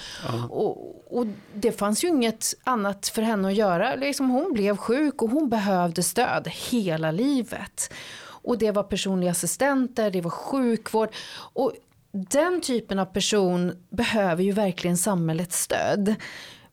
Och, 0.51 1.19
och, 1.19 1.27
det 1.55 1.73
fanns 1.73 2.05
ju 2.05 2.09
inget 2.09 2.55
annat 2.65 3.09
för 3.09 3.23
henne 3.23 3.49
att 3.49 3.55
göra. 3.55 3.95
Liksom 3.95 4.31
hon 4.31 4.53
blev 4.53 4.77
sjuk 4.77 5.23
och 5.23 5.31
hon 5.31 5.49
behövde 5.49 6.03
stöd 6.03 6.49
hela 6.71 7.11
livet. 7.11 7.93
Och 8.21 8.59
det 8.59 8.71
var 8.71 8.83
personliga 8.83 9.31
assistenter, 9.31 10.11
det 10.11 10.21
var 10.21 10.31
sjukvård. 10.31 11.09
Och 11.53 11.73
den 12.13 12.61
typen 12.61 12.99
av 12.99 13.05
person 13.05 13.73
behöver 13.91 14.43
ju 14.43 14.53
verkligen 14.53 14.97
samhällets 14.97 15.63
stöd. 15.63 16.15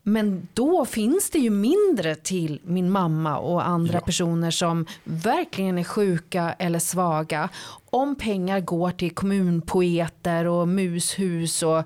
Men 0.07 0.47
då 0.53 0.85
finns 0.85 1.29
det 1.29 1.39
ju 1.39 1.49
mindre 1.49 2.15
till 2.15 2.61
min 2.63 2.91
mamma 2.91 3.37
och 3.37 3.67
andra 3.67 3.93
ja. 3.93 3.99
personer 3.99 4.51
som 4.51 4.85
verkligen 5.03 5.77
är 5.77 5.83
sjuka 5.83 6.55
eller 6.59 6.79
svaga. 6.79 7.49
Om 7.85 8.15
pengar 8.15 8.59
går 8.59 8.91
till 8.91 9.11
kommunpoeter 9.11 10.45
och 10.47 10.67
mushus 10.67 11.63
och 11.63 11.77
eh, 11.77 11.83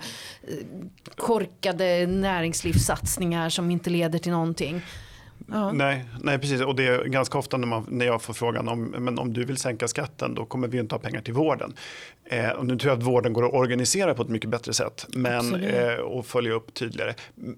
korkade 1.15 2.07
näringslivssatsningar 2.07 3.49
som 3.49 3.71
inte 3.71 3.89
leder 3.89 4.19
till 4.19 4.31
någonting. 4.31 4.81
Ja. 5.51 5.71
Nej, 5.71 6.05
nej, 6.21 6.39
precis. 6.39 6.61
Och 6.61 6.75
det 6.75 6.87
är 6.87 7.05
ganska 7.05 7.37
ofta 7.37 7.57
när, 7.57 7.67
man, 7.67 7.85
när 7.89 8.05
jag 8.05 8.21
får 8.21 8.33
frågan 8.33 8.67
om, 8.67 8.83
men 8.83 9.19
om 9.19 9.33
du 9.33 9.45
vill 9.45 9.57
sänka 9.57 9.87
skatten 9.87 10.33
då 10.33 10.45
kommer 10.45 10.67
vi 10.67 10.79
inte 10.79 10.95
ha 10.95 10.99
pengar 10.99 11.21
till 11.21 11.33
vården. 11.33 11.73
Eh, 12.31 12.49
och 12.49 12.65
nu 12.65 12.77
tror 12.77 12.91
jag 12.91 12.99
att 12.99 13.05
vården 13.05 13.33
går 13.33 13.45
att 13.45 13.53
organisera 13.53 14.13
på 14.13 14.21
ett 14.21 14.29
mycket 14.29 14.49
bättre 14.49 14.73
sätt 14.73 15.05
men, 15.09 15.63
eh, 15.63 15.93
och 15.93 16.25
följa 16.25 16.53
upp 16.53 16.73
tydligare. 16.73 17.13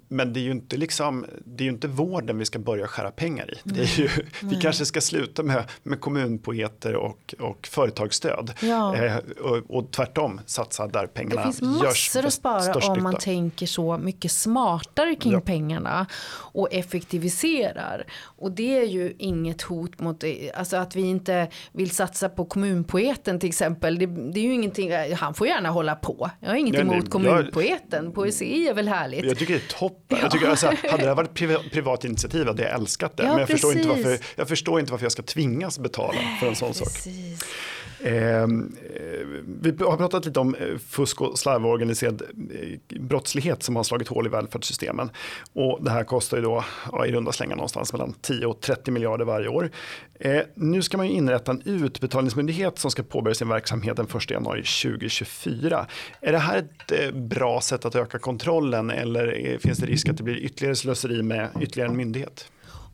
Men 0.08 0.34
det 0.34 0.40
är 0.40 0.42
ju 0.42 0.52
inte, 0.52 0.78
liksom, 0.78 1.26
det 1.46 1.64
är 1.64 1.68
inte 1.68 1.88
vården 1.88 2.38
vi 2.38 2.46
ska 2.46 2.60
börja 2.60 2.88
skära 2.88 3.12
pengar 3.12 3.54
i. 3.54 3.58
Det 3.64 3.82
är 3.82 4.00
ju, 4.00 4.10
vi 4.42 4.62
kanske 4.62 4.86
ska 4.86 5.02
sluta 5.02 5.44
med, 5.44 5.64
med 5.84 6.02
kommunpoeter 6.02 6.96
och, 6.96 7.36
och 7.40 7.68
företagsstöd. 7.68 8.54
Ja. 8.62 8.96
Eh, 8.96 9.16
och, 9.42 9.58
och 9.70 9.92
tvärtom 9.92 10.42
satsa 10.46 10.88
där 10.88 11.08
pengarna 11.08 11.42
görs 11.42 11.60
Det 11.60 11.66
finns 11.66 11.82
massor 11.82 12.26
att 12.26 12.34
spara 12.34 12.92
om 12.92 13.04
man 13.04 13.16
tänker 13.16 13.66
så 13.66 13.98
mycket 13.98 14.32
smartare 14.32 15.16
kring 15.16 15.34
ja. 15.34 15.42
pengarna 15.42 16.06
och 16.34 16.74
effektiviserar. 16.74 18.06
Och 18.22 18.52
det 18.52 18.78
är 18.78 18.86
ju 18.86 19.14
inget 19.18 19.62
hot 19.62 20.00
mot, 20.00 20.24
alltså 20.54 20.78
att 20.78 20.96
vi 20.96 21.02
inte 21.02 21.48
vill 21.72 21.92
satsa 21.92 22.30
på 22.30 22.46
kommunpoeten 22.46 23.40
till 23.40 23.50
exempel. 23.50 24.00
Det, 24.00 24.06
det 24.06 24.40
är 24.40 24.44
ju 24.44 24.61
ingenting, 24.62 24.92
han 25.16 25.34
får 25.34 25.48
gärna 25.48 25.70
hålla 25.70 25.96
på. 25.96 26.30
Jag 26.40 26.50
har 26.50 26.56
inget 26.56 26.76
emot 26.76 27.10
kommunpoeten, 27.10 28.12
poesi 28.12 28.68
är 28.68 28.74
väl 28.74 28.88
härligt. 28.88 29.26
Jag 29.26 29.38
tycker 29.38 29.54
det 29.54 29.60
är 29.60 29.80
toppen. 29.80 30.18
Jag 30.22 30.32
tycker, 30.32 30.48
alltså, 30.48 30.68
hade 30.68 31.04
det 31.04 31.08
här 31.08 31.16
varit 31.16 31.34
privat, 31.34 31.62
privat 31.72 32.06
initiativ 32.06 32.48
hade 32.48 32.64
jag 32.64 32.72
älskat 32.72 33.18
det. 33.18 33.24
Ja, 33.24 33.30
men 33.30 33.40
jag 33.40 33.50
förstår, 33.50 33.74
inte 33.74 33.88
varför, 33.88 34.18
jag 34.36 34.48
förstår 34.48 34.80
inte 34.80 34.92
varför 34.92 35.06
jag 35.06 35.12
ska 35.12 35.24
tvingas 35.24 35.80
betala 35.80 36.20
för 36.40 36.48
en 36.48 36.56
sån 36.56 36.70
precis. 36.70 37.40
sak. 37.40 37.54
Ehm, 38.04 38.76
eh, 38.96 39.28
vi 39.62 39.84
har 39.84 39.98
pratat 39.98 40.26
lite 40.26 40.40
om 40.40 40.56
eh, 40.56 40.78
fusk 40.78 41.22
och 41.22 41.40
slarv 41.40 41.66
och 41.66 41.72
organiserad 41.72 42.22
eh, 42.22 43.00
brottslighet 43.00 43.64
som 43.64 43.76
har 43.76 43.84
slagit 43.84 44.08
hål 44.08 44.26
i 44.26 44.30
välfärdssystemen. 44.30 45.10
Och 45.54 45.80
det 45.84 45.92
här 45.92 46.04
kostar 46.04 46.38
ju 46.38 46.44
då 46.44 46.66
ja, 46.92 47.06
i 47.06 47.12
runda 47.12 47.32
slängar 47.32 47.56
någonstans 47.56 47.94
mellan 47.94 48.14
10 48.22 48.46
och 48.46 48.62
30 48.62 48.92
miljarder 48.92 49.26
varje 49.26 49.48
år. 49.48 49.72
Eh, 50.20 50.42
nu 50.56 50.82
ska 50.82 50.98
man 50.98 51.08
ju 51.08 51.14
inrätta 51.14 51.52
en 51.52 51.62
utbetalningsmyndighet 51.66 52.80
som 52.80 52.92
ska 52.92 53.04
påbörja 53.04 53.36
sin 53.36 53.50
verksamhet 53.50 53.98
den 53.98 54.08
1 54.16 54.32
januari 54.32 54.64
2024. 54.64 55.88
Är 56.22 56.32
det 56.32 56.38
här 56.38 56.58
ett 56.58 56.92
eh, 56.92 57.12
bra 57.12 57.62
sätt 57.62 57.86
att 57.86 57.96
öka 57.96 58.20
kontrollen 58.20 58.90
eller 58.90 59.50
eh, 59.50 59.58
finns 59.58 59.78
det 59.78 59.86
risk 59.86 60.10
att 60.10 60.18
det 60.18 60.24
blir 60.24 60.38
ytterligare 60.38 60.76
slöseri 60.76 61.24
med 61.24 61.50
ytterligare 61.60 61.90
en 61.90 61.98
myndighet? 61.98 62.52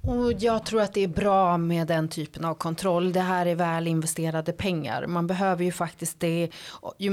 Och 0.08 0.34
jag 0.39 0.65
tror 0.65 0.82
att 0.82 0.93
det 0.93 1.04
är 1.04 1.08
bra 1.08 1.58
med 1.58 1.88
den 1.88 2.08
typen 2.08 2.46
av 2.46 2.54
kontroll. 2.54 3.13
Det 3.13 3.20
här 3.20 3.46
är 3.46 3.56
väl 3.56 3.88
investerade 3.88 4.54
pengar. 4.54 5.08
Man 5.08 5.28
behöver 5.28 5.63
ju 5.63 5.72
faktiskt 5.72 6.20
det. 6.20 6.50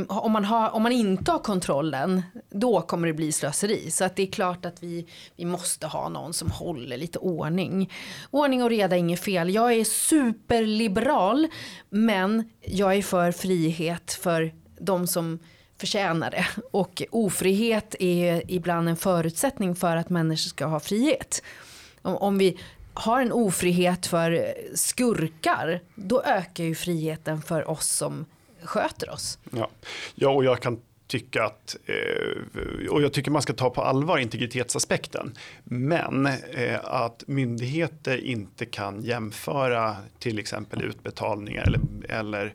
Om 0.09 0.33
man, 0.33 0.45
har, 0.45 0.71
om 0.71 0.83
man 0.83 0.93
inte 0.93 1.33
har 1.33 1.39
kontrollen, 1.39 2.23
då 2.51 2.81
kommer 2.81 3.07
det 3.07 3.15
bli 3.15 3.33
slöseri. 3.33 3.91
Så 3.91 4.05
att 4.05 4.17
det 4.17 4.23
är 4.23 4.27
klart 4.27 4.65
att 4.65 4.83
vi, 4.83 5.07
vi 5.37 5.45
måste 5.45 5.87
ha 5.87 6.09
någon 6.09 6.33
som 6.33 6.51
håller 6.51 6.97
lite 6.97 7.19
ordning. 7.19 7.93
Ordning 8.31 8.63
och 8.63 8.71
reda 8.71 8.97
är 8.97 9.01
inget 9.01 9.21
fel. 9.21 9.55
Jag 9.55 9.73
är 9.73 9.85
superliberal, 9.85 11.49
men 11.91 12.51
jag 12.61 12.95
är 12.95 13.03
för 13.03 13.33
frihet 13.33 14.13
för 14.13 14.53
de 14.79 15.07
som 15.07 15.39
förtjänar 15.79 16.31
det. 16.31 16.47
Och 16.71 17.03
ofrihet 17.11 17.95
är 18.01 18.43
ibland 18.49 18.89
en 18.89 18.97
förutsättning 18.97 19.77
för 19.77 19.97
att 19.97 20.11
människor 20.11 20.49
ska 20.49 20.67
ha 20.67 20.81
frihet. 20.81 21.43
Om 22.03 22.39
vi 22.39 22.59
har 22.95 23.21
en 23.21 23.33
ofrihet 23.33 24.07
för 24.07 24.55
skurkar, 24.75 25.81
då 25.95 26.23
ökar 26.23 26.65
ju 26.65 26.75
friheten 26.75 27.43
för 27.43 27.71
oss 27.71 27.87
som 27.87 28.25
sköter 28.63 29.11
oss. 29.11 29.39
Ja, 29.51 29.71
ja 30.15 30.29
och 30.29 30.45
jag 30.45 30.63
kan 30.63 30.81
tycka 31.07 31.45
att, 31.45 31.77
eh, 31.87 32.89
och 32.91 33.03
jag 33.03 33.13
tycker 33.13 33.31
man 33.31 33.43
ska 33.43 33.53
ta 33.53 33.71
på 33.71 33.83
allvar 33.83 34.19
integritetsaspekten, 34.19 35.35
men 35.65 36.27
eh, 36.27 36.81
att 36.85 37.25
myndigheter 37.27 38.25
inte 38.25 38.67
kan 38.67 39.03
jämföra 39.03 39.97
till 40.19 40.39
exempel 40.39 40.83
utbetalningar 40.83 41.63
eller, 41.63 41.81
eller 42.09 42.55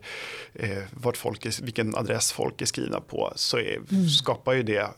eh, 0.54 0.82
vart 0.90 1.16
folk 1.16 1.46
är, 1.46 1.64
vilken 1.64 1.96
adress 1.96 2.32
folk 2.32 2.62
är 2.62 2.66
skrivna 2.66 3.00
på, 3.00 3.32
så 3.36 3.58
är, 3.58 3.76
mm. 3.90 4.08
skapar 4.08 4.52
ju 4.52 4.62
det 4.62 4.88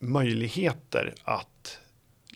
möjligheter 0.00 1.14
att 1.24 1.57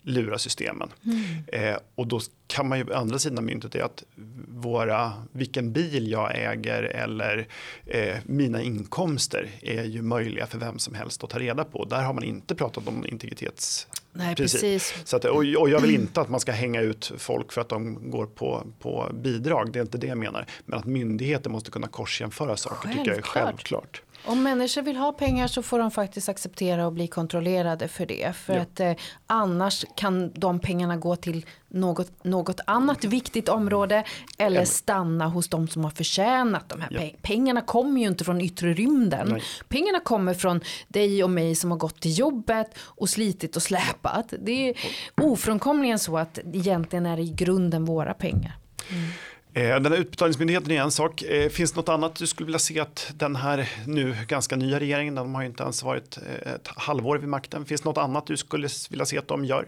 lura 0.03 0.37
systemen. 0.37 0.89
Mm. 1.05 1.25
Eh, 1.47 1.77
och 1.95 2.07
då 2.07 2.19
kan 2.47 2.67
man 2.67 2.77
ju 2.77 2.93
andra 2.93 3.19
sidan 3.19 3.45
myntet 3.45 3.75
är 3.75 3.83
att 3.83 4.03
våra, 4.47 5.13
vilken 5.31 5.73
bil 5.73 6.11
jag 6.11 6.31
äger 6.35 6.83
eller 6.83 7.47
eh, 7.85 8.15
mina 8.23 8.61
inkomster 8.61 9.49
är 9.61 9.83
ju 9.83 10.01
möjliga 10.01 10.47
för 10.47 10.57
vem 10.57 10.79
som 10.79 10.95
helst 10.95 11.23
att 11.23 11.29
ta 11.29 11.39
reda 11.39 11.63
på. 11.63 11.85
Där 11.85 12.03
har 12.03 12.13
man 12.13 12.23
inte 12.23 12.55
pratat 12.55 12.87
om 12.87 13.05
integritets 13.05 13.87
Nej, 14.15 14.35
precis. 14.35 14.93
Så 15.03 15.15
att, 15.15 15.25
och, 15.25 15.37
och 15.37 15.69
jag 15.69 15.79
vill 15.79 15.91
inte 15.91 16.21
att 16.21 16.29
man 16.29 16.39
ska 16.39 16.51
hänga 16.51 16.81
ut 16.81 17.11
folk 17.17 17.51
för 17.51 17.61
att 17.61 17.69
de 17.69 18.11
går 18.11 18.25
på, 18.25 18.67
på 18.79 19.09
bidrag, 19.13 19.71
det 19.71 19.79
är 19.79 19.81
inte 19.81 19.97
det 19.97 20.07
jag 20.07 20.17
menar. 20.17 20.45
Men 20.65 20.79
att 20.79 20.85
myndigheter 20.85 21.49
måste 21.49 21.71
kunna 21.71 21.87
korsjämföra 21.87 22.57
saker 22.57 22.75
självklart. 22.75 23.05
tycker 23.05 23.11
jag 23.11 23.17
är 23.17 23.21
självklart. 23.21 24.01
Om 24.25 24.43
människor 24.43 24.81
vill 24.81 24.95
ha 24.95 25.11
pengar 25.11 25.47
så 25.47 25.63
får 25.63 25.79
de 25.79 25.91
faktiskt 25.91 26.29
acceptera 26.29 26.85
och 26.85 26.93
bli 26.93 27.07
kontrollerade 27.07 27.87
för 27.87 28.05
det. 28.05 28.35
För 28.35 28.53
ja. 28.53 28.61
att 28.61 28.79
eh, 28.79 28.93
annars 29.27 29.85
kan 29.95 30.31
de 30.33 30.59
pengarna 30.59 30.97
gå 30.97 31.15
till 31.15 31.45
något, 31.67 32.23
något 32.23 32.59
annat 32.67 33.03
viktigt 33.03 33.49
område 33.49 34.03
eller 34.37 34.59
ja. 34.59 34.65
stanna 34.65 35.27
hos 35.27 35.47
de 35.47 35.67
som 35.67 35.83
har 35.83 35.91
förtjänat 35.91 36.69
de 36.69 36.81
här 36.81 36.89
ja. 36.91 36.97
pengarna. 36.99 37.17
Pengarna 37.21 37.61
kommer 37.61 38.01
ju 38.01 38.07
inte 38.07 38.23
från 38.23 38.41
yttre 38.41 38.73
rymden. 38.73 39.27
Nej. 39.29 39.43
Pengarna 39.67 39.99
kommer 39.99 40.33
från 40.33 40.61
dig 40.87 41.23
och 41.23 41.29
mig 41.29 41.55
som 41.55 41.71
har 41.71 41.77
gått 41.77 42.01
till 42.01 42.19
jobbet 42.19 42.77
och 42.77 43.09
slitit 43.09 43.55
och 43.55 43.61
släpat. 43.61 44.33
Det 44.39 44.69
är 44.69 44.75
ofrånkomligen 45.21 45.99
så 45.99 46.17
att 46.17 46.39
egentligen 46.53 47.05
är 47.05 47.17
det 47.17 47.23
i 47.23 47.33
grunden 47.33 47.85
våra 47.85 48.13
pengar. 48.13 48.57
Mm. 48.91 49.09
Eh, 49.55 49.79
den 49.79 49.91
här 49.91 49.99
utbetalningsmyndigheten 49.99 50.71
är 50.71 50.81
en 50.81 50.91
sak. 50.91 51.21
Eh, 51.21 51.49
finns 51.49 51.71
det 51.71 51.77
något 51.77 51.89
annat 51.89 52.15
du 52.15 52.27
skulle 52.27 52.45
vilja 52.45 52.59
se 52.59 52.79
att 52.79 53.11
den 53.15 53.35
här 53.35 53.69
nu 53.87 54.15
ganska 54.27 54.55
nya 54.55 54.79
regeringen, 54.79 55.15
de 55.15 55.35
har 55.35 55.41
ju 55.41 55.47
inte 55.47 55.63
ens 55.63 55.83
varit 55.83 56.17
eh, 56.17 56.53
ett 56.53 56.67
halvår 56.67 57.17
vid 57.17 57.29
makten. 57.29 57.65
Finns 57.65 57.81
det 57.81 57.89
något 57.89 57.97
annat 57.97 58.27
du 58.27 58.37
skulle 58.37 58.69
vilja 58.89 59.05
se 59.05 59.17
att 59.17 59.27
de 59.27 59.45
gör? 59.45 59.65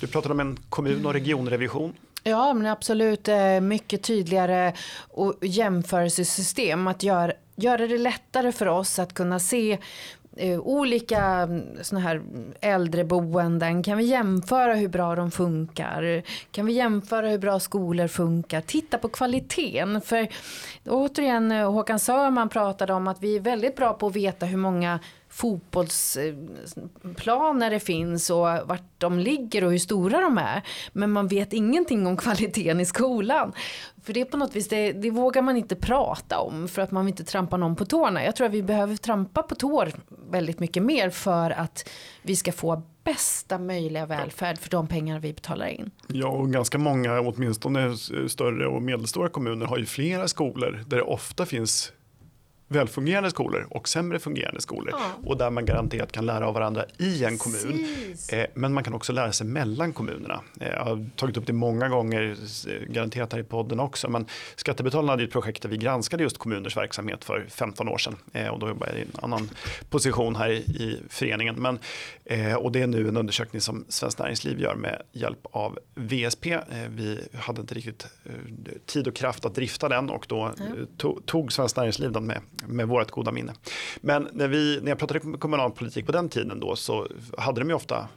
Du 0.00 0.06
pratade 0.06 0.34
om 0.34 0.40
en 0.40 0.58
kommun 0.68 1.06
och 1.06 1.12
regionrevision. 1.12 1.94
Ja, 2.22 2.54
men 2.54 2.66
absolut 2.66 3.28
mycket 3.62 4.02
tydligare 4.02 4.72
och 5.08 5.34
jämförelsesystem. 5.40 6.86
Att 6.86 7.02
göra, 7.02 7.32
göra 7.56 7.86
det 7.86 7.98
lättare 7.98 8.52
för 8.52 8.66
oss 8.66 8.98
att 8.98 9.14
kunna 9.14 9.38
se 9.38 9.78
eh, 10.38 10.60
olika 10.60 11.20
mm, 11.22 11.64
såna 11.82 12.00
här 12.00 12.16
mm, 12.16 12.52
äldreboenden. 12.60 13.82
Kan 13.82 13.98
vi 13.98 14.04
jämföra 14.04 14.74
hur 14.74 14.88
bra 14.88 15.14
de 15.14 15.30
funkar? 15.30 16.22
Kan 16.50 16.66
vi 16.66 16.72
jämföra 16.72 17.28
hur 17.28 17.38
bra 17.38 17.60
skolor 17.60 18.06
funkar? 18.06 18.60
Titta 18.60 18.98
på 18.98 19.08
kvaliteten. 19.08 20.00
För 20.00 20.28
återigen 20.86 21.52
eh, 21.52 21.72
Håkan 21.72 21.98
Sörman 21.98 22.48
pratade 22.48 22.92
om 22.92 23.08
att 23.08 23.22
vi 23.22 23.36
är 23.36 23.40
väldigt 23.40 23.76
bra 23.76 23.92
på 23.92 24.06
att 24.06 24.16
veta 24.16 24.46
hur 24.46 24.58
många 24.58 25.00
fotbollsplaner 25.28 27.70
det 27.70 27.80
finns 27.80 28.30
och 28.30 28.46
vart 28.64 28.82
de 28.98 29.18
ligger 29.18 29.64
och 29.64 29.70
hur 29.70 29.78
stora 29.78 30.20
de 30.20 30.38
är. 30.38 30.62
Men 30.92 31.10
man 31.10 31.28
vet 31.28 31.52
ingenting 31.52 32.06
om 32.06 32.16
kvaliteten 32.16 32.80
i 32.80 32.84
skolan. 32.84 33.52
För 34.04 34.12
det 34.12 34.20
är 34.20 34.24
på 34.24 34.36
något 34.36 34.56
vis, 34.56 34.68
det, 34.68 34.92
det 34.92 35.10
vågar 35.10 35.42
man 35.42 35.56
inte 35.56 35.76
prata 35.76 36.38
om 36.38 36.68
för 36.68 36.82
att 36.82 36.90
man 36.90 37.04
vill 37.04 37.12
inte 37.12 37.24
trampa 37.24 37.56
någon 37.56 37.76
på 37.76 37.84
tårna. 37.84 38.24
Jag 38.24 38.36
tror 38.36 38.46
att 38.46 38.52
vi 38.52 38.62
behöver 38.62 38.96
trampa 38.96 39.42
på 39.42 39.54
tår 39.54 39.92
väldigt 40.30 40.60
mycket 40.60 40.82
mer 40.82 41.10
för 41.10 41.50
att 41.50 41.88
vi 42.22 42.36
ska 42.36 42.52
få 42.52 42.82
bästa 43.04 43.58
möjliga 43.58 44.06
välfärd 44.06 44.58
för 44.58 44.70
de 44.70 44.86
pengar 44.86 45.20
vi 45.20 45.32
betalar 45.32 45.66
in. 45.66 45.90
Ja, 46.06 46.28
och 46.28 46.52
ganska 46.52 46.78
många, 46.78 47.20
åtminstone 47.20 47.96
större 48.28 48.66
och 48.66 48.82
medelstora 48.82 49.28
kommuner 49.28 49.66
har 49.66 49.78
ju 49.78 49.86
flera 49.86 50.28
skolor 50.28 50.84
där 50.86 50.96
det 50.96 51.02
ofta 51.02 51.46
finns 51.46 51.92
välfungerande 52.68 53.30
skolor 53.30 53.66
och 53.70 53.88
sämre 53.88 54.18
fungerande 54.18 54.60
skolor. 54.60 54.94
Ja. 54.98 55.10
Och 55.24 55.36
där 55.36 55.50
man 55.50 55.64
garanterat 55.64 56.12
kan 56.12 56.26
lära 56.26 56.48
av 56.48 56.54
varandra 56.54 56.84
i 56.98 57.24
en 57.24 57.38
kommun. 57.38 57.86
Eh, 58.32 58.46
men 58.54 58.74
man 58.74 58.84
kan 58.84 58.94
också 58.94 59.12
lära 59.12 59.32
sig 59.32 59.46
mellan 59.46 59.92
kommunerna. 59.92 60.40
Eh, 60.60 60.68
jag 60.68 60.84
har 60.84 61.10
tagit 61.16 61.36
upp 61.36 61.46
det 61.46 61.52
många 61.52 61.88
gånger, 61.88 62.36
eh, 62.68 62.92
garanterat 62.92 63.32
här 63.32 63.40
i 63.40 63.44
podden 63.44 63.80
också. 63.80 64.08
Men 64.08 64.26
Skattebetalarna 64.56 65.12
hade 65.12 65.24
ett 65.24 65.30
projekt 65.30 65.62
där 65.62 65.68
vi 65.68 65.76
granskade 65.76 66.22
just 66.22 66.38
kommuners 66.38 66.76
verksamhet 66.76 67.24
för 67.24 67.46
15 67.48 67.88
år 67.88 67.98
sedan. 67.98 68.16
Eh, 68.32 68.48
och 68.48 68.58
då 68.58 68.68
jobbade 68.68 68.92
jag 68.92 69.00
i 69.00 69.02
en 69.02 69.10
annan 69.22 69.50
position 69.90 70.36
här 70.36 70.50
i, 70.50 70.56
i 70.56 71.02
föreningen. 71.08 71.54
Men, 71.54 71.78
och 72.58 72.72
det 72.72 72.82
är 72.82 72.86
nu 72.86 73.08
en 73.08 73.16
undersökning 73.16 73.60
som 73.60 73.84
Svenskt 73.88 74.18
Näringsliv 74.18 74.60
gör 74.60 74.74
med 74.74 75.02
hjälp 75.12 75.38
av 75.42 75.78
VSP. 75.94 76.58
Vi 76.88 77.20
hade 77.34 77.60
inte 77.60 77.74
riktigt 77.74 78.06
tid 78.86 79.08
och 79.08 79.14
kraft 79.14 79.44
att 79.44 79.54
drifta 79.54 79.88
den 79.88 80.10
och 80.10 80.26
då 80.28 80.54
tog, 80.96 81.26
tog 81.26 81.52
Svenskt 81.52 81.76
Näringsliv 81.76 82.12
den 82.12 82.26
med 82.26 82.40
med 82.66 82.88
vårt 82.88 83.10
goda 83.10 83.32
minne. 83.32 83.52
Men 84.00 84.28
när, 84.32 84.48
vi, 84.48 84.80
när 84.82 84.88
jag 84.88 84.98
pratade 84.98 85.20
kommunalpolitik 85.38 86.06
på 86.06 86.12
den 86.12 86.28
tiden 86.28 86.60
då 86.60 86.76
så 86.76 87.06
hade 87.38 87.60
de 87.60 87.68
ju 87.68 87.74
ofta 87.74 88.08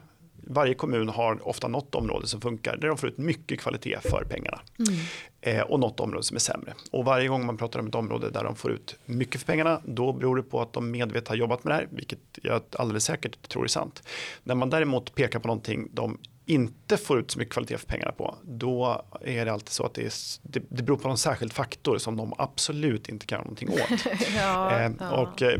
varje 0.48 0.74
kommun 0.74 1.10
har 1.10 1.48
ofta 1.48 1.68
något 1.68 1.96
område 1.96 2.28
som 2.28 2.42
funkar 2.42 2.78
där 2.78 2.88
de 2.88 2.98
får 2.98 3.10
ut 3.10 3.18
mycket 3.18 3.60
kvalitet 3.60 3.98
för 4.02 4.26
pengarna. 4.30 4.60
Mm. 4.80 5.00
Eh, 5.42 5.62
och 5.62 5.80
något 5.80 6.00
område 6.00 6.24
som 6.24 6.36
är 6.36 6.40
sämre. 6.40 6.74
Och 6.92 7.06
varje 7.06 7.28
gång 7.28 7.46
man 7.46 7.58
pratar 7.58 7.80
om 7.80 7.88
ett 7.88 7.96
område 7.96 8.30
där 8.30 8.44
de 8.44 8.56
får 8.56 8.72
ut 8.72 8.96
mycket 9.06 9.42
för 9.42 9.48
pengarna 9.48 9.82
då 9.86 10.14
beror 10.14 10.36
det 10.36 10.44
på 10.44 10.62
att 10.62 10.74
de 10.74 10.92
medvetet 10.92 11.28
har 11.28 11.36
jobbat 11.36 11.64
med 11.64 11.72
det 11.72 11.76
här, 11.76 11.88
vilket 11.92 12.20
jag 12.44 12.62
alldeles 12.72 13.06
säkert 13.06 13.50
tror 13.50 13.64
är 13.64 13.68
sant. 13.68 14.04
När 14.44 14.56
man 14.56 14.70
däremot 14.70 15.16
pekar 15.16 15.40
på 15.40 15.48
någonting 15.48 15.90
de 15.92 16.18
inte 16.52 16.98
får 16.98 17.20
ut 17.20 17.32
så 17.32 17.40
mycket 17.40 17.54
kvalitet 17.54 17.78
för 17.78 17.88
pengarna 17.88 18.12
på, 18.12 18.36
då 18.44 19.06
är 19.22 19.46
det 19.46 19.54
alltid 19.54 19.70
så 19.70 19.86
att 19.86 19.94
det, 19.94 20.02
är, 20.02 20.14
det, 20.42 20.64
det 20.70 20.84
beror 20.84 20.98
på 20.98 21.08
någon 21.08 21.18
särskild 21.18 21.54
faktor 21.54 21.98
som 21.98 22.18
de 22.18 22.34
absolut 22.38 23.10
inte 23.10 23.26
kan 23.26 23.36
göra 23.36 23.44
någonting 23.44 23.70
åt. 23.74 24.06
ja, 24.36 24.80
eh, 24.80 24.92
ja. 25.00 25.22
Och, 25.22 25.42
eh, 25.42 25.60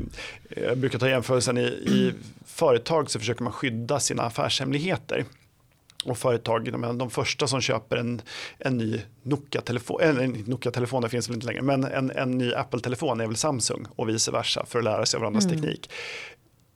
jag 0.50 0.78
brukar 0.78 1.00
ta 1.00 1.10
jämförelsen 1.10 1.58
i, 1.58 1.62
i 1.62 2.14
företag 2.46 3.12
så 3.12 3.20
försöker 3.20 3.44
man 3.44 3.54
skydda 3.54 4.00
sina 4.00 4.24
affärshemligheter. 4.24 5.26
Och 6.06 6.18
företag, 6.18 6.72
de, 6.72 6.98
de 6.98 7.10
första 7.10 7.48
som 7.48 7.62
köper 7.62 7.98
en, 7.98 8.22
en 8.58 8.78
ny 8.78 9.02
Nokia-telefon, 9.24 10.02
eller 10.02 10.28
Nokia-telefon, 10.28 11.02
det 11.02 11.10
finns 11.10 11.30
väl 11.30 11.36
inte 11.36 11.48
längre, 11.48 11.62
men 11.62 11.84
en, 11.84 12.12
en 12.12 12.38
ny 12.38 12.54
Apple-telefon 12.54 13.22
är 13.22 13.28
väl 13.28 13.36
Samsung 13.36 13.86
och 13.96 14.10
vice 14.10 14.32
versa 14.32 14.66
för 14.66 14.80
att 14.80 14.86
lära 14.86 15.06
sig 15.06 15.18
av 15.18 15.22
varandras 15.22 15.46
mm. 15.46 15.56
teknik 15.56 15.90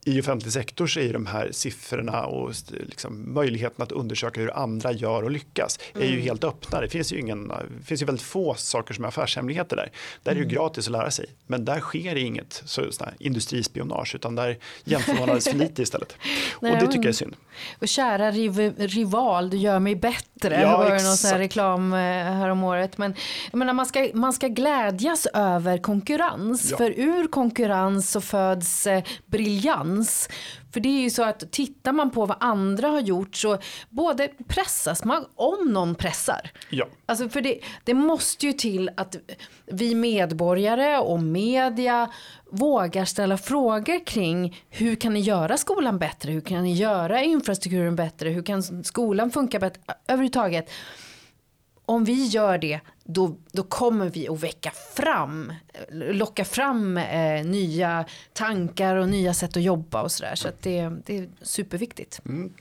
i 0.08 0.22
offentlig 0.22 0.54
sektor 0.54 0.88
så 0.88 1.00
är 1.00 1.14
de 1.14 1.26
här 1.26 1.50
siffrorna 1.52 2.26
och 2.26 2.54
liksom 2.70 3.34
möjligheten 3.34 3.84
att 3.84 3.92
undersöka 3.92 4.42
hur 4.42 4.58
andra 4.58 4.92
gör 4.92 5.24
och 5.24 5.32
lyckas 5.32 5.80
mm. 5.94 6.08
är 6.08 6.12
ju 6.12 6.14
mm. 6.14 6.26
helt 6.26 6.44
öppna. 6.44 6.82
Det 6.82 6.90
finns 6.90 7.14
ju, 7.14 7.20
ingen, 7.20 7.48
det 7.48 7.86
finns 7.86 8.02
ju 8.02 8.06
väldigt 8.06 8.26
få 8.26 8.54
saker 8.54 8.94
som 8.94 9.04
är 9.04 9.08
affärshemligheter 9.08 9.76
där. 9.76 9.92
Där 10.24 10.32
är 10.32 10.36
det 10.36 10.40
ju 10.40 10.46
mm. 10.46 10.56
gratis 10.56 10.88
att 10.88 10.92
lära 10.92 11.12
sig. 11.12 11.26
Men 11.48 11.66
där 11.66 11.80
sker 11.80 12.16
inget 12.16 12.64
så, 12.66 12.90
industrispionage 13.20 14.16
utan 14.16 14.36
där 14.36 14.58
jämför 14.84 15.14
man 15.14 15.22
alldeles 15.22 15.48
för 15.52 15.58
lite 15.58 15.82
istället. 15.82 16.16
Nej, 16.62 16.72
och 16.72 16.78
det 16.78 16.86
tycker 16.88 17.04
jag 17.04 17.06
är 17.06 17.12
synd. 17.12 17.36
Och 17.80 17.88
kära 17.88 18.32
riv, 18.32 18.74
rival, 18.78 19.50
du 19.50 19.58
gör 19.58 19.80
mig 19.80 19.96
bättre. 19.96 20.62
Ja, 20.62 20.84
det 20.84 20.90
var 20.90 20.90
någon 20.90 21.18
sån 21.18 21.32
här 21.32 21.40
reklam 21.40 21.94
eh, 21.94 22.00
här 22.00 22.50
om 22.50 22.64
året. 22.64 22.98
Men 22.98 23.16
jag 23.52 23.58
menar, 23.58 23.74
man, 23.74 23.86
ska, 23.86 24.10
man 24.14 24.34
ska 24.34 24.48
glädjas 24.48 25.26
över 25.34 25.78
konkurrens. 25.78 26.72
Ja. 26.72 26.78
För 26.78 27.00
ur 27.00 27.28
konkurrens 27.28 28.12
så 28.12 28.22
föds 28.22 28.88
eh, 28.88 29.04
briljans 29.26 29.95
balans. 29.96 30.30
För 30.72 30.80
det 30.80 30.90
är 30.90 31.02
ju 31.02 31.10
så 31.10 31.24
att 31.24 31.52
tittar 31.52 31.94
man 31.94 32.12
på 32.12 32.26
vad 32.26 32.38
andra 32.40 32.88
har 32.88 33.00
gjort 33.00 33.36
så 33.36 33.58
både 33.90 34.30
pressas 34.48 35.04
man 35.04 35.26
om 35.36 35.74
någon 35.74 35.96
pressar. 35.96 36.52
Ja. 36.70 36.86
Alltså 37.06 37.30
för 37.30 37.42
det, 37.42 37.60
det 37.84 37.94
måste 37.94 38.46
ju 38.46 38.54
till 38.54 38.90
att 38.98 39.16
vi 39.66 39.96
medborgare 39.96 40.98
och 40.98 41.24
media 41.24 42.12
vågar 42.52 43.06
ställa 43.06 43.38
frågor 43.38 44.06
kring 44.06 44.64
hur 44.70 44.96
kan 44.96 45.14
ni 45.14 45.20
göra 45.20 45.58
skolan 45.58 45.98
bättre? 45.98 46.32
Hur 46.32 46.42
kan 46.42 46.64
ni 46.64 46.74
göra 46.74 47.24
infrastrukturen 47.24 47.96
bättre? 47.96 48.30
Hur 48.30 48.44
kan 48.44 48.84
skolan 48.84 49.32
funka 49.32 49.60
bättre? 49.60 49.82
Överhuvudtaget. 50.08 50.70
Om 51.88 52.04
vi 52.04 52.26
gör 52.26 52.58
det 52.58 52.80
då, 53.08 53.36
då 53.52 53.64
kommer 53.64 54.10
vi 54.10 54.28
att 54.28 54.44
väcka 54.44 54.72
fram, 54.96 55.54
locka 55.92 56.46
fram 56.46 56.98
eh, 56.98 57.46
nya 57.46 58.06
tankar 58.34 58.96
och 58.96 59.10
nya 59.10 59.34
sätt 59.34 59.58
att 59.58 59.64
jobba 59.64 60.02
och 60.02 60.12
sådär. 60.12 60.36
Så, 60.36 60.48
så 60.48 60.54
det, 60.62 60.92
det, 61.06 61.18
är 61.18 61.30
superviktigt. 61.42 62.22
Mm. 62.26 62.54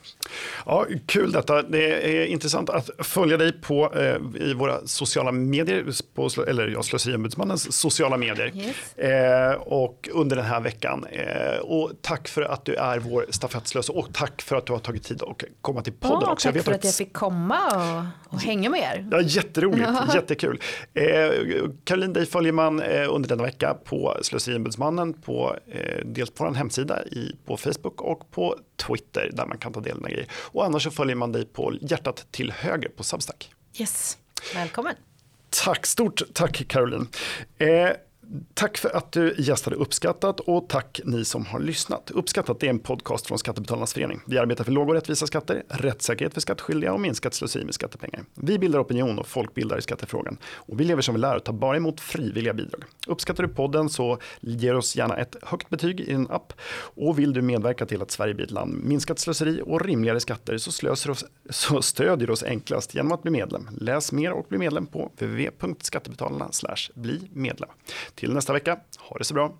Ja, 0.66 0.86
kul 1.06 1.32
detta. 1.32 1.62
Det 1.62 2.18
är 2.18 2.26
intressant 2.26 2.70
att 2.70 2.90
följa 2.98 3.36
dig 3.36 3.52
på 3.52 3.92
eh, 3.94 4.42
i 4.42 4.54
våra 4.54 4.86
sociala 4.86 5.32
medier, 5.32 5.86
på, 6.14 6.30
eller 6.48 6.68
ja, 6.68 6.82
Slöseriombudsmannens 6.82 7.76
sociala 7.76 8.16
medier. 8.16 8.52
Yes. 8.56 8.98
Eh, 8.98 9.52
och 9.54 10.08
under 10.12 10.36
den 10.36 10.44
här 10.44 10.60
veckan. 10.60 11.04
Eh, 11.10 11.58
och 11.58 11.90
tack 12.00 12.28
för 12.28 12.42
att 12.42 12.64
du 12.64 12.74
är 12.74 12.98
vår 12.98 13.26
stafettslös 13.30 13.88
och 13.88 14.08
tack 14.12 14.42
för 14.42 14.56
att 14.56 14.66
du 14.66 14.72
har 14.72 14.80
tagit 14.80 15.04
tid 15.04 15.22
att 15.22 15.42
komma 15.60 15.82
till 15.82 15.92
podden 15.92 16.22
ja, 16.22 16.32
också. 16.32 16.52
Tack 16.52 16.64
för 16.64 16.72
att 16.72 16.84
jag 16.84 16.94
fick 16.94 17.12
komma 17.12 17.58
och, 17.66 18.34
och 18.34 18.40
hänga 18.40 18.70
med 18.70 18.80
er. 18.80 19.08
Ja, 19.10 19.20
jätteroligt. 19.20 19.90
Jätte 20.14 20.33
jättekul. 20.34 20.60
Eh, 20.94 21.70
Caroline, 21.84 22.12
dig 22.12 22.26
följer 22.26 22.52
man 22.52 22.80
eh, 22.80 23.14
under 23.14 23.28
denna 23.28 23.42
vecka 23.42 23.74
på 23.84 24.16
Slöseriombudsmannen 24.22 25.12
på 25.12 25.56
eh, 25.66 26.04
dels 26.04 26.30
på 26.30 26.44
vår 26.44 26.54
hemsida 26.54 27.04
i, 27.04 27.36
på 27.46 27.56
Facebook 27.56 28.00
och 28.00 28.30
på 28.30 28.56
Twitter 28.76 29.30
där 29.32 29.46
man 29.46 29.58
kan 29.58 29.72
ta 29.72 29.80
del 29.80 29.96
av 29.96 30.08
grejer. 30.08 30.26
Och 30.32 30.64
annars 30.64 30.82
så 30.82 30.90
följer 30.90 31.16
man 31.16 31.32
dig 31.32 31.46
på 31.46 31.72
hjärtat 31.80 32.26
till 32.30 32.52
höger 32.52 32.88
på 32.88 33.02
Substack. 33.04 33.50
Yes, 33.78 34.18
välkommen. 34.54 34.94
Tack, 35.64 35.86
stort 35.86 36.22
tack 36.32 36.68
Caroline. 36.68 37.06
Eh, 37.58 37.90
Tack 38.54 38.78
för 38.78 38.96
att 38.96 39.12
du 39.12 39.34
gästade 39.38 39.76
Uppskattat 39.76 40.40
och 40.40 40.68
tack 40.68 41.00
ni 41.04 41.24
som 41.24 41.46
har 41.46 41.60
lyssnat. 41.60 42.10
Uppskattat 42.10 42.62
är 42.62 42.66
en 42.66 42.78
podcast 42.78 43.26
från 43.26 43.38
Skattebetalarnas 43.38 43.94
förening. 43.94 44.20
Vi 44.26 44.38
arbetar 44.38 44.64
för 44.64 44.72
låga 44.72 44.88
och 44.88 44.94
rättvisa 44.94 45.26
skatter, 45.26 45.62
rättssäkerhet 45.68 46.34
för 46.34 46.40
skattskyldiga 46.40 46.92
och 46.92 47.00
minskat 47.00 47.34
slöseri 47.34 47.64
med 47.64 47.74
skattepengar. 47.74 48.24
Vi 48.34 48.58
bildar 48.58 48.80
opinion 48.82 49.18
och 49.18 49.26
folkbildar 49.26 49.78
i 49.78 49.82
skattefrågan. 49.82 50.38
Och 50.54 50.80
vi 50.80 50.84
lever 50.84 51.02
som 51.02 51.14
vi 51.14 51.20
lär 51.20 51.36
och 51.36 51.44
tar 51.44 51.52
bara 51.52 51.76
emot 51.76 52.00
frivilliga 52.00 52.54
bidrag. 52.54 52.84
Uppskattar 53.06 53.42
du 53.42 53.48
podden 53.48 53.88
så 53.88 54.18
ge 54.40 54.72
oss 54.72 54.96
gärna 54.96 55.16
ett 55.16 55.36
högt 55.42 55.70
betyg 55.70 56.00
i 56.00 56.04
din 56.04 56.30
app. 56.30 56.52
Och 56.96 57.18
vill 57.18 57.32
du 57.32 57.42
medverka 57.42 57.86
till 57.86 58.02
att 58.02 58.10
Sverige 58.10 58.34
blir 58.34 58.46
ett 58.46 58.50
land 58.50 58.72
med 58.72 58.84
minskat 58.84 59.18
slöseri 59.18 59.62
och 59.64 59.84
rimligare 59.84 60.20
skatter 60.20 60.58
så, 60.58 60.72
slöser 60.72 61.10
oss, 61.10 61.24
så 61.50 61.82
stödjer 61.82 62.26
du 62.26 62.32
oss 62.32 62.42
enklast 62.42 62.94
genom 62.94 63.12
att 63.12 63.22
bli 63.22 63.30
medlem. 63.30 63.68
Läs 63.80 64.12
mer 64.12 64.32
och 64.32 64.46
bli 64.48 64.58
medlem 64.58 64.86
på 64.86 65.10
www.skattebetalarna 65.18 66.50
bli 66.94 67.30
medlem. 67.32 67.70
Till 68.14 68.34
nästa 68.34 68.52
vecka, 68.52 68.80
ha 68.98 69.18
det 69.18 69.24
så 69.24 69.34
bra. 69.34 69.56